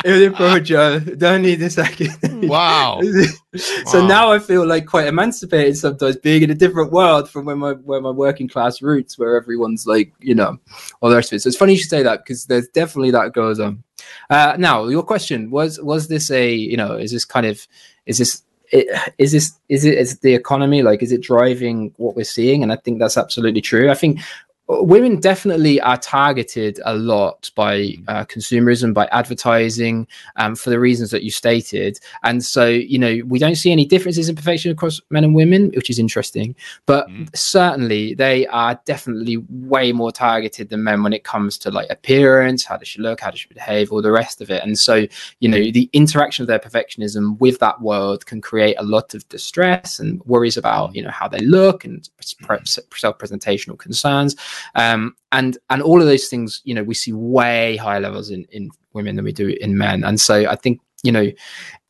it'll 0.04 0.36
do 0.36 0.60
Joe. 0.60 1.00
Don't 1.00 1.42
need 1.42 1.62
a 1.62 1.70
second. 1.70 2.48
Wow. 2.48 3.00
so 3.56 4.00
wow. 4.00 4.06
now 4.06 4.32
I 4.32 4.38
feel 4.38 4.66
like 4.66 4.86
quite 4.86 5.06
emancipated 5.06 5.76
sometimes, 5.76 6.16
being 6.16 6.42
in 6.42 6.50
a 6.50 6.54
different 6.54 6.92
world 6.92 7.28
from 7.28 7.44
where 7.44 7.56
my 7.56 7.72
where 7.72 8.00
my 8.00 8.10
working 8.10 8.48
class 8.48 8.82
roots, 8.82 9.18
where 9.18 9.36
everyone's 9.36 9.86
like, 9.86 10.12
you 10.20 10.34
know, 10.34 10.58
all 11.00 11.10
the 11.10 11.16
rest 11.16 11.32
of 11.32 11.36
it. 11.36 11.40
So 11.40 11.48
it's 11.48 11.56
funny 11.56 11.72
you 11.74 11.78
should 11.78 11.90
say 11.90 12.02
that 12.02 12.24
because 12.24 12.46
there's 12.46 12.68
definitely 12.68 13.10
that 13.12 13.32
goes 13.32 13.60
on. 13.60 13.82
Uh, 14.28 14.56
now, 14.58 14.86
your 14.86 15.02
question 15.02 15.50
was 15.50 15.80
was 15.80 16.08
this 16.08 16.30
a 16.30 16.52
you 16.52 16.76
know 16.76 16.96
is 16.96 17.12
this 17.12 17.24
kind 17.24 17.46
of 17.46 17.66
is 18.06 18.18
this 18.18 18.42
is 18.72 19.02
this 19.18 19.52
is 19.68 19.84
it 19.84 19.98
is 19.98 20.18
the 20.20 20.34
economy 20.34 20.82
like 20.82 21.02
is 21.02 21.12
it 21.12 21.20
driving 21.20 21.92
what 21.96 22.14
we're 22.14 22.24
seeing 22.24 22.62
and 22.62 22.72
i 22.72 22.76
think 22.76 22.98
that's 22.98 23.16
absolutely 23.16 23.60
true 23.60 23.90
i 23.90 23.94
think 23.94 24.20
women 24.70 25.18
definitely 25.18 25.80
are 25.80 25.96
targeted 25.96 26.80
a 26.84 26.94
lot 26.94 27.50
by 27.56 27.96
uh, 28.08 28.24
consumerism, 28.24 28.94
by 28.94 29.06
advertising, 29.06 30.06
um, 30.36 30.54
for 30.54 30.70
the 30.70 30.78
reasons 30.78 31.10
that 31.10 31.24
you 31.24 31.30
stated. 31.30 31.98
And 32.22 32.44
so, 32.44 32.66
you 32.66 32.98
know, 32.98 33.20
we 33.26 33.38
don't 33.38 33.56
see 33.56 33.72
any 33.72 33.84
differences 33.84 34.28
in 34.28 34.36
perfection 34.36 34.70
across 34.70 35.00
men 35.10 35.24
and 35.24 35.34
women, 35.34 35.72
which 35.74 35.90
is 35.90 35.98
interesting. 35.98 36.54
But 36.86 37.08
mm. 37.08 37.34
certainly, 37.36 38.14
they 38.14 38.46
are 38.46 38.80
definitely 38.84 39.38
way 39.50 39.92
more 39.92 40.12
targeted 40.12 40.68
than 40.68 40.84
men 40.84 41.02
when 41.02 41.12
it 41.12 41.24
comes 41.24 41.58
to 41.58 41.70
like 41.70 41.90
appearance, 41.90 42.64
how 42.64 42.76
does 42.76 42.88
she 42.88 43.00
look, 43.00 43.20
how 43.20 43.30
does 43.30 43.40
she 43.40 43.48
behave, 43.48 43.90
all 43.90 44.02
the 44.02 44.12
rest 44.12 44.40
of 44.40 44.50
it. 44.50 44.62
And 44.62 44.78
so, 44.78 45.06
you 45.40 45.48
know, 45.48 45.58
the 45.58 45.90
interaction 45.92 46.42
of 46.42 46.46
their 46.46 46.58
perfectionism 46.58 47.38
with 47.40 47.58
that 47.58 47.80
world 47.80 48.26
can 48.26 48.40
create 48.40 48.76
a 48.78 48.84
lot 48.84 49.14
of 49.14 49.28
distress 49.28 49.98
and 49.98 50.22
worries 50.26 50.56
about, 50.56 50.94
you 50.94 51.02
know, 51.02 51.10
how 51.10 51.26
they 51.28 51.40
look 51.40 51.84
and 51.84 52.08
self-presentational 52.20 53.78
concerns 53.78 54.36
um, 54.74 55.14
and 55.32 55.58
and 55.70 55.82
all 55.82 56.00
of 56.00 56.06
those 56.06 56.28
things 56.28 56.60
you 56.64 56.74
know 56.74 56.82
we 56.82 56.94
see 56.94 57.12
way 57.12 57.76
higher 57.76 58.00
levels 58.00 58.30
in 58.30 58.44
in 58.50 58.70
women 58.92 59.16
than 59.16 59.24
we 59.24 59.32
do 59.32 59.48
in 59.60 59.78
men. 59.78 60.04
And 60.04 60.20
so 60.20 60.48
i 60.48 60.56
think 60.56 60.80
you 61.02 61.12
know 61.12 61.20
it, 61.20 61.36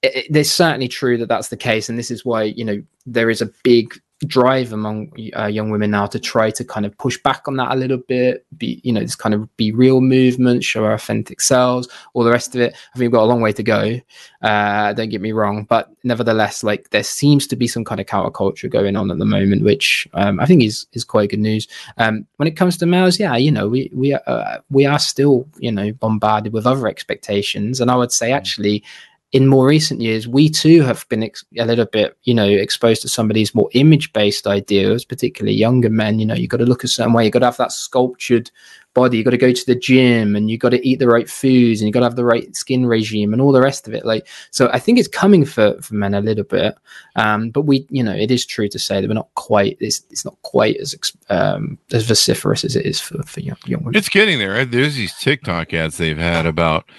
it, 0.03 0.37
it's 0.37 0.51
certainly 0.51 0.89
true 0.89 1.19
that 1.19 1.29
that's 1.29 1.49
the 1.49 1.57
case. 1.57 1.89
And 1.89 1.99
this 1.99 2.11
is 2.11 2.25
why 2.25 2.45
you 2.45 2.65
know 2.65 2.83
there 3.07 3.31
is 3.31 3.43
a 3.43 3.51
big 3.63 3.95
drive 4.27 4.73
among 4.73 5.11
uh, 5.37 5.47
young 5.47 5.71
women 5.71 5.91
now 5.91 6.07
to 6.07 6.19
try 6.19 6.51
to 6.51 6.65
kind 6.65 6.85
of 6.85 6.97
push 6.99 7.17
back 7.23 7.49
on 7.49 7.57
that 7.57 7.73
a 7.73 7.75
little 7.75 7.97
bit 7.97 8.45
be 8.59 8.81
you 8.85 8.93
know 8.93 9.01
this 9.01 9.17
kind 9.17 9.35
of 9.35 9.57
be 9.57 9.73
real 9.73 10.03
movement 10.03 10.63
show 10.63 10.85
our 10.85 10.93
authentic 10.93 11.41
selves 11.41 11.89
all 12.13 12.23
the 12.23 12.31
rest 12.31 12.55
of 12.55 12.61
it 12.61 12.75
i 12.75 12.99
think 12.99 13.05
we've 13.05 13.13
got 13.13 13.23
a 13.23 13.25
long 13.25 13.41
way 13.41 13.53
to 13.53 13.63
go 13.63 13.99
uh, 14.43 14.93
don't 14.93 15.09
get 15.09 15.21
me 15.21 15.33
wrong 15.33 15.65
but 15.65 15.91
nevertheless 16.05 16.63
like 16.63 16.91
there 16.91 17.03
seems 17.03 17.47
to 17.47 17.57
be 17.57 17.67
some 17.67 17.85
kind 17.85 18.01
of 18.01 18.07
counterculture 18.07 18.71
going 18.71 18.95
on 18.95 19.11
at 19.11 19.19
the 19.19 19.25
moment 19.25 19.65
which 19.65 20.07
um, 20.13 20.39
i 20.39 20.45
think 20.45 20.63
is 20.63 20.87
is 20.93 21.05
quite 21.05 21.31
good 21.31 21.41
news 21.41 21.67
um, 21.97 22.27
when 22.37 22.47
it 22.47 22.57
comes 22.57 22.77
to 22.77 22.85
males 22.85 23.19
yeah 23.19 23.37
you 23.37 23.51
know 23.51 23.69
we 23.69 23.91
we 23.95 24.13
are 24.13 24.23
uh, 24.27 24.59
we 24.71 24.85
are 24.85 24.99
still 24.99 25.47
you 25.59 25.73
know 25.73 25.93
bombarded 25.93 26.53
with 26.53 26.67
other 26.67 26.87
expectations 26.89 27.81
and 27.81 27.91
i 27.91 27.97
would 27.97 28.13
say 28.13 28.31
mm. 28.31 28.37
actually 28.37 28.85
in 29.33 29.47
more 29.47 29.67
recent 29.67 30.01
years, 30.01 30.27
we 30.27 30.49
too 30.49 30.83
have 30.83 31.09
been 31.09 31.23
ex- 31.23 31.45
a 31.57 31.65
little 31.65 31.85
bit, 31.85 32.17
you 32.25 32.35
know, 32.35 32.49
exposed 32.49 33.01
to 33.03 33.09
some 33.09 33.31
of 33.31 33.35
these 33.35 33.55
more 33.55 33.71
image-based 33.75 34.47
ideas, 34.47 35.05
particularly 35.05 35.57
younger 35.57 35.89
men. 35.89 36.19
You 36.19 36.27
know, 36.27 36.35
you 36.35 36.49
got 36.49 36.57
to 36.57 36.67
look 36.67 36.83
a 36.83 36.89
certain 36.89 37.13
way. 37.13 37.25
you've 37.25 37.33
got 37.33 37.41
to 37.41 37.47
have 37.47 37.57
that 37.59 37.71
sculptured 37.71 38.51
body. 38.93 39.19
you've 39.19 39.25
got 39.25 39.31
to 39.31 39.37
go 39.37 39.53
to 39.53 39.67
the 39.67 39.77
gym, 39.77 40.35
and 40.35 40.51
you've 40.51 40.59
got 40.59 40.71
to 40.71 40.85
eat 40.85 40.99
the 40.99 41.07
right 41.07 41.31
foods, 41.31 41.81
and 41.81 41.87
you've 41.87 41.95
got 41.95 42.01
to 42.01 42.07
have 42.07 42.17
the 42.17 42.25
right 42.25 42.57
skin 42.57 42.87
regime, 42.87 43.33
and 43.33 43.41
all 43.41 43.53
the 43.53 43.63
rest 43.63 43.87
of 43.87 43.95
it. 43.95 44.05
Like, 44.05 44.27
so 44.51 44.69
I 44.73 44.81
think 44.81 44.99
it's 44.99 45.07
coming 45.07 45.45
for 45.45 45.81
for 45.81 45.95
men 45.95 46.15
a 46.15 46.21
little 46.21 46.43
bit. 46.43 46.77
Um, 47.15 47.51
but 47.51 47.63
we, 47.63 47.87
you 47.89 48.03
know, 48.03 48.15
it 48.15 48.33
is 48.33 48.45
true 48.45 48.69
to 48.69 48.81
say 48.81 49.01
that 49.01 49.07
we're 49.07 49.15
not 49.15 49.33
quite. 49.37 49.77
It's 49.79 50.03
it's 50.11 50.25
not 50.25 50.43
quite 50.43 50.77
as 50.79 50.97
um, 51.29 51.79
as 51.93 52.05
vociferous 52.05 52.65
as 52.65 52.75
it 52.75 52.85
is 52.85 53.01
for 53.01 53.23
for 53.23 53.39
young, 53.39 53.59
young 53.65 53.85
women. 53.85 53.97
It's 53.97 54.09
getting 54.09 54.41
there. 54.41 54.65
There's 54.65 54.97
these 54.97 55.15
TikTok 55.15 55.73
ads 55.73 55.99
they've 55.99 56.19
had 56.19 56.47
about 56.47 56.91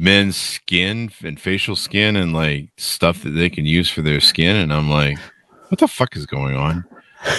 men's 0.00 0.34
skin 0.34 1.10
and 1.22 1.38
facial 1.38 1.76
skin 1.76 2.16
and 2.16 2.32
like 2.32 2.70
stuff 2.78 3.22
that 3.22 3.30
they 3.30 3.50
can 3.50 3.66
use 3.66 3.90
for 3.90 4.00
their 4.00 4.18
skin 4.18 4.56
and 4.56 4.72
i'm 4.72 4.88
like 4.88 5.18
what 5.68 5.78
the 5.78 5.86
fuck 5.86 6.16
is 6.16 6.24
going 6.24 6.56
on 6.56 6.82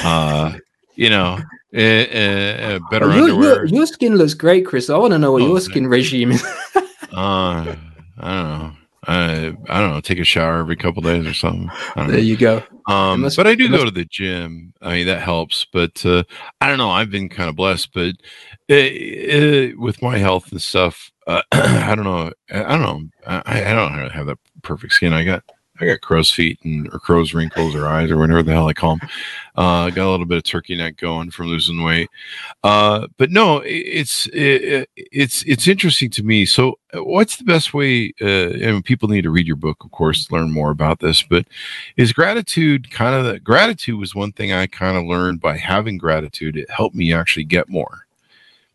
uh 0.04 0.56
you 0.96 1.10
know 1.10 1.40
uh, 1.74 1.80
uh, 1.80 2.80
better 2.92 3.08
well, 3.08 3.28
your, 3.28 3.42
your, 3.42 3.66
your, 3.66 3.86
skin 3.88 4.16
looks 4.16 4.36
great 4.36 4.64
chris 4.64 4.92
i 4.92 4.98
want 4.98 5.12
to 5.12 5.18
know 5.18 5.32
what 5.32 5.42
oh, 5.42 5.48
your 5.48 5.60
skin 5.60 5.88
regime 5.88 6.32
is 6.32 6.44
uh 6.76 6.82
i 7.14 7.78
don't 8.22 8.60
know 8.60 8.74
I, 9.08 9.48
I 9.68 9.80
don't 9.80 9.94
know, 9.94 10.00
take 10.00 10.20
a 10.20 10.24
shower 10.24 10.60
every 10.60 10.76
couple 10.76 11.02
days 11.02 11.26
or 11.26 11.34
something. 11.34 11.72
There 11.96 12.08
know. 12.08 12.18
you 12.18 12.38
go. 12.38 12.64
Um, 12.88 13.22
must, 13.22 13.36
but 13.36 13.48
I 13.48 13.56
do 13.56 13.68
must... 13.68 13.82
go 13.82 13.86
to 13.86 13.92
the 13.92 14.06
gym. 14.06 14.74
I 14.80 14.94
mean, 14.94 15.08
that 15.08 15.22
helps. 15.22 15.66
But 15.66 16.06
uh, 16.06 16.24
I 16.60 16.70
don't 16.70 16.78
know. 16.78 16.92
I've 16.92 17.10
been 17.10 17.28
kind 17.28 17.50
of 17.50 17.56
blessed. 17.56 17.94
But 17.94 18.16
uh, 18.70 18.76
uh, 18.76 19.70
with 19.80 20.04
my 20.04 20.20
health 20.20 20.52
and 20.52 20.62
stuff, 20.62 21.12
uh, 21.32 21.42
I 21.52 21.96
don't 21.96 22.06
know. 22.06 22.32
I 22.50 22.78
don't 22.78 22.82
know. 22.82 23.02
I, 23.26 23.72
I 23.72 23.74
don't 23.74 24.10
have 24.12 24.26
that 24.28 24.38
perfect 24.64 24.94
skin. 24.94 25.14
I 25.14 25.24
got 25.24 25.44
I 25.82 25.86
got 25.86 26.02
crow's 26.02 26.30
feet 26.30 26.60
and 26.64 26.88
or 26.94 27.00
crow's 27.00 27.34
wrinkles 27.34 27.74
or 27.74 27.88
eyes 27.88 28.12
or 28.12 28.18
whatever 28.18 28.44
the 28.44 28.52
hell 28.52 28.68
I 28.68 28.74
call 28.74 28.98
them. 28.98 29.10
Uh, 29.56 29.90
got 29.90 30.08
a 30.08 30.12
little 30.12 30.28
bit 30.28 30.38
of 30.38 30.44
turkey 30.44 30.76
neck 30.76 30.98
going 30.98 31.32
from 31.32 31.48
losing 31.48 31.84
weight. 31.84 32.10
Uh, 32.64 33.08
but 33.18 33.32
no, 33.32 33.64
it's 33.66 34.28
it, 34.28 34.88
it's 34.96 35.44
it's 35.44 35.68
interesting 35.68 36.12
to 36.12 36.24
me. 36.24 36.46
So, 36.46 36.78
what's 36.94 37.38
the 37.38 37.44
best 37.44 37.74
way? 37.74 38.14
Uh, 38.22 38.52
and 38.62 38.86
people 38.86 39.10
need 39.10 39.24
to 39.24 39.32
read 39.32 39.48
your 39.48 39.56
book, 39.56 39.84
of 39.84 39.92
course, 39.92 40.26
to 40.26 40.36
learn 40.36 40.52
more 40.52 40.70
about 40.70 41.00
this. 41.00 41.24
But 41.24 41.48
is 41.98 42.14
gratitude 42.14 42.92
kind 42.92 43.16
of 43.16 43.26
the 43.26 43.40
gratitude 43.40 44.00
was 44.00 44.14
one 44.14 44.34
thing 44.34 44.54
I 44.54 44.68
kind 44.68 44.98
of 44.98 45.06
learned 45.06 45.42
by 45.42 45.58
having 45.58 45.98
gratitude. 45.98 46.58
It 46.58 46.70
helped 46.70 46.96
me 46.96 47.12
actually 47.12 47.46
get 47.46 47.70
more 47.70 48.06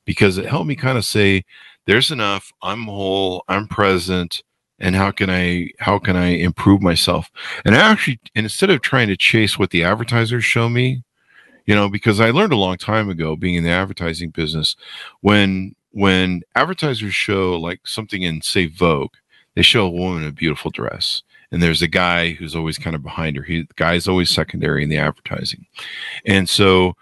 because 0.04 0.38
it 0.38 0.46
helped 0.46 0.66
me 0.66 0.76
kind 0.76 0.98
of 0.98 1.04
say, 1.04 1.44
"There's 1.86 2.10
enough. 2.10 2.52
I'm 2.62 2.84
whole. 2.84 3.44
I'm 3.48 3.68
present." 3.68 4.42
and 4.78 4.94
how 4.94 5.10
can 5.10 5.30
i 5.30 5.68
how 5.78 5.98
can 5.98 6.16
i 6.16 6.26
improve 6.26 6.82
myself 6.82 7.30
and 7.64 7.74
I 7.74 7.78
actually 7.78 8.20
instead 8.34 8.70
of 8.70 8.80
trying 8.80 9.08
to 9.08 9.16
chase 9.16 9.58
what 9.58 9.70
the 9.70 9.84
advertisers 9.84 10.44
show 10.44 10.68
me 10.68 11.02
you 11.66 11.74
know 11.74 11.88
because 11.88 12.20
i 12.20 12.30
learned 12.30 12.52
a 12.52 12.56
long 12.56 12.76
time 12.76 13.08
ago 13.08 13.36
being 13.36 13.54
in 13.54 13.64
the 13.64 13.70
advertising 13.70 14.30
business 14.30 14.76
when 15.20 15.74
when 15.92 16.42
advertisers 16.54 17.14
show 17.14 17.58
like 17.58 17.86
something 17.86 18.22
in 18.22 18.42
say 18.42 18.66
vogue 18.66 19.14
they 19.54 19.62
show 19.62 19.86
a 19.86 19.90
woman 19.90 20.22
in 20.22 20.28
a 20.28 20.32
beautiful 20.32 20.70
dress 20.70 21.22
and 21.52 21.62
there's 21.62 21.82
a 21.82 21.88
guy 21.88 22.32
who's 22.32 22.56
always 22.56 22.76
kind 22.76 22.94
of 22.96 23.02
behind 23.02 23.36
her 23.36 23.42
he 23.42 23.62
the 23.62 23.74
guy's 23.76 24.08
always 24.08 24.30
secondary 24.30 24.82
in 24.82 24.90
the 24.90 24.98
advertising 24.98 25.64
and 26.26 26.48
so 26.48 26.94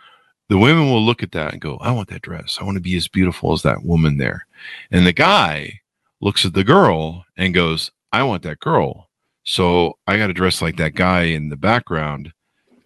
the 0.49 0.59
women 0.59 0.91
will 0.91 1.05
look 1.05 1.23
at 1.23 1.33
that 1.33 1.53
and 1.53 1.61
go 1.61 1.77
i 1.81 1.91
want 1.91 2.09
that 2.09 2.23
dress 2.23 2.59
i 2.61 2.65
want 2.65 2.77
to 2.77 2.81
be 2.81 2.97
as 2.97 3.09
beautiful 3.09 3.53
as 3.53 3.63
that 3.63 3.85
woman 3.85 4.19
there 4.19 4.47
and 4.91 5.07
the 5.07 5.13
guy 5.13 5.81
looks 6.25 6.45
at 6.47 6.55
the 6.55 6.65
girl 6.65 7.25
and 7.37 7.55
goes, 7.55 7.93
I 8.13 8.23
want 8.23 8.43
that 8.45 8.59
girl. 8.59 9.11
So 9.45 9.99
I 10.07 10.17
got 10.17 10.29
to 10.29 10.33
dress 10.33 10.63
like 10.63 10.77
that 10.79 10.95
guy 10.95 11.25
in 11.25 11.51
the 11.51 11.57
background 11.57 12.33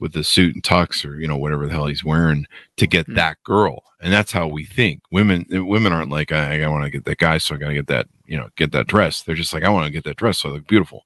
with 0.00 0.12
the 0.12 0.24
suit 0.24 0.54
and 0.54 0.62
tux 0.62 1.08
or, 1.08 1.20
you 1.20 1.28
know, 1.28 1.36
whatever 1.36 1.66
the 1.66 1.72
hell 1.72 1.86
he's 1.86 2.04
wearing 2.04 2.46
to 2.76 2.86
get 2.86 3.06
mm-hmm. 3.06 3.14
that 3.14 3.36
girl. 3.44 3.84
And 4.00 4.12
that's 4.12 4.32
how 4.32 4.48
we 4.48 4.64
think. 4.64 5.02
Women, 5.12 5.46
women 5.50 5.92
aren't 5.92 6.10
like, 6.10 6.32
I, 6.32 6.62
I 6.62 6.68
want 6.68 6.84
to 6.84 6.90
get 6.90 7.04
that 7.04 7.18
guy. 7.18 7.38
So 7.38 7.54
I 7.54 7.58
got 7.58 7.68
to 7.68 7.74
get 7.74 7.86
that, 7.86 8.08
you 8.28 8.36
know, 8.36 8.48
get 8.56 8.72
that 8.72 8.86
dress. 8.86 9.22
They're 9.22 9.34
just 9.34 9.54
like, 9.54 9.64
I 9.64 9.70
want 9.70 9.86
to 9.86 9.92
get 9.92 10.04
that 10.04 10.16
dress. 10.16 10.38
So 10.38 10.50
I 10.50 10.52
look 10.52 10.66
beautiful. 10.66 11.04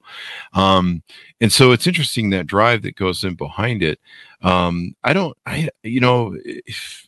Um, 0.53 1.01
and 1.39 1.51
so 1.51 1.71
it's 1.71 1.87
interesting 1.87 2.29
that 2.29 2.47
drive 2.47 2.81
that 2.81 2.97
goes 2.97 3.23
in 3.23 3.35
behind 3.35 3.81
it. 3.81 3.99
Um, 4.41 4.93
I 5.03 5.13
don't, 5.13 5.35
I, 5.45 5.69
you 5.83 6.01
know, 6.01 6.35
if, 6.43 7.07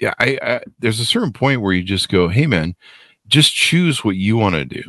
yeah, 0.00 0.12
I, 0.18 0.38
I, 0.42 0.60
there's 0.80 1.00
a 1.00 1.04
certain 1.04 1.32
point 1.32 1.62
where 1.62 1.72
you 1.72 1.84
just 1.84 2.08
go, 2.08 2.28
Hey 2.28 2.46
man, 2.46 2.74
just 3.28 3.54
choose 3.54 4.04
what 4.04 4.16
you 4.16 4.36
want 4.36 4.56
to 4.56 4.64
do. 4.64 4.82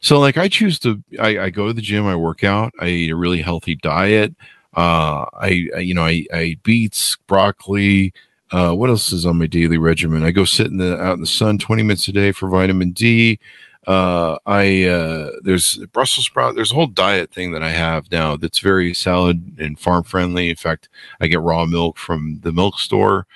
So 0.00 0.18
like 0.18 0.36
I 0.36 0.48
choose 0.48 0.78
to 0.80 1.02
I, 1.18 1.38
I, 1.38 1.50
go 1.50 1.68
to 1.68 1.72
the 1.72 1.80
gym, 1.80 2.06
I 2.06 2.16
work 2.16 2.44
out, 2.44 2.72
I 2.80 2.88
eat 2.88 3.10
a 3.10 3.16
really 3.16 3.40
healthy 3.40 3.76
diet. 3.76 4.34
Uh 4.76 5.26
I, 5.34 5.68
I 5.76 5.78
you 5.78 5.94
know 5.94 6.04
I, 6.04 6.26
I 6.32 6.42
eat 6.42 6.62
beets, 6.62 7.16
broccoli, 7.26 8.12
uh 8.50 8.74
what 8.74 8.90
else 8.90 9.12
is 9.12 9.24
on 9.24 9.38
my 9.38 9.46
daily 9.46 9.78
regimen? 9.78 10.22
I 10.22 10.32
go 10.32 10.44
sit 10.44 10.66
in 10.66 10.76
the 10.76 11.00
out 11.00 11.14
in 11.14 11.20
the 11.20 11.26
sun 11.26 11.58
20 11.58 11.82
minutes 11.82 12.08
a 12.08 12.12
day 12.12 12.32
for 12.32 12.48
vitamin 12.48 12.92
D. 12.92 13.38
Uh 13.86 14.38
I 14.46 14.84
uh 14.84 15.30
there's 15.42 15.76
Brussels 15.92 16.26
sprout, 16.26 16.54
there's 16.54 16.72
a 16.72 16.76
whole 16.76 16.86
diet 16.86 17.32
thing 17.32 17.52
that 17.52 17.62
I 17.62 17.70
have 17.70 18.10
now 18.12 18.36
that's 18.36 18.60
very 18.60 18.94
salad 18.94 19.56
and 19.58 19.78
farm 19.78 20.04
friendly. 20.04 20.50
In 20.50 20.56
fact, 20.56 20.88
I 21.20 21.26
get 21.26 21.40
raw 21.40 21.66
milk 21.66 21.98
from 21.98 22.40
the 22.42 22.52
milk 22.52 22.78
store 22.78 23.26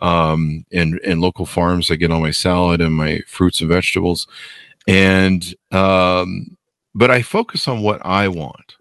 um, 0.00 0.64
and 0.72 1.00
and 1.04 1.20
local 1.20 1.46
farms. 1.46 1.90
I 1.90 1.96
get 1.96 2.10
all 2.10 2.20
my 2.20 2.30
salad 2.30 2.80
and 2.80 2.94
my 2.94 3.20
fruits 3.26 3.60
and 3.60 3.70
vegetables, 3.70 4.26
and 4.86 5.54
um, 5.72 6.56
but 6.94 7.10
I 7.10 7.22
focus 7.22 7.66
on 7.68 7.82
what 7.82 8.04
I 8.04 8.28
want. 8.28 8.76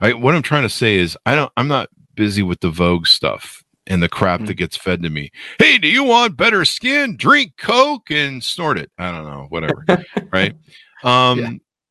I, 0.00 0.12
what 0.12 0.34
I'm 0.34 0.42
trying 0.42 0.62
to 0.62 0.68
say 0.68 0.96
is 0.96 1.16
I 1.26 1.34
don't. 1.34 1.52
I'm 1.56 1.68
not 1.68 1.88
busy 2.14 2.42
with 2.42 2.60
the 2.60 2.70
Vogue 2.70 3.06
stuff 3.06 3.64
and 3.88 4.02
the 4.02 4.08
crap 4.08 4.38
mm-hmm. 4.38 4.46
that 4.46 4.54
gets 4.54 4.76
fed 4.76 5.02
to 5.02 5.10
me. 5.10 5.32
Hey, 5.58 5.78
do 5.78 5.88
you 5.88 6.04
want 6.04 6.36
better 6.36 6.64
skin? 6.64 7.16
Drink 7.16 7.54
Coke 7.56 8.10
and 8.10 8.44
snort 8.44 8.78
it. 8.78 8.92
I 8.98 9.10
don't 9.10 9.24
know, 9.24 9.46
whatever. 9.48 9.84
right. 10.32 10.54
Um, 11.04 11.38
yeah 11.38 11.50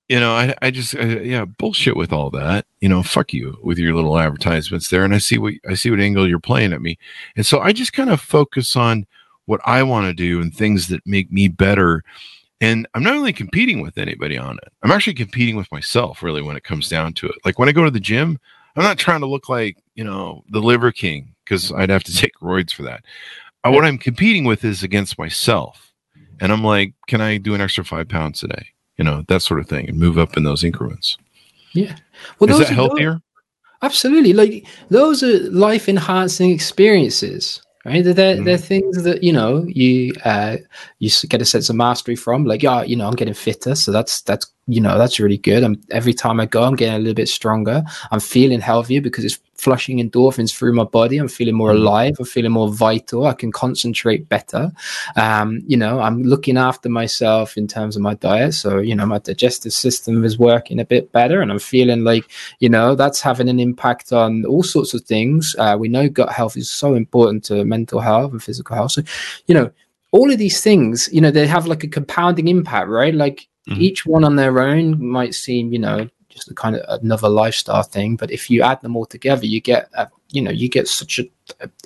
you 0.09 0.19
know, 0.19 0.33
I, 0.33 0.55
I 0.61 0.71
just, 0.71 0.95
uh, 0.95 1.05
yeah, 1.05 1.45
bullshit 1.45 1.97
with 1.97 2.13
all 2.13 2.29
that. 2.31 2.65
You 2.79 2.87
know, 2.87 3.03
fuck 3.03 3.33
you 3.33 3.57
with 3.61 3.77
your 3.77 3.93
little 3.93 4.17
advertisements 4.17 4.89
there. 4.89 5.03
And 5.03 5.13
I 5.13 5.17
see 5.17 5.37
what 5.37 5.55
I 5.67 5.73
see 5.73 5.89
what 5.89 5.99
angle 5.99 6.27
you're 6.27 6.39
playing 6.39 6.73
at 6.73 6.81
me, 6.81 6.97
and 7.35 7.45
so 7.45 7.59
I 7.59 7.73
just 7.73 7.93
kind 7.93 8.09
of 8.09 8.21
focus 8.21 8.75
on 8.75 9.05
what 9.45 9.61
I 9.65 9.83
want 9.83 10.07
to 10.07 10.13
do 10.13 10.41
and 10.41 10.53
things 10.53 10.87
that 10.87 11.05
make 11.05 11.31
me 11.31 11.47
better. 11.47 12.03
And 12.59 12.87
I'm 12.95 13.03
not 13.03 13.15
only 13.15 13.33
competing 13.33 13.81
with 13.81 13.97
anybody 13.97 14.37
on 14.37 14.57
it, 14.57 14.71
I'm 14.81 14.91
actually 14.91 15.13
competing 15.13 15.57
with 15.57 15.71
myself. 15.71 16.23
Really, 16.23 16.41
when 16.41 16.55
it 16.55 16.63
comes 16.63 16.87
down 16.87 17.13
to 17.13 17.27
it, 17.27 17.35
like 17.43 17.59
when 17.59 17.69
I 17.69 17.73
go 17.73 17.83
to 17.83 17.91
the 17.91 17.99
gym, 17.99 18.39
I'm 18.77 18.83
not 18.83 18.97
trying 18.97 19.21
to 19.21 19.27
look 19.27 19.49
like 19.49 19.77
you 19.95 20.03
know 20.03 20.43
the 20.49 20.61
Liver 20.61 20.91
King 20.91 21.33
because 21.43 21.71
I'd 21.73 21.89
have 21.89 22.03
to 22.05 22.13
take 22.15 22.33
roids 22.41 22.73
for 22.73 22.83
that. 22.83 23.03
Uh, 23.63 23.71
what 23.71 23.83
I'm 23.83 23.97
competing 23.97 24.45
with 24.45 24.63
is 24.63 24.83
against 24.83 25.17
myself, 25.17 25.91
and 26.39 26.51
I'm 26.51 26.63
like, 26.63 26.93
can 27.07 27.19
I 27.19 27.37
do 27.37 27.53
an 27.53 27.61
extra 27.61 27.83
five 27.83 28.07
pounds 28.07 28.39
today? 28.39 28.67
you 28.97 29.05
know, 29.05 29.23
that 29.27 29.41
sort 29.41 29.59
of 29.59 29.67
thing, 29.67 29.87
and 29.87 29.97
move 29.97 30.17
up 30.17 30.35
in 30.35 30.43
those 30.43 30.63
increments. 30.63 31.17
Yeah. 31.73 31.95
Well, 32.39 32.49
is 32.49 32.59
that 32.59 32.69
healthier? 32.69 33.13
Those, 33.13 33.21
absolutely. 33.83 34.33
Like 34.33 34.65
those 34.89 35.23
are 35.23 35.39
life 35.51 35.87
enhancing 35.87 36.51
experiences. 36.51 37.61
Right? 37.87 38.03
They're, 38.03 38.13
they're, 38.13 38.35
mm. 38.35 38.45
they're 38.45 38.57
things 38.57 39.03
that 39.03 39.23
you 39.23 39.31
know 39.31 39.65
you 39.67 40.13
uh, 40.25 40.57
you 40.99 41.09
get 41.27 41.41
a 41.41 41.45
sense 41.45 41.69
of 41.69 41.75
mastery 41.75 42.15
from. 42.15 42.45
Like, 42.45 42.61
yeah, 42.61 42.83
you 42.83 42.95
know, 42.95 43.07
I'm 43.07 43.15
getting 43.15 43.33
fitter, 43.33 43.75
so 43.75 43.91
that's 43.91 44.21
that's 44.21 44.45
you 44.67 44.81
know 44.81 44.97
that's 44.97 45.19
really 45.19 45.37
good. 45.37 45.63
I'm 45.63 45.81
every 45.89 46.13
time 46.13 46.39
I 46.39 46.45
go, 46.45 46.63
I'm 46.63 46.75
getting 46.75 46.95
a 46.95 46.99
little 46.99 47.13
bit 47.13 47.29
stronger. 47.29 47.83
I'm 48.11 48.19
feeling 48.19 48.59
healthier 48.59 49.01
because 49.01 49.25
it's 49.25 49.39
flushing 49.57 49.97
endorphins 49.97 50.55
through 50.55 50.73
my 50.73 50.83
body. 50.83 51.17
I'm 51.17 51.27
feeling 51.27 51.55
more 51.55 51.71
mm. 51.71 51.77
alive. 51.77 52.15
I'm 52.19 52.25
feeling 52.25 52.51
more 52.51 52.71
vital. 52.71 53.25
I 53.25 53.33
can 53.33 53.51
concentrate 53.51 54.29
better. 54.29 54.71
Um, 55.15 55.61
you 55.65 55.77
know, 55.77 55.99
I'm 55.99 56.23
looking 56.23 56.57
after 56.57 56.89
myself 56.89 57.57
in 57.57 57.67
terms 57.67 57.95
of 57.95 58.01
my 58.01 58.13
diet. 58.15 58.53
So, 58.53 58.77
you 58.79 58.95
know, 58.95 59.05
my 59.05 59.19
digestive 59.19 59.73
system 59.73 60.23
is 60.23 60.37
working 60.37 60.79
a 60.79 60.85
bit 60.85 61.11
better 61.11 61.41
and 61.41 61.51
I'm 61.51 61.59
feeling 61.59 62.03
like, 62.03 62.25
you 62.59 62.69
know, 62.69 62.95
that's 62.95 63.21
having 63.21 63.49
an 63.49 63.59
impact 63.59 64.13
on 64.13 64.45
all 64.45 64.63
sorts 64.63 64.93
of 64.93 65.01
things. 65.01 65.55
Uh, 65.57 65.75
we 65.79 65.87
know 65.87 66.07
gut 66.07 66.31
health 66.31 66.55
is 66.55 66.69
so 66.69 66.93
important 66.93 67.43
to 67.45 67.65
mental 67.65 67.99
health 67.99 68.31
and 68.31 68.43
physical 68.43 68.75
health. 68.75 68.91
So, 68.91 69.01
you 69.47 69.55
know, 69.55 69.71
all 70.11 70.31
of 70.31 70.37
these 70.37 70.61
things, 70.61 71.09
you 71.11 71.21
know, 71.21 71.31
they 71.31 71.47
have 71.47 71.67
like 71.67 71.83
a 71.83 71.87
compounding 71.87 72.47
impact, 72.47 72.89
right? 72.89 73.13
Like 73.13 73.47
mm. 73.67 73.77
each 73.77 74.05
one 74.05 74.23
on 74.23 74.35
their 74.35 74.59
own 74.59 75.03
might 75.03 75.33
seem, 75.33 75.73
you 75.73 75.79
know, 75.79 76.09
just 76.37 76.51
a 76.51 76.55
kind 76.55 76.75
of 76.75 77.01
another 77.01 77.29
lifestyle 77.29 77.83
thing. 77.83 78.15
But 78.15 78.31
if 78.31 78.49
you 78.49 78.61
add 78.61 78.81
them 78.81 78.95
all 78.95 79.05
together, 79.05 79.45
you 79.45 79.59
get 79.59 79.89
a, 79.93 80.07
you 80.29 80.41
know 80.41 80.51
you 80.51 80.69
get 80.69 80.87
such 80.87 81.19
a, 81.19 81.25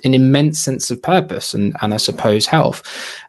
an 0.04 0.14
immense 0.14 0.58
sense 0.58 0.90
of 0.90 1.00
purpose 1.00 1.54
and 1.54 1.76
and 1.80 1.94
I 1.94 1.96
suppose 1.96 2.46
health. 2.46 2.82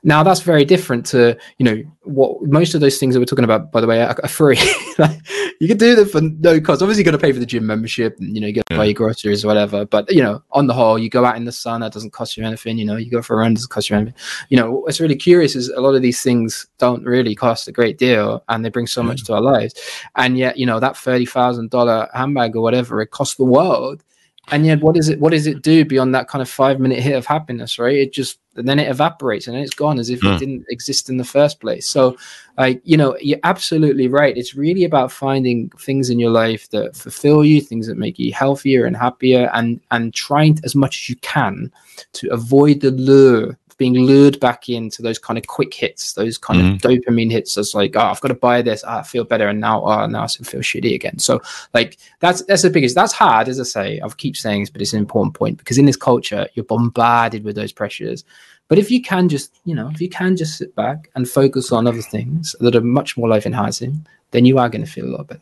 Now 0.03 0.24
that's 0.24 0.41
very 0.41 0.66
different 0.66 1.05
to 1.07 1.38
you 1.57 1.64
know 1.64 1.84
what 2.03 2.41
most 2.43 2.74
of 2.74 2.82
those 2.82 2.97
things 2.97 3.14
that 3.14 3.20
we're 3.20 3.26
talking 3.26 3.45
about 3.45 3.72
by 3.72 3.80
the 3.82 3.88
way 3.88 4.01
are, 4.01 4.18
are 4.22 4.30
free. 4.30 4.59
you 5.59 5.68
can 5.68 5.78
do 5.78 5.95
them 5.95 6.07
for 6.07 6.22
no 6.22 6.59
cost. 6.59 6.82
Obviously, 6.82 7.01
you 7.01 7.05
got 7.05 7.11
to 7.11 7.18
pay 7.18 7.32
for 7.32 7.39
the 7.39 7.45
gym 7.45 7.66
membership 7.66 8.18
and 8.20 8.36
you 8.36 8.41
know 8.41 8.47
you 8.47 8.53
got 8.53 8.66
to 8.68 8.78
buy 8.78 8.86
your 8.86 8.93
groceries 8.93 9.45
or 9.45 9.47
whatever. 9.47 9.86
But 9.86 10.11
you 10.11 10.22
know 10.22 10.41
on 10.51 10.68
the 10.68 10.74
whole, 10.74 10.97
you 10.97 11.09
go 11.09 11.26
out 11.26 11.38
in 11.38 11.45
the 11.45 11.51
sun 11.51 11.82
that 11.82 11.93
doesn't 11.93 12.11
cost 12.11 12.36
you 12.36 12.43
anything. 12.43 12.78
You 12.78 12.86
know 12.86 12.97
you 12.97 13.11
go 13.11 13.22
for 13.22 13.36
a 13.36 13.38
run 13.38 13.53
doesn't 13.53 13.70
cost 13.70 13.89
you 13.89 13.95
anything. 13.95 14.16
You 14.49 14.57
know 14.57 14.72
what's 14.72 14.99
really 14.99 15.16
curious 15.16 15.55
is 15.55 15.70
a 15.70 15.82
lot 15.82 15.95
of 15.95 16.01
these 16.01 16.22
things 16.22 16.66
don't 16.80 17.03
really 17.03 17.36
cost 17.36 17.68
a 17.68 17.72
great 17.72 17.97
deal 17.97 18.43
and 18.49 18.66
they 18.66 18.70
bring 18.70 18.88
so 18.88 19.03
much 19.03 19.24
to 19.26 19.34
our 19.34 19.41
lives. 19.41 19.76
And 20.16 20.38
yet 20.38 20.57
you 20.57 20.66
know 20.66 20.80
that 20.80 20.97
thirty 20.97 21.26
thousand 21.26 21.70
dollar 21.70 22.09
handbag 22.14 22.55
or 22.55 22.61
whatever 22.61 23.01
it 23.01 23.11
costs 23.11 23.36
the 23.36 23.45
world 23.45 24.03
and 24.52 24.66
yet 24.66 24.82
what 24.82 24.96
does 24.96 25.10
it 25.10 25.20
what 25.20 25.32
does 25.32 25.48
it 25.48 25.62
do 25.62 25.86
beyond 25.86 26.14
that 26.14 26.28
kind 26.28 26.41
of 26.41 26.50
five 26.50 26.80
minute 26.80 27.00
hit 27.00 27.16
of 27.16 27.26
happiness 27.26 27.80
right? 27.80 27.96
It 27.96 28.14
just 28.14 28.39
and 28.56 28.68
then 28.68 28.78
it 28.78 28.89
evaporates 28.89 29.48
and 29.48 29.56
then 29.56 29.64
it's 29.64 29.74
gone 29.74 30.00
as 30.00 30.10
if 30.10 30.20
mm. 30.20 30.36
it 30.36 30.39
didn't 30.39 30.66
exist 30.70 31.10
in 31.10 31.18
the 31.18 31.24
first 31.24 31.60
place. 31.60 31.88
So 31.88 32.18
like 32.58 32.82
you 32.84 32.98
know 32.98 33.18
you're 33.22 33.39
absolutely 33.44 34.08
right. 34.08 34.38
It's 34.38 34.56
really 34.56 34.84
about 34.84 35.12
finding 35.12 35.70
things 35.80 36.10
in 36.10 36.20
your 36.20 36.32
life 36.32 36.70
that 36.72 36.96
fulfill 36.96 37.46
you 37.46 37.62
things 37.62 37.88
that 37.88 37.98
make 37.98 38.20
you 38.20 38.34
healthier 38.34 38.86
and 38.86 38.98
happier 38.98 39.50
and 39.54 39.80
and 39.91 40.14
trying 40.14 40.60
as 40.64 40.76
much 40.76 40.98
as 40.98 41.10
you 41.10 41.16
can 41.18 41.72
to 42.14 42.28
avoid 42.30 42.82
the 42.82 42.91
lure 42.91 43.58
being 43.84 44.06
lured 44.06 44.40
back 44.40 44.70
into 44.70 45.02
those 45.02 45.20
kind 45.20 45.38
of 45.38 45.46
quick 45.48 45.74
hits, 45.74 46.14
those 46.14 46.38
kind 46.38 46.62
mm-hmm. 46.62 46.76
of 46.76 46.82
dopamine 46.82 47.30
hits. 47.30 47.58
As 47.58 47.76
like, 47.76 47.98
oh, 47.98 48.00
I've 48.00 48.22
got 48.22 48.30
to 48.30 48.34
buy 48.34 48.62
this. 48.62 48.82
Oh, 48.88 49.00
I 49.00 49.04
feel 49.04 49.26
better, 49.26 49.50
and 49.50 49.60
now, 49.60 49.84
oh, 49.84 50.06
now 50.06 50.24
I 50.24 50.28
feel 50.28 50.62
shitty 50.62 50.96
again. 50.96 51.20
So, 51.20 51.42
like, 51.74 51.98
that's 52.22 52.44
that's 52.44 52.62
the 52.62 52.70
biggest. 52.70 52.96
That's 52.96 53.12
hard, 53.12 53.50
as 53.50 53.60
I 53.60 53.64
say. 53.64 54.00
I 54.02 54.08
keep 54.16 54.38
saying 54.38 54.62
this, 54.62 54.70
but 54.70 54.82
it's 54.82 54.94
an 54.94 55.00
important 55.00 55.36
point 55.36 55.58
because 55.58 55.78
in 55.78 55.86
this 55.86 55.98
culture, 55.98 56.48
you're 56.54 56.64
bombarded 56.64 57.44
with 57.44 57.58
those 57.58 57.74
pressures. 57.74 58.24
But 58.70 58.80
if 58.80 58.90
you 58.90 59.02
can 59.02 59.28
just, 59.28 59.60
you 59.66 59.76
know, 59.76 59.90
if 59.90 60.00
you 60.00 60.08
can 60.08 60.38
just 60.38 60.58
sit 60.58 60.74
back 60.76 61.10
and 61.16 61.30
focus 61.30 61.74
on 61.74 61.86
other 61.86 62.02
things 62.02 62.56
that 62.62 62.78
are 62.78 62.82
much 62.82 63.18
more 63.18 63.28
life 63.28 63.46
enhancing, 63.46 64.08
then 64.32 64.46
you 64.46 64.60
are 64.60 64.70
going 64.70 64.86
to 64.86 64.90
feel 64.90 65.06
a 65.06 65.14
lot 65.18 65.28
better. 65.28 65.42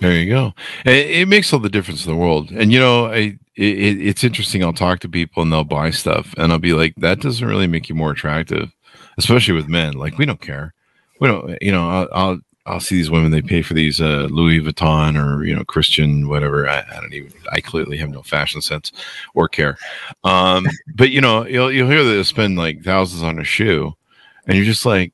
There 0.00 0.12
you 0.12 0.28
go. 0.28 0.52
It, 0.84 1.10
it, 1.10 1.28
makes 1.28 1.52
all 1.52 1.58
the 1.58 1.68
difference 1.68 2.04
in 2.04 2.12
the 2.12 2.18
world. 2.18 2.50
And 2.50 2.72
you 2.72 2.78
know, 2.78 3.06
I, 3.06 3.38
it, 3.56 4.00
it's 4.00 4.24
interesting. 4.24 4.62
I'll 4.62 4.72
talk 4.72 5.00
to 5.00 5.08
people 5.08 5.42
and 5.42 5.52
they'll 5.52 5.64
buy 5.64 5.90
stuff, 5.90 6.34
and 6.36 6.52
I'll 6.52 6.58
be 6.58 6.74
like, 6.74 6.94
"That 6.96 7.20
doesn't 7.20 7.46
really 7.46 7.66
make 7.66 7.88
you 7.88 7.94
more 7.94 8.12
attractive," 8.12 8.72
especially 9.18 9.54
with 9.54 9.68
men. 9.68 9.94
Like 9.94 10.18
we 10.18 10.26
don't 10.26 10.40
care. 10.40 10.74
We 11.20 11.28
don't. 11.28 11.56
You 11.62 11.72
know, 11.72 11.88
I'll 11.88 12.08
I'll, 12.12 12.38
I'll 12.66 12.80
see 12.80 12.96
these 12.96 13.10
women. 13.10 13.30
They 13.30 13.42
pay 13.42 13.62
for 13.62 13.74
these 13.74 14.00
uh, 14.00 14.28
Louis 14.30 14.60
Vuitton 14.60 15.16
or 15.16 15.44
you 15.44 15.54
know 15.54 15.64
Christian 15.64 16.28
whatever. 16.28 16.68
I, 16.68 16.80
I, 16.80 17.00
don't 17.00 17.14
even. 17.14 17.32
I 17.52 17.60
clearly 17.60 17.96
have 17.98 18.10
no 18.10 18.22
fashion 18.22 18.60
sense 18.62 18.92
or 19.34 19.48
care. 19.48 19.76
Um, 20.24 20.66
but 20.94 21.10
you 21.10 21.20
know, 21.20 21.46
you'll 21.46 21.70
you'll 21.70 21.90
hear 21.90 22.02
that 22.04 22.10
they 22.10 22.22
spend 22.24 22.56
like 22.56 22.82
thousands 22.82 23.22
on 23.22 23.38
a 23.38 23.44
shoe, 23.44 23.94
and 24.46 24.56
you're 24.56 24.66
just 24.66 24.86
like, 24.86 25.12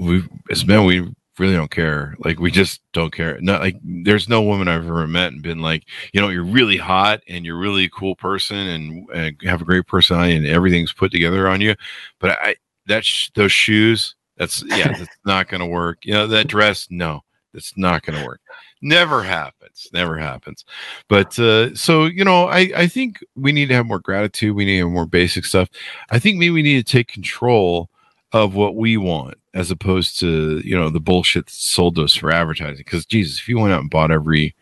we 0.00 0.24
as 0.50 0.66
men 0.66 0.84
we 0.84 1.14
really 1.38 1.54
don't 1.54 1.70
care. 1.70 2.16
Like 2.18 2.38
we 2.40 2.50
just 2.50 2.80
don't 2.92 3.12
care. 3.12 3.38
Not 3.40 3.60
like 3.60 3.76
there's 3.82 4.28
no 4.28 4.42
woman 4.42 4.68
I've 4.68 4.86
ever 4.86 5.06
met 5.06 5.32
and 5.32 5.42
been 5.42 5.60
like, 5.60 5.84
you 6.12 6.20
know, 6.20 6.28
you're 6.28 6.44
really 6.44 6.76
hot 6.76 7.20
and 7.28 7.44
you're 7.44 7.58
really 7.58 7.84
a 7.84 7.90
cool 7.90 8.16
person 8.16 8.56
and, 8.56 9.08
and 9.10 9.36
have 9.42 9.60
a 9.62 9.64
great 9.64 9.86
personality 9.86 10.36
and 10.36 10.46
everything's 10.46 10.92
put 10.92 11.12
together 11.12 11.48
on 11.48 11.60
you. 11.60 11.74
But 12.18 12.38
I 12.40 12.56
that 12.86 13.04
sh- 13.04 13.30
those 13.34 13.52
shoes, 13.52 14.14
that's 14.36 14.62
yeah, 14.66 14.92
that's 14.98 15.16
not 15.24 15.48
gonna 15.48 15.66
work. 15.66 15.98
You 16.04 16.14
know, 16.14 16.26
that 16.28 16.48
dress, 16.48 16.86
no, 16.90 17.22
that's 17.52 17.76
not 17.76 18.02
gonna 18.02 18.24
work. 18.24 18.40
Never 18.82 19.22
happens. 19.22 19.88
Never 19.92 20.18
happens. 20.18 20.64
But 21.08 21.38
uh, 21.38 21.74
so 21.74 22.04
you 22.04 22.24
know, 22.24 22.46
I 22.46 22.70
I 22.76 22.86
think 22.86 23.18
we 23.34 23.52
need 23.52 23.68
to 23.68 23.74
have 23.74 23.86
more 23.86 24.00
gratitude. 24.00 24.54
We 24.54 24.64
need 24.64 24.82
more 24.84 25.06
basic 25.06 25.44
stuff. 25.44 25.68
I 26.10 26.18
think 26.18 26.38
maybe 26.38 26.50
we 26.50 26.62
need 26.62 26.86
to 26.86 26.92
take 26.92 27.08
control 27.08 27.90
of 28.32 28.54
what 28.54 28.76
we 28.76 28.96
want 28.96 29.38
as 29.56 29.70
opposed 29.70 30.20
to 30.20 30.60
you 30.64 30.76
know 30.78 30.90
the 30.90 31.00
bullshit 31.00 31.48
sold 31.48 31.96
to 31.96 32.04
us 32.04 32.14
for 32.14 32.30
advertising. 32.30 32.76
Because 32.76 33.06
jesus 33.06 33.40
if 33.40 33.48
you 33.48 33.58
went 33.58 33.72
out 33.72 33.80
and 33.80 33.90
bought 33.90 34.10
every 34.10 34.54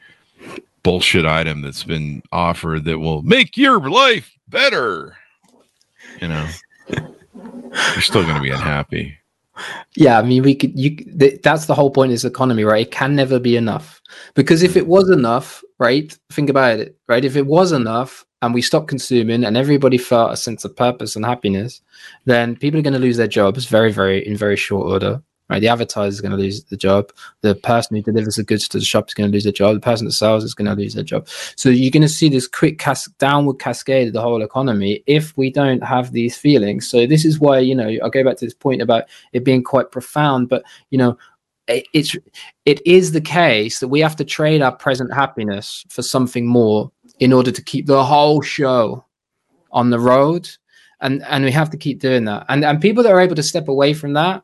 bullshit 0.82 1.26
item 1.26 1.62
that's 1.62 1.84
been 1.84 2.22
offered 2.30 2.84
that 2.84 3.00
will 3.00 3.22
make 3.22 3.56
your 3.56 3.80
life 3.90 4.30
better 4.48 5.16
you 6.20 6.28
know 6.28 6.46
you're 6.88 8.00
still 8.02 8.22
going 8.22 8.36
to 8.36 8.42
be 8.42 8.50
unhappy. 8.50 9.16
Yeah 9.96 10.18
i 10.18 10.22
mean 10.22 10.42
we 10.42 10.54
could 10.54 10.78
you 10.78 10.96
that's 11.42 11.66
the 11.66 11.74
whole 11.74 11.90
point 11.90 12.12
is 12.12 12.24
economy 12.24 12.64
right? 12.64 12.86
It 12.86 12.92
can 12.92 13.16
never 13.16 13.38
be 13.38 13.56
enough. 13.56 14.00
Because 14.34 14.62
if 14.62 14.76
it 14.76 14.86
was 14.86 15.10
enough 15.10 15.62
right 15.78 16.16
think 16.30 16.48
about 16.48 16.78
it 16.78 16.96
right? 17.08 17.24
If 17.24 17.36
it 17.36 17.46
was 17.46 17.72
enough 17.72 18.24
and 18.44 18.52
we 18.54 18.62
stopped 18.62 18.88
consuming 18.88 19.44
and 19.44 19.56
everybody 19.56 19.96
felt 19.96 20.32
a 20.32 20.36
sense 20.36 20.64
of 20.64 20.76
purpose 20.76 21.16
and 21.16 21.24
happiness, 21.24 21.80
then 22.26 22.56
people 22.56 22.78
are 22.78 22.82
going 22.82 22.92
to 22.92 22.98
lose 22.98 23.16
their 23.16 23.26
jobs 23.26 23.64
very, 23.64 23.90
very 23.90 24.26
in 24.26 24.36
very 24.36 24.56
short 24.56 24.86
order. 24.86 25.22
Right, 25.50 25.60
the 25.60 25.68
advertiser 25.68 26.08
is 26.08 26.22
going 26.22 26.32
to 26.32 26.38
lose 26.38 26.64
the 26.64 26.76
job. 26.76 27.12
The 27.42 27.54
person 27.54 27.96
who 27.96 28.02
delivers 28.02 28.36
the 28.36 28.44
goods 28.44 28.66
to 28.68 28.78
the 28.78 28.84
shop 28.84 29.08
is 29.08 29.14
going 29.14 29.30
to 29.30 29.32
lose 29.32 29.44
their 29.44 29.52
job. 29.52 29.74
The 29.74 29.80
person 29.80 30.06
that 30.06 30.12
sells 30.12 30.42
is 30.42 30.54
going 30.54 30.68
to 30.68 30.74
lose 30.74 30.94
their 30.94 31.04
job. 31.04 31.28
So 31.56 31.68
you're 31.68 31.90
going 31.90 32.00
to 32.00 32.08
see 32.08 32.30
this 32.30 32.48
quick 32.48 32.78
cas- 32.78 33.10
downward 33.18 33.58
cascade 33.58 34.06
of 34.06 34.14
the 34.14 34.22
whole 34.22 34.42
economy 34.42 35.02
if 35.06 35.36
we 35.36 35.50
don't 35.50 35.84
have 35.84 36.12
these 36.12 36.34
feelings. 36.34 36.88
So 36.88 37.06
this 37.06 37.26
is 37.26 37.40
why 37.40 37.58
you 37.58 37.74
know 37.74 37.90
I'll 38.02 38.08
go 38.08 38.24
back 38.24 38.38
to 38.38 38.46
this 38.46 38.54
point 38.54 38.80
about 38.80 39.04
it 39.34 39.44
being 39.44 39.62
quite 39.62 39.90
profound. 39.90 40.48
But 40.48 40.64
you 40.88 40.96
know 40.96 41.18
it's 41.68 42.16
it 42.64 42.86
is 42.86 43.12
the 43.12 43.20
case 43.20 43.80
that 43.80 43.88
we 43.88 44.00
have 44.00 44.16
to 44.16 44.24
trade 44.24 44.62
our 44.62 44.74
present 44.74 45.12
happiness 45.12 45.84
for 45.88 46.02
something 46.02 46.46
more 46.46 46.90
in 47.20 47.32
order 47.32 47.50
to 47.50 47.62
keep 47.62 47.86
the 47.86 48.04
whole 48.04 48.42
show 48.42 49.04
on 49.70 49.90
the 49.90 50.00
road. 50.00 50.48
And 51.00 51.22
and 51.24 51.44
we 51.44 51.50
have 51.52 51.70
to 51.70 51.76
keep 51.76 52.00
doing 52.00 52.24
that. 52.24 52.46
And 52.48 52.64
and 52.64 52.80
people 52.80 53.02
that 53.02 53.12
are 53.12 53.20
able 53.20 53.36
to 53.36 53.42
step 53.42 53.68
away 53.68 53.92
from 53.92 54.14
that 54.14 54.42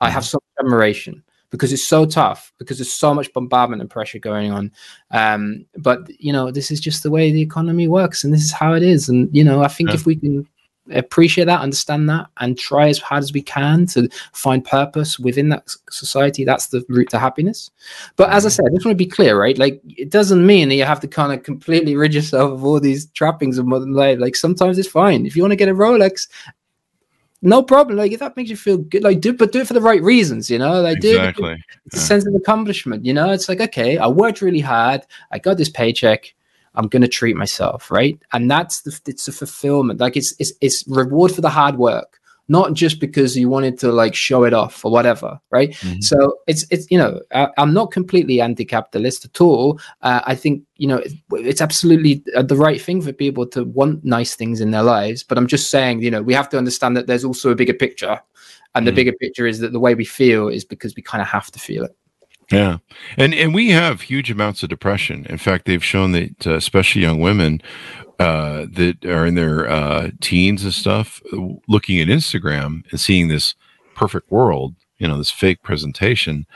i 0.00 0.08
have 0.08 0.24
some 0.24 0.40
admiration 0.60 1.22
because 1.50 1.72
it's 1.72 1.86
so 1.86 2.06
tough 2.06 2.52
because 2.58 2.78
there's 2.78 2.92
so 2.92 3.12
much 3.12 3.32
bombardment 3.32 3.82
and 3.82 3.90
pressure 3.90 4.18
going 4.18 4.52
on. 4.52 4.70
Um 5.10 5.66
but 5.76 6.08
you 6.20 6.32
know 6.32 6.50
this 6.50 6.70
is 6.70 6.80
just 6.80 7.02
the 7.02 7.10
way 7.10 7.32
the 7.32 7.42
economy 7.42 7.88
works 7.88 8.24
and 8.24 8.32
this 8.32 8.42
is 8.42 8.52
how 8.52 8.74
it 8.74 8.82
is. 8.82 9.08
And 9.08 9.28
you 9.36 9.44
know 9.44 9.62
i 9.62 9.68
think 9.68 9.90
yeah. 9.90 9.96
if 9.96 10.06
we 10.06 10.16
can 10.16 10.46
appreciate 10.90 11.46
that, 11.46 11.60
understand 11.60 12.08
that, 12.08 12.28
and 12.38 12.58
try 12.58 12.88
as 12.88 12.98
hard 12.98 13.22
as 13.22 13.32
we 13.32 13.42
can 13.42 13.86
to 13.86 14.08
find 14.32 14.64
purpose 14.64 15.18
within 15.18 15.48
that 15.50 15.70
society. 15.90 16.44
That's 16.44 16.68
the 16.68 16.84
route 16.88 17.10
to 17.10 17.18
happiness. 17.18 17.70
But 18.16 18.30
as 18.30 18.44
I 18.44 18.48
mm-hmm. 18.48 18.54
said, 18.54 18.64
I 18.66 18.74
just 18.74 18.86
want 18.86 18.98
to 18.98 19.04
be 19.04 19.10
clear, 19.10 19.38
right? 19.38 19.58
Like, 19.58 19.80
it 19.86 20.10
doesn't 20.10 20.44
mean 20.44 20.68
that 20.68 20.76
you 20.76 20.84
have 20.84 21.00
to 21.00 21.08
kind 21.08 21.32
of 21.32 21.42
completely 21.42 21.96
rid 21.96 22.14
yourself 22.14 22.52
of 22.52 22.64
all 22.64 22.80
these 22.80 23.06
trappings 23.06 23.58
of 23.58 23.66
modern 23.66 23.92
life. 23.92 24.18
Like, 24.18 24.36
sometimes 24.36 24.78
it's 24.78 24.88
fine. 24.88 25.26
If 25.26 25.36
you 25.36 25.42
want 25.42 25.52
to 25.52 25.56
get 25.56 25.68
a 25.68 25.74
Rolex, 25.74 26.28
no 27.42 27.62
problem. 27.62 27.98
Like 27.98 28.12
if 28.12 28.20
that 28.20 28.36
makes 28.36 28.50
you 28.50 28.56
feel 28.56 28.78
good, 28.78 29.04
like 29.04 29.20
do 29.20 29.32
but 29.32 29.52
do 29.52 29.60
it 29.60 29.66
for 29.66 29.74
the 29.74 29.80
right 29.80 30.02
reasons, 30.02 30.50
you 30.50 30.58
know. 30.58 30.80
Like 30.80 30.96
exactly. 30.96 31.54
do 31.54 31.62
it's 31.86 31.96
yeah. 31.96 32.02
a 32.02 32.04
sense 32.04 32.26
of 32.26 32.34
accomplishment, 32.34 33.04
you 33.04 33.14
know. 33.14 33.30
It's 33.30 33.48
like 33.48 33.60
okay, 33.60 33.96
I 33.98 34.08
worked 34.08 34.42
really 34.42 34.60
hard, 34.60 35.02
I 35.30 35.38
got 35.38 35.56
this 35.56 35.68
paycheck, 35.68 36.34
I'm 36.74 36.88
going 36.88 37.02
to 37.02 37.08
treat 37.08 37.36
myself, 37.36 37.90
right? 37.90 38.20
And 38.32 38.50
that's 38.50 38.82
the 38.82 38.98
it's 39.06 39.28
a 39.28 39.32
fulfillment. 39.32 40.00
Like 40.00 40.16
it's 40.16 40.34
it's 40.38 40.52
it's 40.60 40.84
reward 40.88 41.32
for 41.32 41.40
the 41.40 41.50
hard 41.50 41.76
work, 41.76 42.20
not 42.48 42.72
just 42.72 42.98
because 42.98 43.36
you 43.36 43.48
wanted 43.48 43.78
to 43.80 43.92
like 43.92 44.14
show 44.14 44.44
it 44.44 44.54
off 44.54 44.84
or 44.84 44.90
whatever, 44.90 45.38
right? 45.50 45.70
Mm-hmm. 45.70 46.00
So 46.00 46.38
it's 46.46 46.66
it's 46.70 46.90
you 46.90 46.98
know 46.98 47.20
I, 47.32 47.48
am 47.58 47.74
not 47.74 47.92
completely 47.92 48.40
anti-capitalist 48.40 49.24
at 49.24 49.40
all. 49.40 49.80
Uh, 50.02 50.20
I 50.24 50.34
think 50.34 50.62
you 50.76 50.88
know 50.88 50.98
it, 50.98 51.12
it's 51.32 51.60
absolutely 51.60 52.22
uh, 52.34 52.42
the 52.42 52.56
right 52.56 52.80
thing 52.80 53.02
for 53.02 53.12
people 53.12 53.46
to 53.48 53.64
want 53.64 54.04
nice 54.04 54.34
things 54.34 54.60
in 54.60 54.70
their 54.70 54.82
lives. 54.82 55.22
But 55.22 55.38
I'm 55.38 55.46
just 55.46 55.70
saying, 55.70 56.02
you 56.02 56.10
know, 56.10 56.22
we 56.22 56.34
have 56.34 56.48
to 56.50 56.58
understand 56.58 56.96
that 56.96 57.06
there's 57.06 57.24
also 57.24 57.50
a 57.50 57.56
bigger 57.56 57.74
picture, 57.74 58.20
and 58.74 58.82
mm-hmm. 58.82 58.84
the 58.86 58.92
bigger 58.92 59.12
picture 59.12 59.46
is 59.46 59.58
that 59.60 59.72
the 59.72 59.80
way 59.80 59.94
we 59.94 60.04
feel 60.04 60.48
is 60.48 60.64
because 60.64 60.96
we 60.96 61.02
kind 61.02 61.22
of 61.22 61.28
have 61.28 61.50
to 61.50 61.58
feel 61.58 61.84
it. 61.84 61.96
Yeah, 62.50 62.78
and 63.18 63.34
and 63.34 63.52
we 63.54 63.70
have 63.70 64.00
huge 64.02 64.30
amounts 64.30 64.62
of 64.62 64.70
depression. 64.70 65.26
In 65.28 65.36
fact, 65.36 65.66
they've 65.66 65.84
shown 65.84 66.12
that 66.12 66.46
uh, 66.46 66.54
especially 66.54 67.02
young 67.02 67.20
women 67.20 67.60
uh, 68.18 68.66
that 68.72 69.04
are 69.04 69.26
in 69.26 69.34
their 69.34 69.68
uh, 69.68 70.10
teens 70.20 70.64
and 70.64 70.72
stuff, 70.72 71.20
looking 71.68 72.00
at 72.00 72.08
Instagram 72.08 72.90
and 72.90 72.98
seeing 72.98 73.28
this 73.28 73.54
perfect 73.94 74.30
world, 74.30 74.74
you 74.98 75.06
know, 75.06 75.18
this 75.18 75.30
fake 75.30 75.62
presentation, 75.62 76.46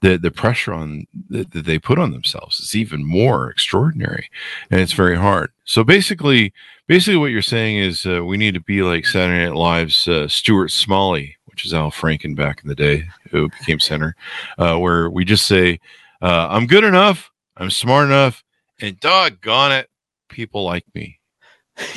the 0.00 0.16
the 0.16 0.30
pressure 0.30 0.72
on 0.72 1.06
that, 1.28 1.50
that 1.52 1.66
they 1.66 1.78
put 1.78 1.98
on 1.98 2.10
themselves 2.12 2.58
is 2.58 2.74
even 2.74 3.04
more 3.04 3.50
extraordinary, 3.50 4.30
and 4.70 4.80
it's 4.80 4.92
very 4.92 5.16
hard. 5.16 5.50
So 5.66 5.84
basically, 5.84 6.54
basically, 6.86 7.18
what 7.18 7.32
you're 7.32 7.42
saying 7.42 7.78
is 7.78 8.06
uh, 8.06 8.24
we 8.24 8.38
need 8.38 8.54
to 8.54 8.60
be 8.60 8.82
like 8.82 9.06
Saturday 9.06 9.44
Night 9.44 9.56
Live's 9.56 10.08
uh, 10.08 10.26
Stuart 10.26 10.70
Smalley 10.70 11.36
which 11.54 11.64
is 11.64 11.72
Al 11.72 11.92
Franken 11.92 12.34
back 12.34 12.62
in 12.64 12.68
the 12.68 12.74
day, 12.74 13.06
who 13.30 13.48
became 13.48 13.78
center, 13.78 14.16
uh, 14.58 14.76
where 14.76 15.08
we 15.08 15.24
just 15.24 15.46
say, 15.46 15.78
uh, 16.20 16.48
I'm 16.50 16.66
good 16.66 16.82
enough, 16.82 17.30
I'm 17.56 17.70
smart 17.70 18.06
enough, 18.06 18.42
and 18.80 18.98
doggone 18.98 19.70
it, 19.70 19.88
people 20.28 20.64
like 20.64 20.84
me. 20.96 21.20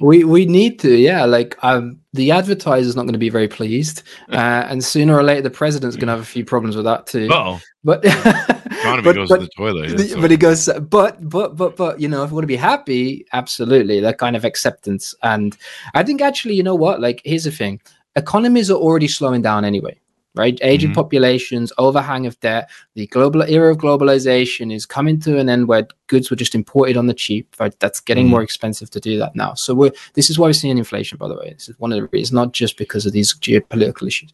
we 0.00 0.22
we 0.22 0.46
need 0.46 0.78
to 0.78 0.94
yeah 0.94 1.24
like 1.24 1.58
um 1.64 1.98
the 2.12 2.30
advertiser's 2.30 2.94
not 2.94 3.02
going 3.02 3.12
to 3.12 3.18
be 3.18 3.28
very 3.28 3.48
pleased 3.48 4.04
uh, 4.30 4.66
and 4.68 4.84
sooner 4.84 5.16
or 5.16 5.24
later 5.24 5.42
the 5.42 5.50
president's 5.50 5.96
going 5.96 6.06
to 6.06 6.12
have 6.12 6.20
a 6.20 6.24
few 6.24 6.44
problems 6.44 6.76
with 6.76 6.84
that 6.84 7.08
too. 7.08 7.28
Oh 7.28 7.58
but 7.82 8.04
economy 8.04 9.02
but, 9.02 9.14
goes 9.16 9.28
but, 9.28 9.40
to 9.40 9.46
the 9.46 9.50
toilet 9.56 10.20
but 10.20 10.30
he 10.30 10.36
goes 10.36 10.68
but 10.88 11.28
but 11.28 11.56
but 11.56 11.76
but 11.76 12.00
you 12.00 12.06
know 12.06 12.22
if 12.22 12.30
we 12.30 12.34
want 12.34 12.44
to 12.44 12.46
be 12.46 12.54
happy 12.54 13.26
absolutely 13.32 13.98
that 13.98 14.18
kind 14.18 14.36
of 14.36 14.44
acceptance. 14.44 15.12
And 15.24 15.56
i 15.94 16.04
think 16.04 16.20
actually 16.20 16.54
you 16.54 16.62
know 16.62 16.76
what 16.76 17.00
like 17.00 17.20
here's 17.24 17.44
the 17.44 17.50
thing 17.50 17.80
economies 18.16 18.70
are 18.70 18.78
already 18.78 19.08
slowing 19.08 19.42
down 19.42 19.64
anyway 19.64 19.99
right? 20.34 20.58
Aging 20.62 20.90
mm-hmm. 20.90 20.94
populations, 20.94 21.72
overhang 21.78 22.26
of 22.26 22.38
debt, 22.40 22.70
the 22.94 23.06
global 23.08 23.42
era 23.42 23.70
of 23.70 23.78
globalization 23.78 24.72
is 24.72 24.86
coming 24.86 25.18
to 25.20 25.38
an 25.38 25.48
end 25.48 25.68
where 25.68 25.86
goods 26.06 26.30
were 26.30 26.36
just 26.36 26.54
imported 26.54 26.96
on 26.96 27.06
the 27.06 27.14
cheap. 27.14 27.54
Right? 27.58 27.74
That's 27.80 28.00
getting 28.00 28.24
mm-hmm. 28.24 28.32
more 28.32 28.42
expensive 28.42 28.90
to 28.90 29.00
do 29.00 29.18
that 29.18 29.34
now. 29.34 29.54
So 29.54 29.74
we're 29.74 29.92
this 30.14 30.30
is 30.30 30.38
why 30.38 30.46
we're 30.46 30.52
seeing 30.52 30.78
inflation, 30.78 31.18
by 31.18 31.28
the 31.28 31.36
way. 31.36 31.52
This 31.52 31.68
is 31.68 31.78
one 31.78 31.92
of 31.92 32.00
the 32.00 32.06
reasons, 32.08 32.32
not 32.32 32.52
just 32.52 32.76
because 32.76 33.06
of 33.06 33.12
these 33.12 33.34
geopolitical 33.34 34.06
issues. 34.06 34.32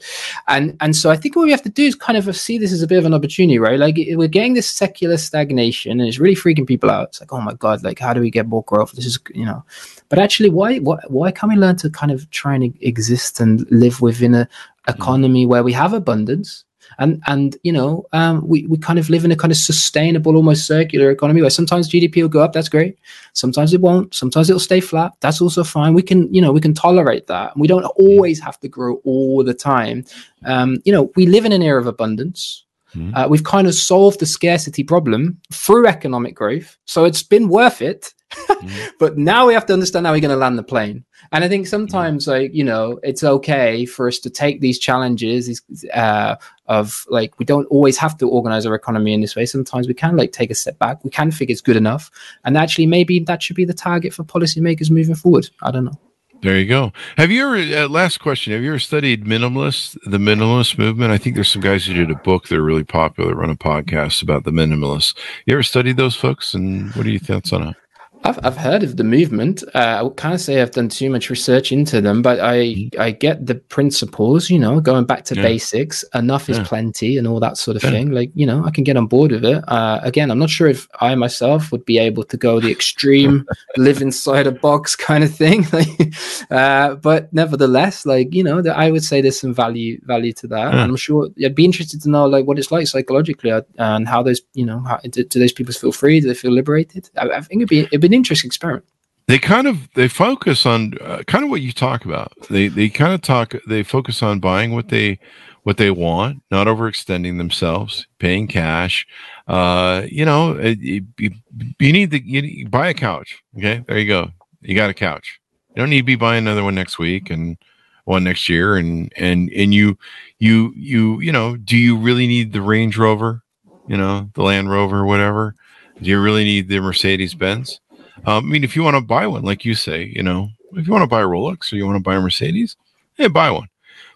And 0.49 0.77
and 0.81 0.95
so 0.95 1.11
I 1.11 1.17
think 1.17 1.37
what 1.37 1.45
we 1.45 1.51
have 1.51 1.63
to 1.63 1.71
do 1.71 1.85
is 1.85 1.95
kind 1.95 2.19
of 2.19 2.37
see 2.37 2.59
this 2.59 2.73
as 2.73 2.83
a 2.83 2.87
bit 2.87 2.99
of 2.99 3.07
an 3.07 3.15
opportunity, 3.15 3.59
right? 3.59 3.79
Like 3.79 3.97
we're 3.97 4.29
getting 4.29 4.55
this 4.55 4.69
secular 4.69 5.17
stagnation 5.17 6.01
and 6.01 6.09
it's 6.09 6.19
really 6.19 6.37
freaking 6.37 6.67
people 6.67 6.91
out. 6.91 7.09
It's 7.09 7.21
like, 7.21 7.33
oh 7.33 7.41
my 7.41 7.55
God, 7.55 7.83
like 7.83 7.99
how 7.99 8.13
do 8.13 8.21
we 8.21 8.31
get 8.31 8.47
more 8.47 8.65
growth? 8.65 8.93
This 8.93 9.07
is 9.07 9.19
you 9.35 9.47
know 9.47 9.65
but 10.09 10.19
actually 10.19 10.51
why 10.51 10.79
why, 10.79 10.99
why 11.09 11.31
can't 11.31 11.53
we 11.53 11.59
learn 11.59 11.77
to 11.77 11.91
kind 11.91 12.13
of 12.13 12.29
try 12.31 12.55
and 12.55 12.77
exist 12.81 13.41
and 13.41 13.67
live 13.71 14.01
within 14.01 14.35
a, 14.35 14.49
economy 14.89 15.47
where 15.47 15.63
we 15.63 15.73
have 15.73 15.93
abundance 15.93 16.65
and 16.99 17.23
and 17.27 17.57
you 17.63 17.73
know 17.73 18.07
um, 18.13 18.47
we 18.47 18.67
we 18.67 18.79
kind 18.79 18.99
of 18.99 19.11
live 19.11 19.25
in 19.25 19.33
a 19.33 19.37
kind 19.37 19.53
of 19.53 19.57
sustainable, 19.57 20.37
almost 20.37 20.67
circular 20.67 21.11
economy 21.11 21.41
where 21.41 21.51
sometimes 21.51 21.89
GDP 21.89 22.23
will 22.23 22.29
go 22.29 22.43
up, 22.43 22.53
that's 22.53 22.69
great. 22.69 22.99
Sometimes 23.33 23.73
it 23.75 23.81
won't. 23.81 24.15
Sometimes 24.15 24.49
it'll 24.49 24.61
stay 24.61 24.81
flat. 24.81 25.13
That's 25.21 25.41
also 25.41 25.65
fine. 25.65 25.95
We 25.95 26.03
can 26.03 26.33
you 26.33 26.41
know 26.41 26.53
we 26.53 26.61
can 26.61 26.75
tolerate 26.75 27.27
that. 27.27 27.57
We 27.57 27.69
don't 27.69 27.85
always 27.85 28.41
have 28.41 28.59
to 28.61 28.69
grow 28.69 28.97
all 29.05 29.45
the 29.45 29.55
time. 29.55 30.05
Um, 30.45 30.79
you 30.85 30.93
know 30.93 31.11
we 31.17 31.27
live 31.27 31.45
in 31.45 31.53
an 31.53 31.63
era 31.63 31.81
of 31.81 31.87
abundance. 31.87 32.65
Mm-hmm. 32.95 33.15
Uh, 33.15 33.29
we've 33.29 33.45
kind 33.45 33.67
of 33.67 33.75
solved 33.75 34.21
the 34.21 34.27
scarcity 34.27 34.83
problem 34.83 35.39
through 35.53 35.87
economic 35.87 36.35
growth, 36.35 36.79
so 36.87 37.05
it's 37.05 37.23
been 37.23 37.49
worth 37.49 37.83
it. 37.83 38.15
Mm-hmm. 38.31 38.87
But 38.99 39.19
now 39.19 39.47
we 39.47 39.55
have 39.55 39.67
to 39.67 39.73
understand 39.73 40.07
how 40.07 40.13
we're 40.13 40.21
going 40.21 40.31
to 40.31 40.37
land 40.37 40.59
the 40.59 40.63
plane. 40.63 41.05
And 41.33 41.45
I 41.45 41.49
think 41.49 41.67
sometimes, 41.67 42.27
like 42.27 42.55
you 42.55 42.65
know, 42.65 43.01
it's 43.03 43.25
okay 43.25 43.87
for 43.87 44.09
us 44.09 44.19
to 44.21 44.31
take 44.31 44.61
these 44.61 44.79
challenges 44.79 45.63
uh, 45.93 46.37
of 46.67 47.05
like 47.09 47.39
we 47.39 47.45
don't 47.45 47.67
always 47.67 47.97
have 47.99 48.17
to 48.19 48.29
organize 48.29 48.67
our 48.67 48.75
economy 48.75 49.13
in 49.13 49.21
this 49.21 49.37
way. 49.37 49.47
Sometimes 49.47 49.89
we 49.89 49.95
can 49.95 50.17
like 50.17 50.33
take 50.33 50.51
a 50.51 50.55
step 50.55 50.79
back. 50.79 51.03
We 51.05 51.11
can 51.11 51.31
think 51.31 51.51
it's 51.51 51.61
good 51.61 51.77
enough, 51.77 52.11
and 52.45 52.57
actually 52.57 52.87
maybe 52.87 53.19
that 53.21 53.43
should 53.43 53.57
be 53.57 53.65
the 53.65 53.75
target 53.75 54.15
for 54.15 54.25
policymakers 54.25 54.91
moving 54.91 55.15
forward. 55.15 55.49
I 55.63 55.71
don't 55.71 55.85
know. 55.85 55.99
There 56.43 56.59
you 56.59 56.67
go. 56.67 56.93
Have 57.17 57.31
you 57.31 57.47
ever, 57.47 57.85
uh, 57.85 57.89
last 57.89 58.19
question, 58.19 58.53
have 58.53 58.63
you 58.63 58.69
ever 58.69 58.79
studied 58.79 59.25
minimalist, 59.25 59.97
the 60.05 60.19
minimalist 60.19 60.79
movement? 60.79 61.11
I 61.11 61.19
think 61.19 61.35
there's 61.35 61.51
some 61.51 61.63
guys 61.63 61.87
who 61.87 61.95
did 61.95 62.11
a 62.11 62.15
book 62.15 62.49
that 62.49 62.59
are 62.59 62.63
really 62.63 62.85
popular, 62.85 63.35
run 63.35 63.51
a 63.51 63.57
podcast 63.57 64.23
about 64.23 64.45
the 64.45 64.51
minimalists. 64.51 65.17
You 65.47 65.55
ever 65.55 65.63
studied 65.63 65.97
those 65.97 66.15
folks? 66.15 66.53
And 66.53 66.95
what 66.95 67.07
are 67.07 67.11
your 67.11 67.21
thoughts 67.21 67.53
on 67.53 67.69
it? 67.69 67.77
I've, 68.25 68.39
I've 68.45 68.57
heard 68.57 68.83
of 68.83 68.97
the 68.97 69.05
movement. 69.05 69.63
Uh, 69.75 70.05
I 70.05 70.21
can't 70.21 70.41
say 70.41 70.61
I've 70.61 70.73
done 70.73 70.89
too 70.89 71.11
much 71.11 71.31
research 71.31 71.71
into 71.71 72.01
them, 72.01 72.23
but 72.23 72.41
I 72.41 72.57
mm-hmm. 72.57 73.01
I 73.01 73.11
get 73.13 73.47
the 73.47 73.55
principles. 73.55 74.51
You 74.51 74.59
know, 74.59 74.81
going 74.81 75.05
back 75.05 75.25
to 75.27 75.37
yeah. 75.37 75.43
basics. 75.43 76.05
Enough 76.15 76.49
is 76.49 76.59
plenty, 76.61 77.19
and 77.19 77.29
all 77.29 77.41
that 77.41 77.57
sort 77.57 77.77
of 77.77 77.85
yeah. 77.85 77.91
thing. 77.91 78.11
Like 78.11 78.31
you 78.35 78.47
know, 78.47 78.65
I 78.65 78.71
can 78.71 78.85
get 78.85 78.97
on 78.97 79.07
board 79.07 79.33
with 79.33 79.45
it. 79.45 79.63
Uh, 79.69 80.01
again, 80.03 80.31
I'm 80.31 80.39
not 80.39 80.51
sure 80.51 80.67
if 80.67 80.89
I 81.01 81.15
myself 81.15 81.71
would 81.71 81.85
be 81.85 81.99
able 81.99 82.25
to 82.25 82.37
go 82.37 82.59
the 82.59 82.71
extreme, 82.71 83.47
live 83.77 84.03
inside 84.03 84.47
a 84.47 84.53
box 84.53 84.97
kind 84.97 85.23
of 85.23 85.33
thing. 85.33 85.67
uh, 86.51 86.97
but 86.97 87.33
nevertheless, 87.33 88.07
like 88.07 88.35
you 88.35 88.43
know, 88.43 88.63
I 88.75 88.91
would 88.91 89.05
say 89.05 89.21
there's 89.21 89.41
some 89.41 89.55
value 89.55 90.01
value 90.05 90.33
to 90.35 90.49
that. 90.49 90.73
And 90.73 90.81
I'm 90.81 90.97
sure 90.97 91.29
I'd 91.45 91.55
be 91.55 91.65
interested 91.65 92.03
to 92.03 92.11
know 92.11 92.27
like 92.27 92.47
what 92.47 92.59
it's 92.59 92.73
like 92.73 92.89
psychologically 92.89 93.53
uh, 93.53 93.63
and 93.79 94.09
how 94.09 94.23
those 94.23 94.41
you 94.55 94.67
know 94.67 94.81
how, 94.81 94.99
do, 94.99 95.25
do 95.25 95.39
those 95.39 95.53
people 95.53 95.73
feel 95.73 95.93
free? 95.93 96.21
Do 96.21 96.29
they 96.29 96.35
feel 96.35 96.53
liberated? 96.53 97.09
I, 97.17 97.29
I 97.29 97.41
think 97.41 97.61
it'd 97.61 97.69
be 97.69 97.81
it'd 97.81 98.01
be 98.01 98.16
interesting 98.17 98.49
experiment. 98.49 98.85
They 99.29 99.39
kind 99.39 99.67
of 99.67 99.93
they 99.95 100.09
focus 100.09 100.67
on 100.67 100.95
uh, 101.01 101.23
kind 101.27 101.43
of 101.45 101.51
what 101.51 101.61
you 101.61 101.73
talk 101.73 102.05
about. 102.05 102.33
They 102.49 102.69
they 102.69 102.89
kind 102.89 103.13
of 103.13 103.23
talk. 103.23 103.55
They 103.67 103.83
focus 103.83 104.23
on 104.23 104.39
buying 104.39 104.73
what 104.73 104.89
they 104.89 105.19
what 105.65 105.79
they 105.79 105.91
want, 105.91 106.43
not 106.53 106.69
overextending 106.69 107.39
themselves, 107.39 108.07
paying 108.21 108.47
cash. 108.47 109.05
Uh, 109.49 110.03
you 110.09 110.25
know, 110.25 110.57
you, 110.61 111.05
you, 111.19 111.33
you 111.81 111.93
need 111.93 112.13
to 112.13 112.23
you 112.23 112.69
buy 112.69 112.89
a 112.89 112.95
couch. 112.95 113.43
Okay, 113.59 113.83
there 113.89 113.99
you 113.99 114.07
go. 114.07 114.31
You 114.61 114.77
got 114.77 114.91
a 114.91 114.95
couch. 114.95 115.41
You 115.71 115.83
don't 115.83 115.91
need 115.91 116.03
to 116.03 116.05
be 116.05 116.15
buying 116.15 116.45
another 116.45 116.63
one 116.63 116.77
next 116.77 117.01
week 117.01 117.31
and 117.31 117.57
one 118.05 118.23
next 118.23 118.49
year. 118.49 118.77
And 118.77 119.13
and 119.17 119.51
and 119.51 119.75
you 119.75 119.99
you 120.39 120.73
you 120.77 121.21
you 121.21 121.33
know, 121.33 121.57
do 121.57 121.77
you 121.77 121.99
really 121.99 122.29
need 122.29 122.53
the 122.53 122.63
Range 122.63 122.97
Rover? 122.97 123.43
You 123.89 123.97
know, 123.97 124.31
the 124.35 124.43
Land 124.43 124.71
Rover, 124.71 124.99
or 124.99 125.07
whatever. 125.07 125.57
Do 126.01 126.09
you 126.09 126.21
really 126.21 126.45
need 126.45 126.69
the 126.69 126.79
Mercedes 126.79 127.35
Benz? 127.35 127.81
Um, 128.25 128.47
I 128.47 128.49
mean, 128.49 128.65
if 128.65 128.75
you 128.75 128.83
want 128.83 128.97
to 128.97 129.01
buy 129.01 129.27
one, 129.27 129.43
like 129.43 129.65
you 129.65 129.75
say, 129.75 130.05
you 130.05 130.23
know, 130.23 130.51
if 130.73 130.87
you 130.87 130.93
want 130.93 131.03
to 131.03 131.09
buy 131.09 131.21
a 131.21 131.27
Rolex 131.27 131.73
or 131.73 131.77
you 131.77 131.87
want 131.87 131.97
to 131.97 132.03
buy 132.03 132.17
a 132.17 132.21
Mercedes, 132.21 132.77
hey, 133.15 133.29
buy 133.29 133.51
one. 133.51 133.69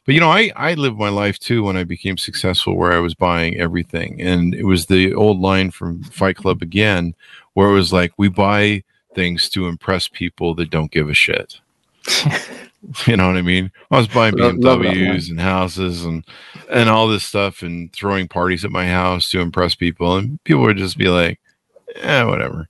But 0.05 0.15
you 0.15 0.21
know, 0.21 0.31
I 0.31 0.51
I 0.57 0.75
lived 0.75 0.99
my 0.99 1.11
life 1.11 1.39
too 1.39 1.63
when 1.63 1.77
I 1.77 1.85
became 1.85 2.17
successful, 2.17 2.77
where 2.77 2.93
I 2.93 2.99
was 2.99 3.15
buying 3.15 3.59
everything, 3.59 4.21
and 4.21 4.55
it 4.55 4.65
was 4.65 4.87
the 4.87 5.15
old 5.15 5.41
line 5.41 5.71
from 5.71 6.03
Fight 6.05 6.37
Club 6.37 6.63
again, 6.63 7.15
where 7.55 7.69
it 7.69 7.75
was 7.75 7.93
like 7.93 8.13
we 8.17 8.29
buy 8.29 8.83
things 9.15 9.49
to 9.51 9.69
impress 9.69 10.09
people 10.09 10.55
that 10.55 10.71
don't 10.71 10.91
give 10.91 11.09
a 11.09 11.15
shit. 11.15 11.61
you 13.07 13.17
know 13.17 13.27
what 13.27 13.37
I 13.37 13.43
mean? 13.43 13.71
I 13.91 13.99
was 13.99 14.09
buying 14.09 14.35
BMWs 14.35 15.31
and 15.31 15.41
houses 15.41 16.05
and 16.05 16.25
and 16.71 16.89
all 16.89 17.09
this 17.09 17.25
stuff 17.25 17.63
and 17.63 17.93
throwing 17.93 18.27
parties 18.27 18.65
at 18.65 18.71
my 18.71 18.87
house 18.87 19.31
to 19.31 19.41
impress 19.41 19.75
people, 19.75 20.17
and 20.17 20.43
people 20.45 20.63
would 20.63 20.79
just 20.79 20.97
be 20.97 21.09
like, 21.09 21.39
"Yeah, 21.97 22.25
whatever." 22.25 22.69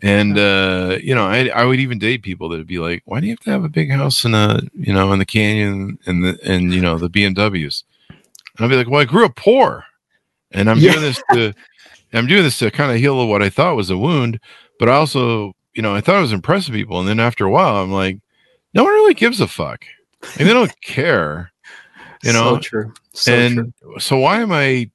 And 0.00 0.38
uh, 0.38 0.98
you 1.02 1.14
know, 1.14 1.26
I 1.26 1.48
I 1.48 1.64
would 1.64 1.80
even 1.80 1.98
date 1.98 2.22
people 2.22 2.48
that 2.48 2.56
would 2.56 2.68
be 2.68 2.78
like, 2.78 3.02
"Why 3.04 3.20
do 3.20 3.26
you 3.26 3.32
have 3.32 3.40
to 3.40 3.50
have 3.50 3.64
a 3.64 3.68
big 3.68 3.90
house 3.90 4.24
in 4.24 4.32
a 4.32 4.60
you 4.74 4.92
know 4.92 5.12
in 5.12 5.18
the 5.18 5.26
canyon 5.26 5.98
and 6.06 6.24
the 6.24 6.38
and 6.44 6.72
you 6.72 6.80
know 6.80 6.98
the 6.98 7.10
BMWs?" 7.10 7.82
And 8.08 8.64
I'd 8.64 8.68
be 8.68 8.76
like, 8.76 8.88
"Well, 8.88 9.00
I 9.00 9.06
grew 9.06 9.24
up 9.24 9.34
poor, 9.34 9.84
and 10.52 10.70
I'm 10.70 10.78
yeah. 10.78 10.92
doing 10.92 11.02
this 11.02 11.22
to 11.32 11.52
I'm 12.12 12.28
doing 12.28 12.44
this 12.44 12.60
to 12.60 12.70
kind 12.70 12.92
of 12.92 12.98
heal 12.98 13.26
what 13.26 13.42
I 13.42 13.50
thought 13.50 13.76
was 13.76 13.90
a 13.90 13.98
wound, 13.98 14.38
but 14.78 14.88
I 14.88 14.92
also 14.92 15.54
you 15.74 15.82
know 15.82 15.96
I 15.96 16.00
thought 16.00 16.16
I 16.16 16.22
was 16.22 16.32
impressing 16.32 16.74
people, 16.74 17.00
and 17.00 17.08
then 17.08 17.18
after 17.18 17.44
a 17.44 17.50
while, 17.50 17.82
I'm 17.82 17.92
like, 17.92 18.20
no 18.74 18.84
one 18.84 18.92
really 18.92 19.14
gives 19.14 19.40
a 19.40 19.48
fuck, 19.48 19.84
and 20.38 20.48
they 20.48 20.52
don't 20.52 20.80
care." 20.80 21.52
You 22.22 22.32
know, 22.32 22.54
so 22.54 22.58
true. 22.60 22.92
So 23.12 23.32
and 23.32 23.74
true. 23.80 23.98
so 23.98 24.16
why 24.18 24.40
am 24.40 24.52
I 24.52 24.90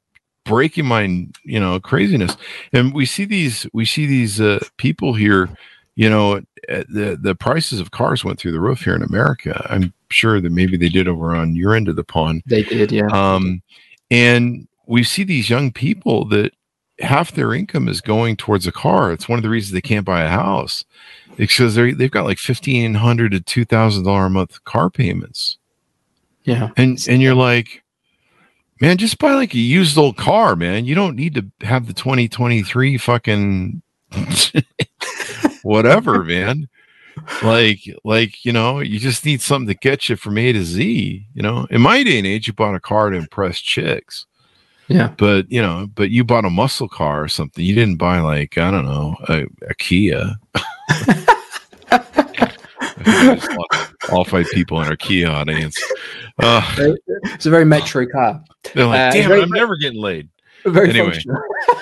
breaking 0.45 0.85
my 0.85 1.03
you 1.43 1.59
know 1.59 1.79
craziness. 1.79 2.37
And 2.71 2.93
we 2.93 3.05
see 3.05 3.25
these 3.25 3.67
we 3.73 3.85
see 3.85 4.05
these 4.05 4.39
uh, 4.41 4.59
people 4.77 5.13
here 5.13 5.49
you 5.95 6.09
know 6.09 6.41
the 6.67 7.17
the 7.21 7.35
prices 7.35 7.79
of 7.79 7.91
cars 7.91 8.23
went 8.23 8.39
through 8.39 8.51
the 8.51 8.59
roof 8.59 8.83
here 8.83 8.95
in 8.95 9.03
america. 9.03 9.65
I'm 9.69 9.93
sure 10.09 10.39
that 10.41 10.51
maybe 10.51 10.77
they 10.77 10.89
did 10.89 11.07
over 11.07 11.35
on 11.35 11.55
your 11.55 11.75
end 11.75 11.87
of 11.87 11.95
the 11.95 12.03
pond. 12.03 12.43
They 12.45 12.63
did 12.63 12.91
yeah. 12.91 13.07
Um 13.11 13.61
and 14.09 14.67
we 14.85 15.03
see 15.03 15.23
these 15.23 15.49
young 15.49 15.71
people 15.71 16.25
that 16.25 16.53
half 16.99 17.31
their 17.31 17.53
income 17.53 17.87
is 17.87 18.01
going 18.01 18.37
towards 18.37 18.67
a 18.67 18.71
car. 18.71 19.11
It's 19.11 19.27
one 19.27 19.39
of 19.39 19.43
the 19.43 19.49
reasons 19.49 19.73
they 19.73 19.81
can't 19.81 20.05
buy 20.05 20.23
a 20.23 20.29
house. 20.29 20.85
Because 21.35 21.75
they 21.75 21.93
they've 21.93 22.11
got 22.11 22.25
like 22.25 22.39
1500 22.39 23.31
to 23.31 23.39
2000 23.39 24.03
dollar 24.03 24.25
a 24.25 24.29
month 24.29 24.63
car 24.65 24.89
payments. 24.89 25.57
Yeah. 26.43 26.69
And 26.77 27.03
and 27.09 27.21
you're 27.21 27.35
like 27.35 27.82
man, 28.83 28.97
just 28.97 29.17
buy 29.17 29.33
like 29.33 29.53
a 29.53 29.59
used 29.59 29.97
old 29.97 30.17
car, 30.17 30.57
man. 30.57 30.83
You 30.83 30.93
don't 30.93 31.15
need 31.15 31.35
to 31.35 31.45
have 31.65 31.87
the 31.87 31.93
2023 31.93 32.97
fucking 32.97 33.81
whatever, 35.63 36.25
man. 36.25 36.67
Like, 37.41 37.79
like, 38.03 38.43
you 38.43 38.51
know, 38.51 38.81
you 38.81 38.99
just 38.99 39.23
need 39.23 39.41
something 39.41 39.67
to 39.67 39.79
get 39.79 40.09
you 40.09 40.17
from 40.17 40.37
A 40.37 40.51
to 40.51 40.63
Z. 40.63 41.25
You 41.33 41.41
know, 41.41 41.65
in 41.69 41.81
my 41.81 42.03
day 42.03 42.17
and 42.17 42.27
age, 42.27 42.47
you 42.47 42.53
bought 42.53 42.75
a 42.75 42.81
car 42.81 43.09
to 43.09 43.17
impress 43.17 43.59
chicks. 43.59 44.25
Yeah. 44.89 45.13
But 45.17 45.49
you 45.49 45.61
know, 45.61 45.87
but 45.95 46.09
you 46.09 46.25
bought 46.25 46.43
a 46.43 46.49
muscle 46.49 46.89
car 46.89 47.23
or 47.23 47.29
something. 47.29 47.63
You 47.63 47.73
didn't 47.73 47.95
buy 47.95 48.19
like 48.19 48.57
I 48.57 48.69
don't 48.69 48.83
know 48.83 49.15
a, 49.29 49.45
a 49.69 49.75
Kia. 49.75 50.35
all 54.11 54.25
five 54.25 54.47
people 54.51 54.81
in 54.81 54.87
our 54.87 54.97
Kia 54.97 55.29
audience. 55.29 55.81
Uh, 56.39 56.95
it's 57.25 57.45
a 57.45 57.49
very 57.49 57.65
metro 57.65 58.07
car. 58.07 58.43
They're 58.75 58.85
like, 58.85 58.99
Uh, 58.99 59.11
damn 59.11 59.29
very- 59.29 59.41
I'm 59.41 59.49
never 59.49 59.75
getting 59.77 59.99
laid. 60.01 60.29
Very 60.65 60.91
Anyway. 60.91 61.11
functional. 61.11 61.41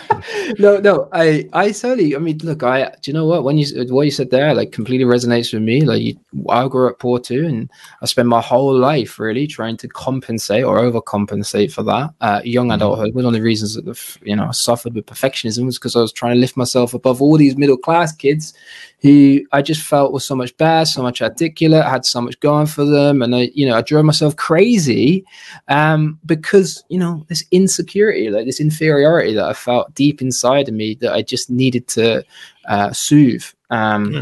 no, 0.59 0.77
no, 0.79 1.07
I, 1.13 1.47
I 1.53 1.71
certainly, 1.71 2.15
I 2.15 2.19
mean, 2.19 2.39
look, 2.43 2.63
I, 2.63 2.85
do 3.01 3.11
you 3.11 3.13
know 3.13 3.25
what? 3.27 3.43
When 3.43 3.59
you, 3.59 3.85
what 3.93 4.03
you 4.05 4.11
said 4.11 4.31
there, 4.31 4.55
like, 4.55 4.71
completely 4.71 5.05
resonates 5.05 5.53
with 5.53 5.61
me. 5.61 5.81
Like, 5.81 6.01
you, 6.01 6.15
I 6.49 6.67
grew 6.67 6.89
up 6.89 6.97
poor 6.97 7.19
too, 7.19 7.45
and 7.45 7.69
I 8.01 8.07
spent 8.07 8.27
my 8.27 8.41
whole 8.41 8.75
life 8.75 9.19
really 9.19 9.45
trying 9.45 9.77
to 9.77 9.87
compensate 9.87 10.63
or 10.63 10.79
overcompensate 10.79 11.71
for 11.71 11.83
that. 11.83 12.09
Uh, 12.21 12.41
young 12.43 12.69
Mhm. 12.69 12.75
adulthood. 12.75 13.13
One 13.13 13.25
of 13.25 13.33
the 13.33 13.41
reasons 13.41 13.75
that, 13.75 13.85
the, 13.85 14.17
you 14.23 14.35
know, 14.35 14.45
I 14.47 14.51
suffered 14.51 14.95
with 14.95 15.05
perfectionism 15.05 15.65
was 15.65 15.77
because 15.77 15.95
I 15.95 16.01
was 16.01 16.11
trying 16.11 16.33
to 16.33 16.39
lift 16.39 16.57
myself 16.57 16.95
above 16.95 17.21
all 17.21 17.37
these 17.37 17.55
middle 17.55 17.77
class 17.77 18.11
kids 18.15 18.53
who 19.02 19.41
I 19.52 19.62
just 19.62 19.82
felt 19.82 20.14
was 20.14 20.26
so 20.26 20.36
much 20.36 20.56
better, 20.58 20.86
so 20.86 21.02
much 21.02 21.22
articulate, 21.22 21.84
had 21.86 22.06
so 22.06 22.22
much 22.22 22.39
going 22.39 22.68
for 22.68 22.86
them, 22.86 23.22
and 23.22 23.36
I, 23.36 23.49
you 23.54 23.66
know, 23.66 23.76
I 23.76 23.82
drove 23.82 24.06
myself 24.06 24.36
crazy 24.36 25.26
um, 25.68 26.20
because 26.26 26.84
you 26.89 26.99
know 26.99 27.26
this 27.28 27.43
insecurity, 27.52 28.30
like 28.30 28.45
this 28.45 28.60
inferiority 28.60 29.34
that 29.34 29.45
I 29.45 29.54
felt 29.54 29.93
deep 29.95 30.22
inside 30.22 30.68
of 30.68 30.76
me 30.76 30.95
that 31.02 31.14
I 31.14 31.22
just 31.24 31.49
needed 31.49 31.88
to 31.89 32.24
uh, 32.68 32.91
soothe. 32.93 33.45
Um, 33.70 34.14
Hmm. 34.14 34.22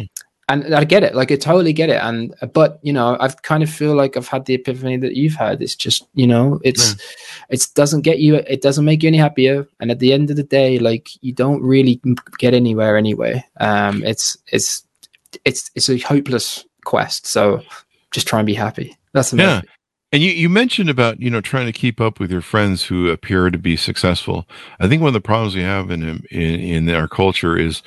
And 0.50 0.74
I 0.76 0.84
get 0.84 1.04
it, 1.04 1.16
like 1.16 1.32
I 1.32 1.36
totally 1.38 1.74
get 1.74 1.90
it. 1.90 2.02
And 2.02 2.34
but 2.54 2.80
you 2.82 2.92
know, 2.92 3.16
I've 3.20 3.42
kind 3.44 3.64
of 3.64 3.70
feel 3.70 3.96
like 3.96 4.18
I've 4.18 4.28
had 4.28 4.46
the 4.46 4.56
epiphany 4.56 4.98
that 4.98 5.16
you've 5.16 5.36
had. 5.36 5.62
It's 5.62 5.76
just 5.76 6.08
you 6.16 6.28
know, 6.28 6.60
it's 6.64 6.96
it 7.50 7.66
doesn't 7.76 8.02
get 8.02 8.20
you, 8.20 8.36
it 8.36 8.62
doesn't 8.62 8.86
make 8.86 9.04
you 9.04 9.08
any 9.08 9.18
happier. 9.18 9.68
And 9.80 9.92
at 9.92 10.00
the 10.00 10.12
end 10.12 10.32
of 10.32 10.38
the 10.38 10.44
day, 10.44 10.80
like 10.80 11.10
you 11.22 11.34
don't 11.34 11.62
really 11.64 12.02
get 12.40 12.54
anywhere 12.56 12.98
anyway. 12.98 13.46
Um, 13.60 14.04
it's 14.04 14.38
it's 14.52 14.84
it's 15.46 15.72
it's 15.76 15.90
a 15.90 16.00
hopeless 16.00 16.66
quest. 16.86 17.28
So 17.28 17.62
just 18.12 18.28
try 18.28 18.40
and 18.40 18.48
be 18.48 18.56
happy. 18.56 18.98
That's 19.14 19.32
the 19.32 19.38
Yeah. 19.38 19.46
message. 19.58 19.70
And 20.12 20.24
you, 20.24 20.32
you 20.32 20.50
mentioned 20.50 20.90
about 20.90 21.22
you 21.22 21.30
know 21.30 21.42
trying 21.42 21.68
to 21.68 21.72
keep 21.72 22.02
up 22.02 22.20
with 22.20 22.32
your 22.32 22.42
friends 22.42 22.86
who 22.86 23.10
appear 23.10 23.52
to 23.52 23.60
be 23.60 23.76
successful. 23.76 24.48
I 24.80 24.88
think 24.88 25.02
one 25.04 25.10
of 25.10 25.14
the 25.14 25.22
problems 25.22 25.56
we 25.56 25.62
have 25.62 25.92
in 25.92 26.02
in, 26.32 26.88
in 26.88 26.90
our 26.90 27.08
culture 27.08 27.56
is 27.56 27.84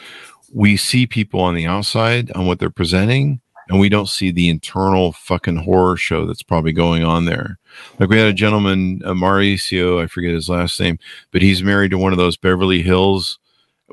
we 0.53 0.77
see 0.77 1.07
people 1.07 1.41
on 1.41 1.55
the 1.55 1.67
outside 1.67 2.31
on 2.33 2.47
what 2.47 2.59
they're 2.59 2.71
presenting, 2.71 3.41
and 3.69 3.81
we 3.81 3.89
don't 3.89 4.09
see 4.09 4.31
the 4.31 4.49
internal 4.49 5.13
fucking 5.13 5.57
horror 5.57 5.97
show 5.97 6.27
that's 6.27 6.43
probably 6.43 6.73
going 6.73 7.05
on 7.05 7.25
there. 7.25 7.59
Like 7.99 8.11
we 8.11 8.19
had 8.19 8.29
a 8.29 8.35
gentleman, 8.35 9.01
uh, 9.05 9.13
Mauricio, 9.13 10.03
I 10.03 10.07
forget 10.07 10.35
his 10.35 10.49
last 10.49 10.79
name, 10.79 10.99
but 11.31 11.43
he's 11.43 11.63
married 11.63 11.91
to 11.93 11.99
one 11.99 12.13
of 12.13 12.19
those 12.19 12.37
Beverly 12.37 12.83
Hills 12.83 13.39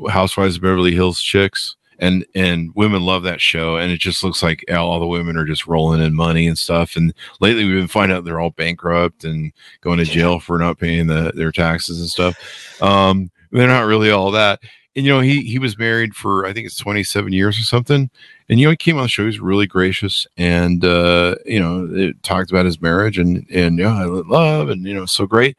Housewives 0.09 0.57
of 0.57 0.61
Beverly 0.61 0.93
Hills 0.93 1.21
chicks. 1.21 1.75
And 2.01 2.25
and 2.33 2.71
women 2.75 3.01
love 3.01 3.23
that 3.23 3.41
show, 3.41 3.75
and 3.75 3.91
it 3.91 3.99
just 3.99 4.23
looks 4.23 4.41
like 4.41 4.63
all 4.71 5.01
the 5.01 5.05
women 5.05 5.35
are 5.35 5.43
just 5.43 5.67
rolling 5.67 6.01
in 6.01 6.13
money 6.13 6.47
and 6.47 6.57
stuff. 6.57 6.95
And 6.95 7.13
lately, 7.41 7.65
we've 7.65 7.75
been 7.75 7.89
finding 7.89 8.15
out 8.15 8.23
they're 8.23 8.39
all 8.39 8.51
bankrupt 8.51 9.25
and 9.25 9.51
going 9.81 9.97
to 9.97 10.05
jail 10.05 10.39
for 10.39 10.57
not 10.57 10.79
paying 10.79 11.07
the, 11.07 11.33
their 11.35 11.51
taxes 11.51 11.99
and 11.99 12.09
stuff. 12.09 12.81
Um, 12.81 13.31
they're 13.51 13.67
not 13.67 13.85
really 13.85 14.11
all 14.11 14.31
that. 14.31 14.61
And 14.99 15.05
you 15.05 15.13
know, 15.13 15.21
he 15.21 15.43
he 15.43 15.59
was 15.59 15.77
married 15.77 16.13
for 16.13 16.45
I 16.45 16.51
think 16.51 16.65
it's 16.65 16.75
27 16.75 17.31
years 17.31 17.57
or 17.57 17.61
something. 17.61 18.09
And 18.49 18.59
you 18.59 18.65
know, 18.65 18.71
he 18.71 18.75
came 18.75 18.97
on 18.97 19.03
the 19.03 19.07
show. 19.07 19.21
He 19.21 19.27
was 19.27 19.39
really 19.39 19.65
gracious, 19.65 20.27
and 20.35 20.83
uh, 20.83 21.35
you 21.45 21.57
know, 21.57 21.87
it 21.89 22.21
talked 22.21 22.51
about 22.51 22.65
his 22.65 22.81
marriage 22.81 23.17
and 23.17 23.47
and 23.49 23.79
yeah, 23.79 23.97
I 23.97 24.03
love 24.03 24.67
and 24.67 24.85
you 24.85 24.93
know, 24.93 25.05
so 25.05 25.25
great. 25.25 25.57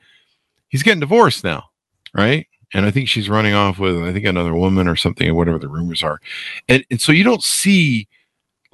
He's 0.69 0.83
getting 0.83 1.01
divorced 1.01 1.43
now, 1.43 1.71
right? 2.13 2.47
And 2.75 2.85
I 2.85 2.91
think 2.91 3.09
she's 3.09 3.31
running 3.31 3.55
off 3.55 3.79
with 3.79 4.03
I 4.03 4.13
think 4.13 4.27
another 4.27 4.55
woman 4.55 4.87
or 4.87 4.95
something, 4.95 5.27
or 5.27 5.35
whatever 5.35 5.59
the 5.59 5.69
rumors 5.69 6.03
are. 6.03 6.21
And 6.69 6.85
and 6.91 7.01
so 7.01 7.11
you 7.11 7.25
don't 7.25 7.43
see 7.43 8.09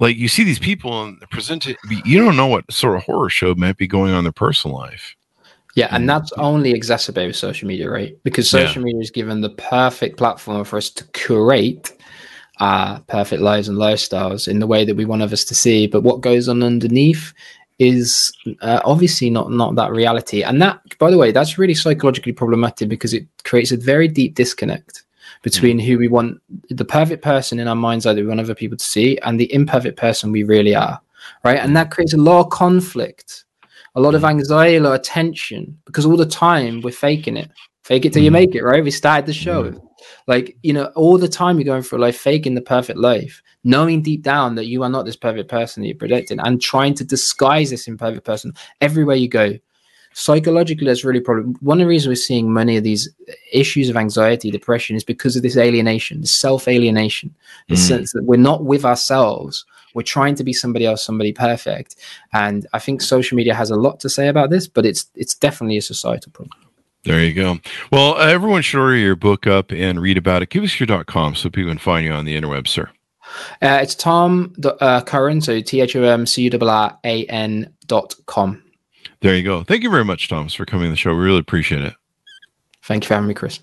like 0.01 0.17
you 0.17 0.27
see 0.27 0.43
these 0.43 0.59
people 0.59 1.01
and 1.01 1.17
presented 1.31 1.77
you 2.03 2.19
don't 2.19 2.35
know 2.35 2.47
what 2.47 2.69
sort 2.69 2.97
of 2.97 3.03
horror 3.03 3.29
show 3.29 3.55
might 3.55 3.77
be 3.77 3.87
going 3.87 4.11
on 4.11 4.17
in 4.17 4.23
their 4.25 4.33
personal 4.33 4.75
life 4.75 5.15
Yeah, 5.77 5.89
Mm. 5.89 5.95
and 5.95 6.09
that's 6.09 6.31
only 6.33 6.71
exacerbated 6.71 7.29
with 7.29 7.35
social 7.35 7.67
media, 7.67 7.87
right? 7.87 8.17
Because 8.23 8.51
Yeah. 8.51 8.61
social 8.65 8.81
media 8.81 8.99
is 8.99 9.11
given 9.11 9.41
the 9.41 9.51
perfect 9.51 10.17
platform 10.17 10.63
for 10.65 10.77
us 10.77 10.89
to 10.89 11.03
curate 11.13 11.93
our 12.59 12.99
perfect 13.07 13.43
lives 13.43 13.69
and 13.69 13.77
lifestyles 13.77 14.47
in 14.47 14.57
the 14.59 14.65
way 14.65 14.83
that 14.85 14.95
we 14.95 15.05
want 15.05 15.21
others 15.21 15.45
to 15.45 15.53
see. 15.53 15.85
But 15.85 16.01
what 16.01 16.21
goes 16.21 16.49
on 16.49 16.63
underneath 16.63 17.31
is 17.77 18.31
uh, 18.63 18.81
obviously 18.85 19.29
not 19.29 19.51
not 19.51 19.75
that 19.75 19.91
reality. 19.91 20.41
And 20.41 20.59
that, 20.63 20.79
by 20.97 21.11
the 21.11 21.17
way, 21.19 21.31
that's 21.31 21.59
really 21.59 21.75
psychologically 21.75 22.33
problematic 22.33 22.89
because 22.89 23.13
it 23.13 23.27
creates 23.43 23.71
a 23.71 23.77
very 23.77 24.07
deep 24.07 24.33
disconnect 24.33 25.03
between 25.43 25.77
who 25.77 25.99
we 25.99 26.07
want, 26.07 26.41
the 26.69 26.85
perfect 26.85 27.21
person 27.21 27.59
in 27.59 27.67
our 27.67 27.75
mind's 27.75 28.07
eye 28.07 28.13
that 28.13 28.21
we 28.21 28.27
want 28.27 28.39
other 28.39 28.55
people 28.55 28.77
to 28.77 28.83
see, 28.83 29.19
and 29.19 29.39
the 29.39 29.53
imperfect 29.53 29.95
person 29.95 30.31
we 30.31 30.41
really 30.41 30.73
are, 30.73 30.99
right? 31.43 31.59
And 31.59 31.75
that 31.77 31.91
creates 31.91 32.15
a 32.15 32.17
lot 32.17 32.39
of 32.45 32.49
conflict 32.49 33.45
a 33.97 33.99
lot 33.99 34.15
of 34.15 34.23
anxiety, 34.23 34.77
a 34.77 34.79
lot 34.79 34.93
of 34.93 35.01
tension, 35.01 35.77
because 35.85 36.05
all 36.05 36.15
the 36.15 36.25
time 36.25 36.81
we're 36.81 36.91
faking 36.91 37.35
it. 37.35 37.49
Fake 37.83 38.05
it 38.05 38.13
till 38.13 38.21
you 38.21 38.29
Mhm. 38.29 38.33
make 38.41 38.55
it, 38.55 38.63
right? 38.63 38.83
We 38.83 38.91
started 38.91 39.25
the 39.25 39.33
show. 39.33 39.73
Like, 40.27 40.55
you 40.61 40.73
know, 40.73 40.85
all 40.95 41.17
the 41.17 41.27
time 41.27 41.57
you're 41.57 41.65
going 41.73 41.81
through 41.81 41.99
life 41.99 42.17
faking 42.17 42.53
the 42.53 42.61
perfect 42.61 42.99
life, 42.99 43.41
knowing 43.63 44.03
deep 44.03 44.21
down 44.21 44.55
that 44.55 44.67
you 44.67 44.83
are 44.83 44.89
not 44.89 45.05
this 45.05 45.15
perfect 45.15 45.49
person 45.49 45.81
that 45.81 45.87
you're 45.87 45.97
predicting 45.97 46.39
and 46.39 46.61
trying 46.61 46.93
to 46.95 47.03
disguise 47.03 47.69
this 47.71 47.87
imperfect 47.87 48.25
person 48.25 48.53
everywhere 48.81 49.15
you 49.15 49.29
go. 49.29 49.57
Psychologically, 50.19 50.87
that's 50.87 51.03
really 51.05 51.19
problem. 51.19 51.55
One 51.61 51.79
of 51.79 51.85
the 51.85 51.89
reasons 51.89 52.07
we're 52.07 52.15
seeing 52.15 52.51
many 52.51 52.75
of 52.75 52.83
these 52.83 53.07
issues 53.53 53.87
of 53.87 53.95
anxiety, 53.95 54.49
depression, 54.49 54.95
is 54.95 55.03
because 55.03 55.35
of 55.35 55.43
this 55.43 55.55
alienation, 55.57 56.21
this 56.21 56.33
self 56.33 56.67
alienation, 56.67 57.35
the 57.69 57.75
Mm. 57.75 57.87
sense 57.87 58.13
that 58.13 58.23
we're 58.23 58.37
not 58.51 58.63
with 58.65 58.83
ourselves. 58.83 59.63
We're 59.93 60.01
trying 60.01 60.33
to 60.35 60.43
be 60.43 60.53
somebody 60.53 60.85
else, 60.87 61.03
somebody 61.05 61.33
perfect. 61.33 61.97
And 62.33 62.65
I 62.73 62.79
think 62.79 63.01
social 63.03 63.35
media 63.35 63.53
has 63.53 63.69
a 63.69 63.75
lot 63.75 63.99
to 63.99 64.09
say 64.09 64.27
about 64.27 64.49
this, 64.49 64.67
but 64.67 64.87
it's 64.87 65.05
it's 65.13 65.35
definitely 65.35 65.77
a 65.77 65.83
societal 65.83 66.31
problem. 66.31 66.57
there 67.03 67.23
you 67.23 67.31
go 67.43 67.59
well 67.91 68.17
everyone 68.17 68.61
should 68.63 68.81
order 68.81 68.97
your 68.97 69.15
book 69.15 69.45
up 69.47 69.71
and 69.71 70.01
read 70.01 70.17
about 70.17 70.41
it 70.41 70.49
give 70.49 70.63
us 70.63 70.79
your 70.79 71.03
com 71.05 71.35
so 71.35 71.47
people 71.49 71.71
can 71.71 71.77
find 71.77 72.03
you 72.05 72.11
on 72.11 72.25
the 72.25 72.35
interweb 72.39 72.67
sir 72.67 72.89
Uh, 73.61 73.79
it's 73.83 73.95
Tom 73.95 74.53
uh, 74.87 75.01
Curran, 75.11 75.41
so 75.41 75.61
T 75.61 75.79
H 75.81 75.95
O 75.95 76.03
M 76.03 76.25
C 76.25 76.43
U 76.43 76.49
R 76.59 76.67
R 76.67 76.97
A 77.03 77.25
N 77.25 77.71
dot 77.85 78.15
com. 78.25 78.63
There 79.21 79.35
you 79.35 79.43
go. 79.43 79.63
Thank 79.63 79.83
you 79.83 79.89
very 79.89 80.05
much 80.05 80.27
thomas 80.27 80.53
for 80.53 80.65
coming 80.65 80.85
to 80.87 80.91
the 80.91 80.95
show. 80.97 81.13
We 81.13 81.23
really 81.23 81.39
appreciate 81.39 81.81
it. 81.81 81.93
Thank 82.83 83.03
you 83.03 83.07
for 83.07 83.15
having 83.15 83.27
me, 83.27 83.33
Chris. 83.33 83.59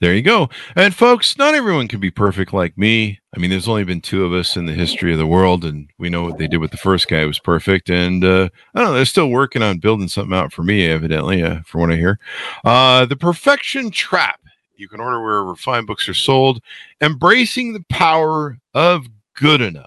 there 0.00 0.14
you 0.14 0.22
go. 0.22 0.48
And 0.76 0.94
folks 0.94 1.38
not 1.38 1.54
everyone 1.54 1.88
can 1.88 2.00
be 2.00 2.10
perfect 2.10 2.52
like 2.52 2.76
me. 2.76 3.20
I 3.36 3.38
mean 3.40 3.50
there's 3.50 3.68
only 3.68 3.84
been 3.84 4.00
two 4.00 4.24
of 4.24 4.32
us 4.32 4.56
in 4.56 4.66
the 4.66 4.72
history 4.72 5.12
of 5.12 5.18
the 5.18 5.26
world 5.26 5.64
and 5.64 5.88
we 5.98 6.08
know 6.10 6.22
what 6.24 6.38
they 6.38 6.46
did 6.46 6.58
with 6.58 6.70
the 6.70 6.76
first 6.76 7.08
guy 7.08 7.24
was 7.24 7.38
perfect. 7.38 7.88
And 7.90 8.24
uh, 8.24 8.48
i 8.74 8.78
don't 8.80 8.88
know 8.88 8.94
they're 8.94 9.04
still 9.04 9.28
working 9.28 9.62
on 9.62 9.78
building 9.78 10.08
something 10.08 10.36
out 10.36 10.52
for 10.52 10.62
me 10.62 10.86
evidently 10.86 11.42
uh, 11.42 11.60
from 11.64 11.82
what 11.82 11.92
i 11.92 11.96
hear. 11.96 12.18
Uh, 12.64 13.06
the 13.06 13.16
perfection 13.16 13.90
trap. 13.90 14.40
You 14.76 14.88
can 14.88 15.00
order 15.00 15.22
wherever 15.22 15.54
fine 15.54 15.86
books 15.86 16.08
are 16.08 16.14
sold. 16.14 16.60
Embracing 17.00 17.74
the 17.74 17.84
power 17.88 18.58
of 18.74 19.06
good 19.36 19.60
enough 19.60 19.86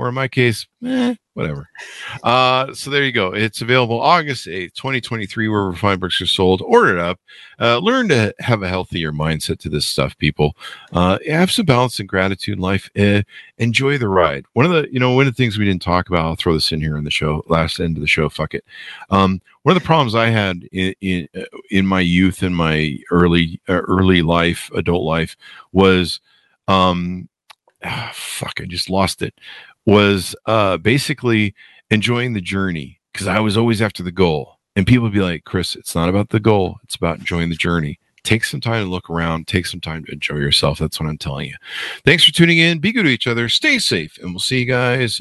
or 0.00 0.08
in 0.08 0.14
my 0.14 0.26
case 0.26 0.66
eh, 0.84 1.14
whatever. 1.34 1.68
Uh, 2.22 2.72
so 2.72 2.90
there 2.90 3.04
you 3.04 3.12
go. 3.12 3.34
It's 3.34 3.60
available 3.60 4.00
august 4.00 4.46
8th 4.46 4.72
2023 4.72 5.48
wherever 5.48 5.74
fine 5.74 5.98
books 5.98 6.20
are 6.22 6.26
sold. 6.26 6.62
Order 6.62 6.96
it 6.96 7.00
up. 7.00 7.20
Uh, 7.60 7.78
learn 7.78 8.08
to 8.08 8.34
have 8.38 8.62
a 8.62 8.68
healthier 8.68 9.12
mindset 9.12 9.58
to 9.60 9.68
this 9.68 9.84
stuff 9.84 10.16
people. 10.16 10.56
Uh, 10.92 11.18
have 11.28 11.50
some 11.50 11.66
balance 11.66 12.00
and 12.00 12.08
gratitude 12.08 12.56
in 12.56 12.62
life. 12.62 12.88
Uh, 12.98 13.22
enjoy 13.58 13.98
the 13.98 14.08
ride. 14.08 14.46
One 14.54 14.64
of 14.64 14.72
the 14.72 14.88
you 14.90 14.98
know 14.98 15.14
one 15.14 15.26
of 15.26 15.34
the 15.34 15.36
things 15.36 15.58
we 15.58 15.66
didn't 15.66 15.82
talk 15.82 16.08
about 16.08 16.24
i'll 16.24 16.36
throw 16.36 16.54
this 16.54 16.72
in 16.72 16.80
here 16.80 16.96
in 16.96 17.04
the 17.04 17.10
show 17.10 17.44
last 17.48 17.78
end 17.78 17.96
of 17.96 18.00
the 18.00 18.06
show 18.06 18.28
fuck 18.30 18.54
it. 18.54 18.64
Um, 19.10 19.42
one 19.64 19.76
of 19.76 19.82
the 19.82 19.86
problems 19.86 20.14
i 20.14 20.30
had 20.30 20.64
in 20.72 20.94
in, 21.02 21.28
uh, 21.36 21.42
in 21.70 21.86
my 21.86 22.00
youth 22.00 22.42
and 22.42 22.56
my 22.56 22.96
early 23.10 23.60
uh, 23.68 23.82
early 23.82 24.22
life 24.22 24.70
adult 24.74 25.04
life 25.04 25.36
was 25.72 26.20
um 26.68 27.28
ah, 27.84 28.10
fuck 28.14 28.60
i 28.60 28.64
just 28.64 28.88
lost 28.88 29.22
it 29.22 29.34
was 29.90 30.36
uh 30.46 30.76
basically 30.76 31.52
enjoying 31.90 32.32
the 32.32 32.40
journey 32.40 33.00
because 33.12 33.26
i 33.26 33.40
was 33.40 33.56
always 33.56 33.82
after 33.82 34.04
the 34.04 34.12
goal. 34.12 34.56
And 34.76 34.86
people 34.86 35.02
would 35.02 35.12
be 35.12 35.20
like 35.20 35.42
chris 35.44 35.74
it's 35.74 35.96
not 35.96 36.08
about 36.08 36.28
the 36.28 36.38
goal 36.38 36.78
it's 36.84 36.94
about 36.94 37.18
enjoying 37.18 37.50
the 37.50 37.56
journey. 37.56 37.98
Take 38.22 38.44
some 38.44 38.60
time 38.60 38.84
to 38.84 38.90
look 38.90 39.10
around 39.10 39.48
take 39.48 39.66
some 39.66 39.80
time 39.80 40.04
to 40.04 40.12
enjoy 40.12 40.36
yourself 40.36 40.78
that's 40.78 41.00
what 41.00 41.08
i'm 41.08 41.18
telling 41.18 41.48
you. 41.48 41.56
Thanks 42.04 42.24
for 42.24 42.32
tuning 42.32 42.58
in 42.58 42.78
be 42.78 42.92
good 42.92 43.02
to 43.02 43.08
each 43.08 43.26
other 43.26 43.48
stay 43.48 43.80
safe 43.80 44.16
and 44.22 44.30
we'll 44.30 44.38
see 44.38 44.60
you 44.60 44.66
guys 44.66 45.20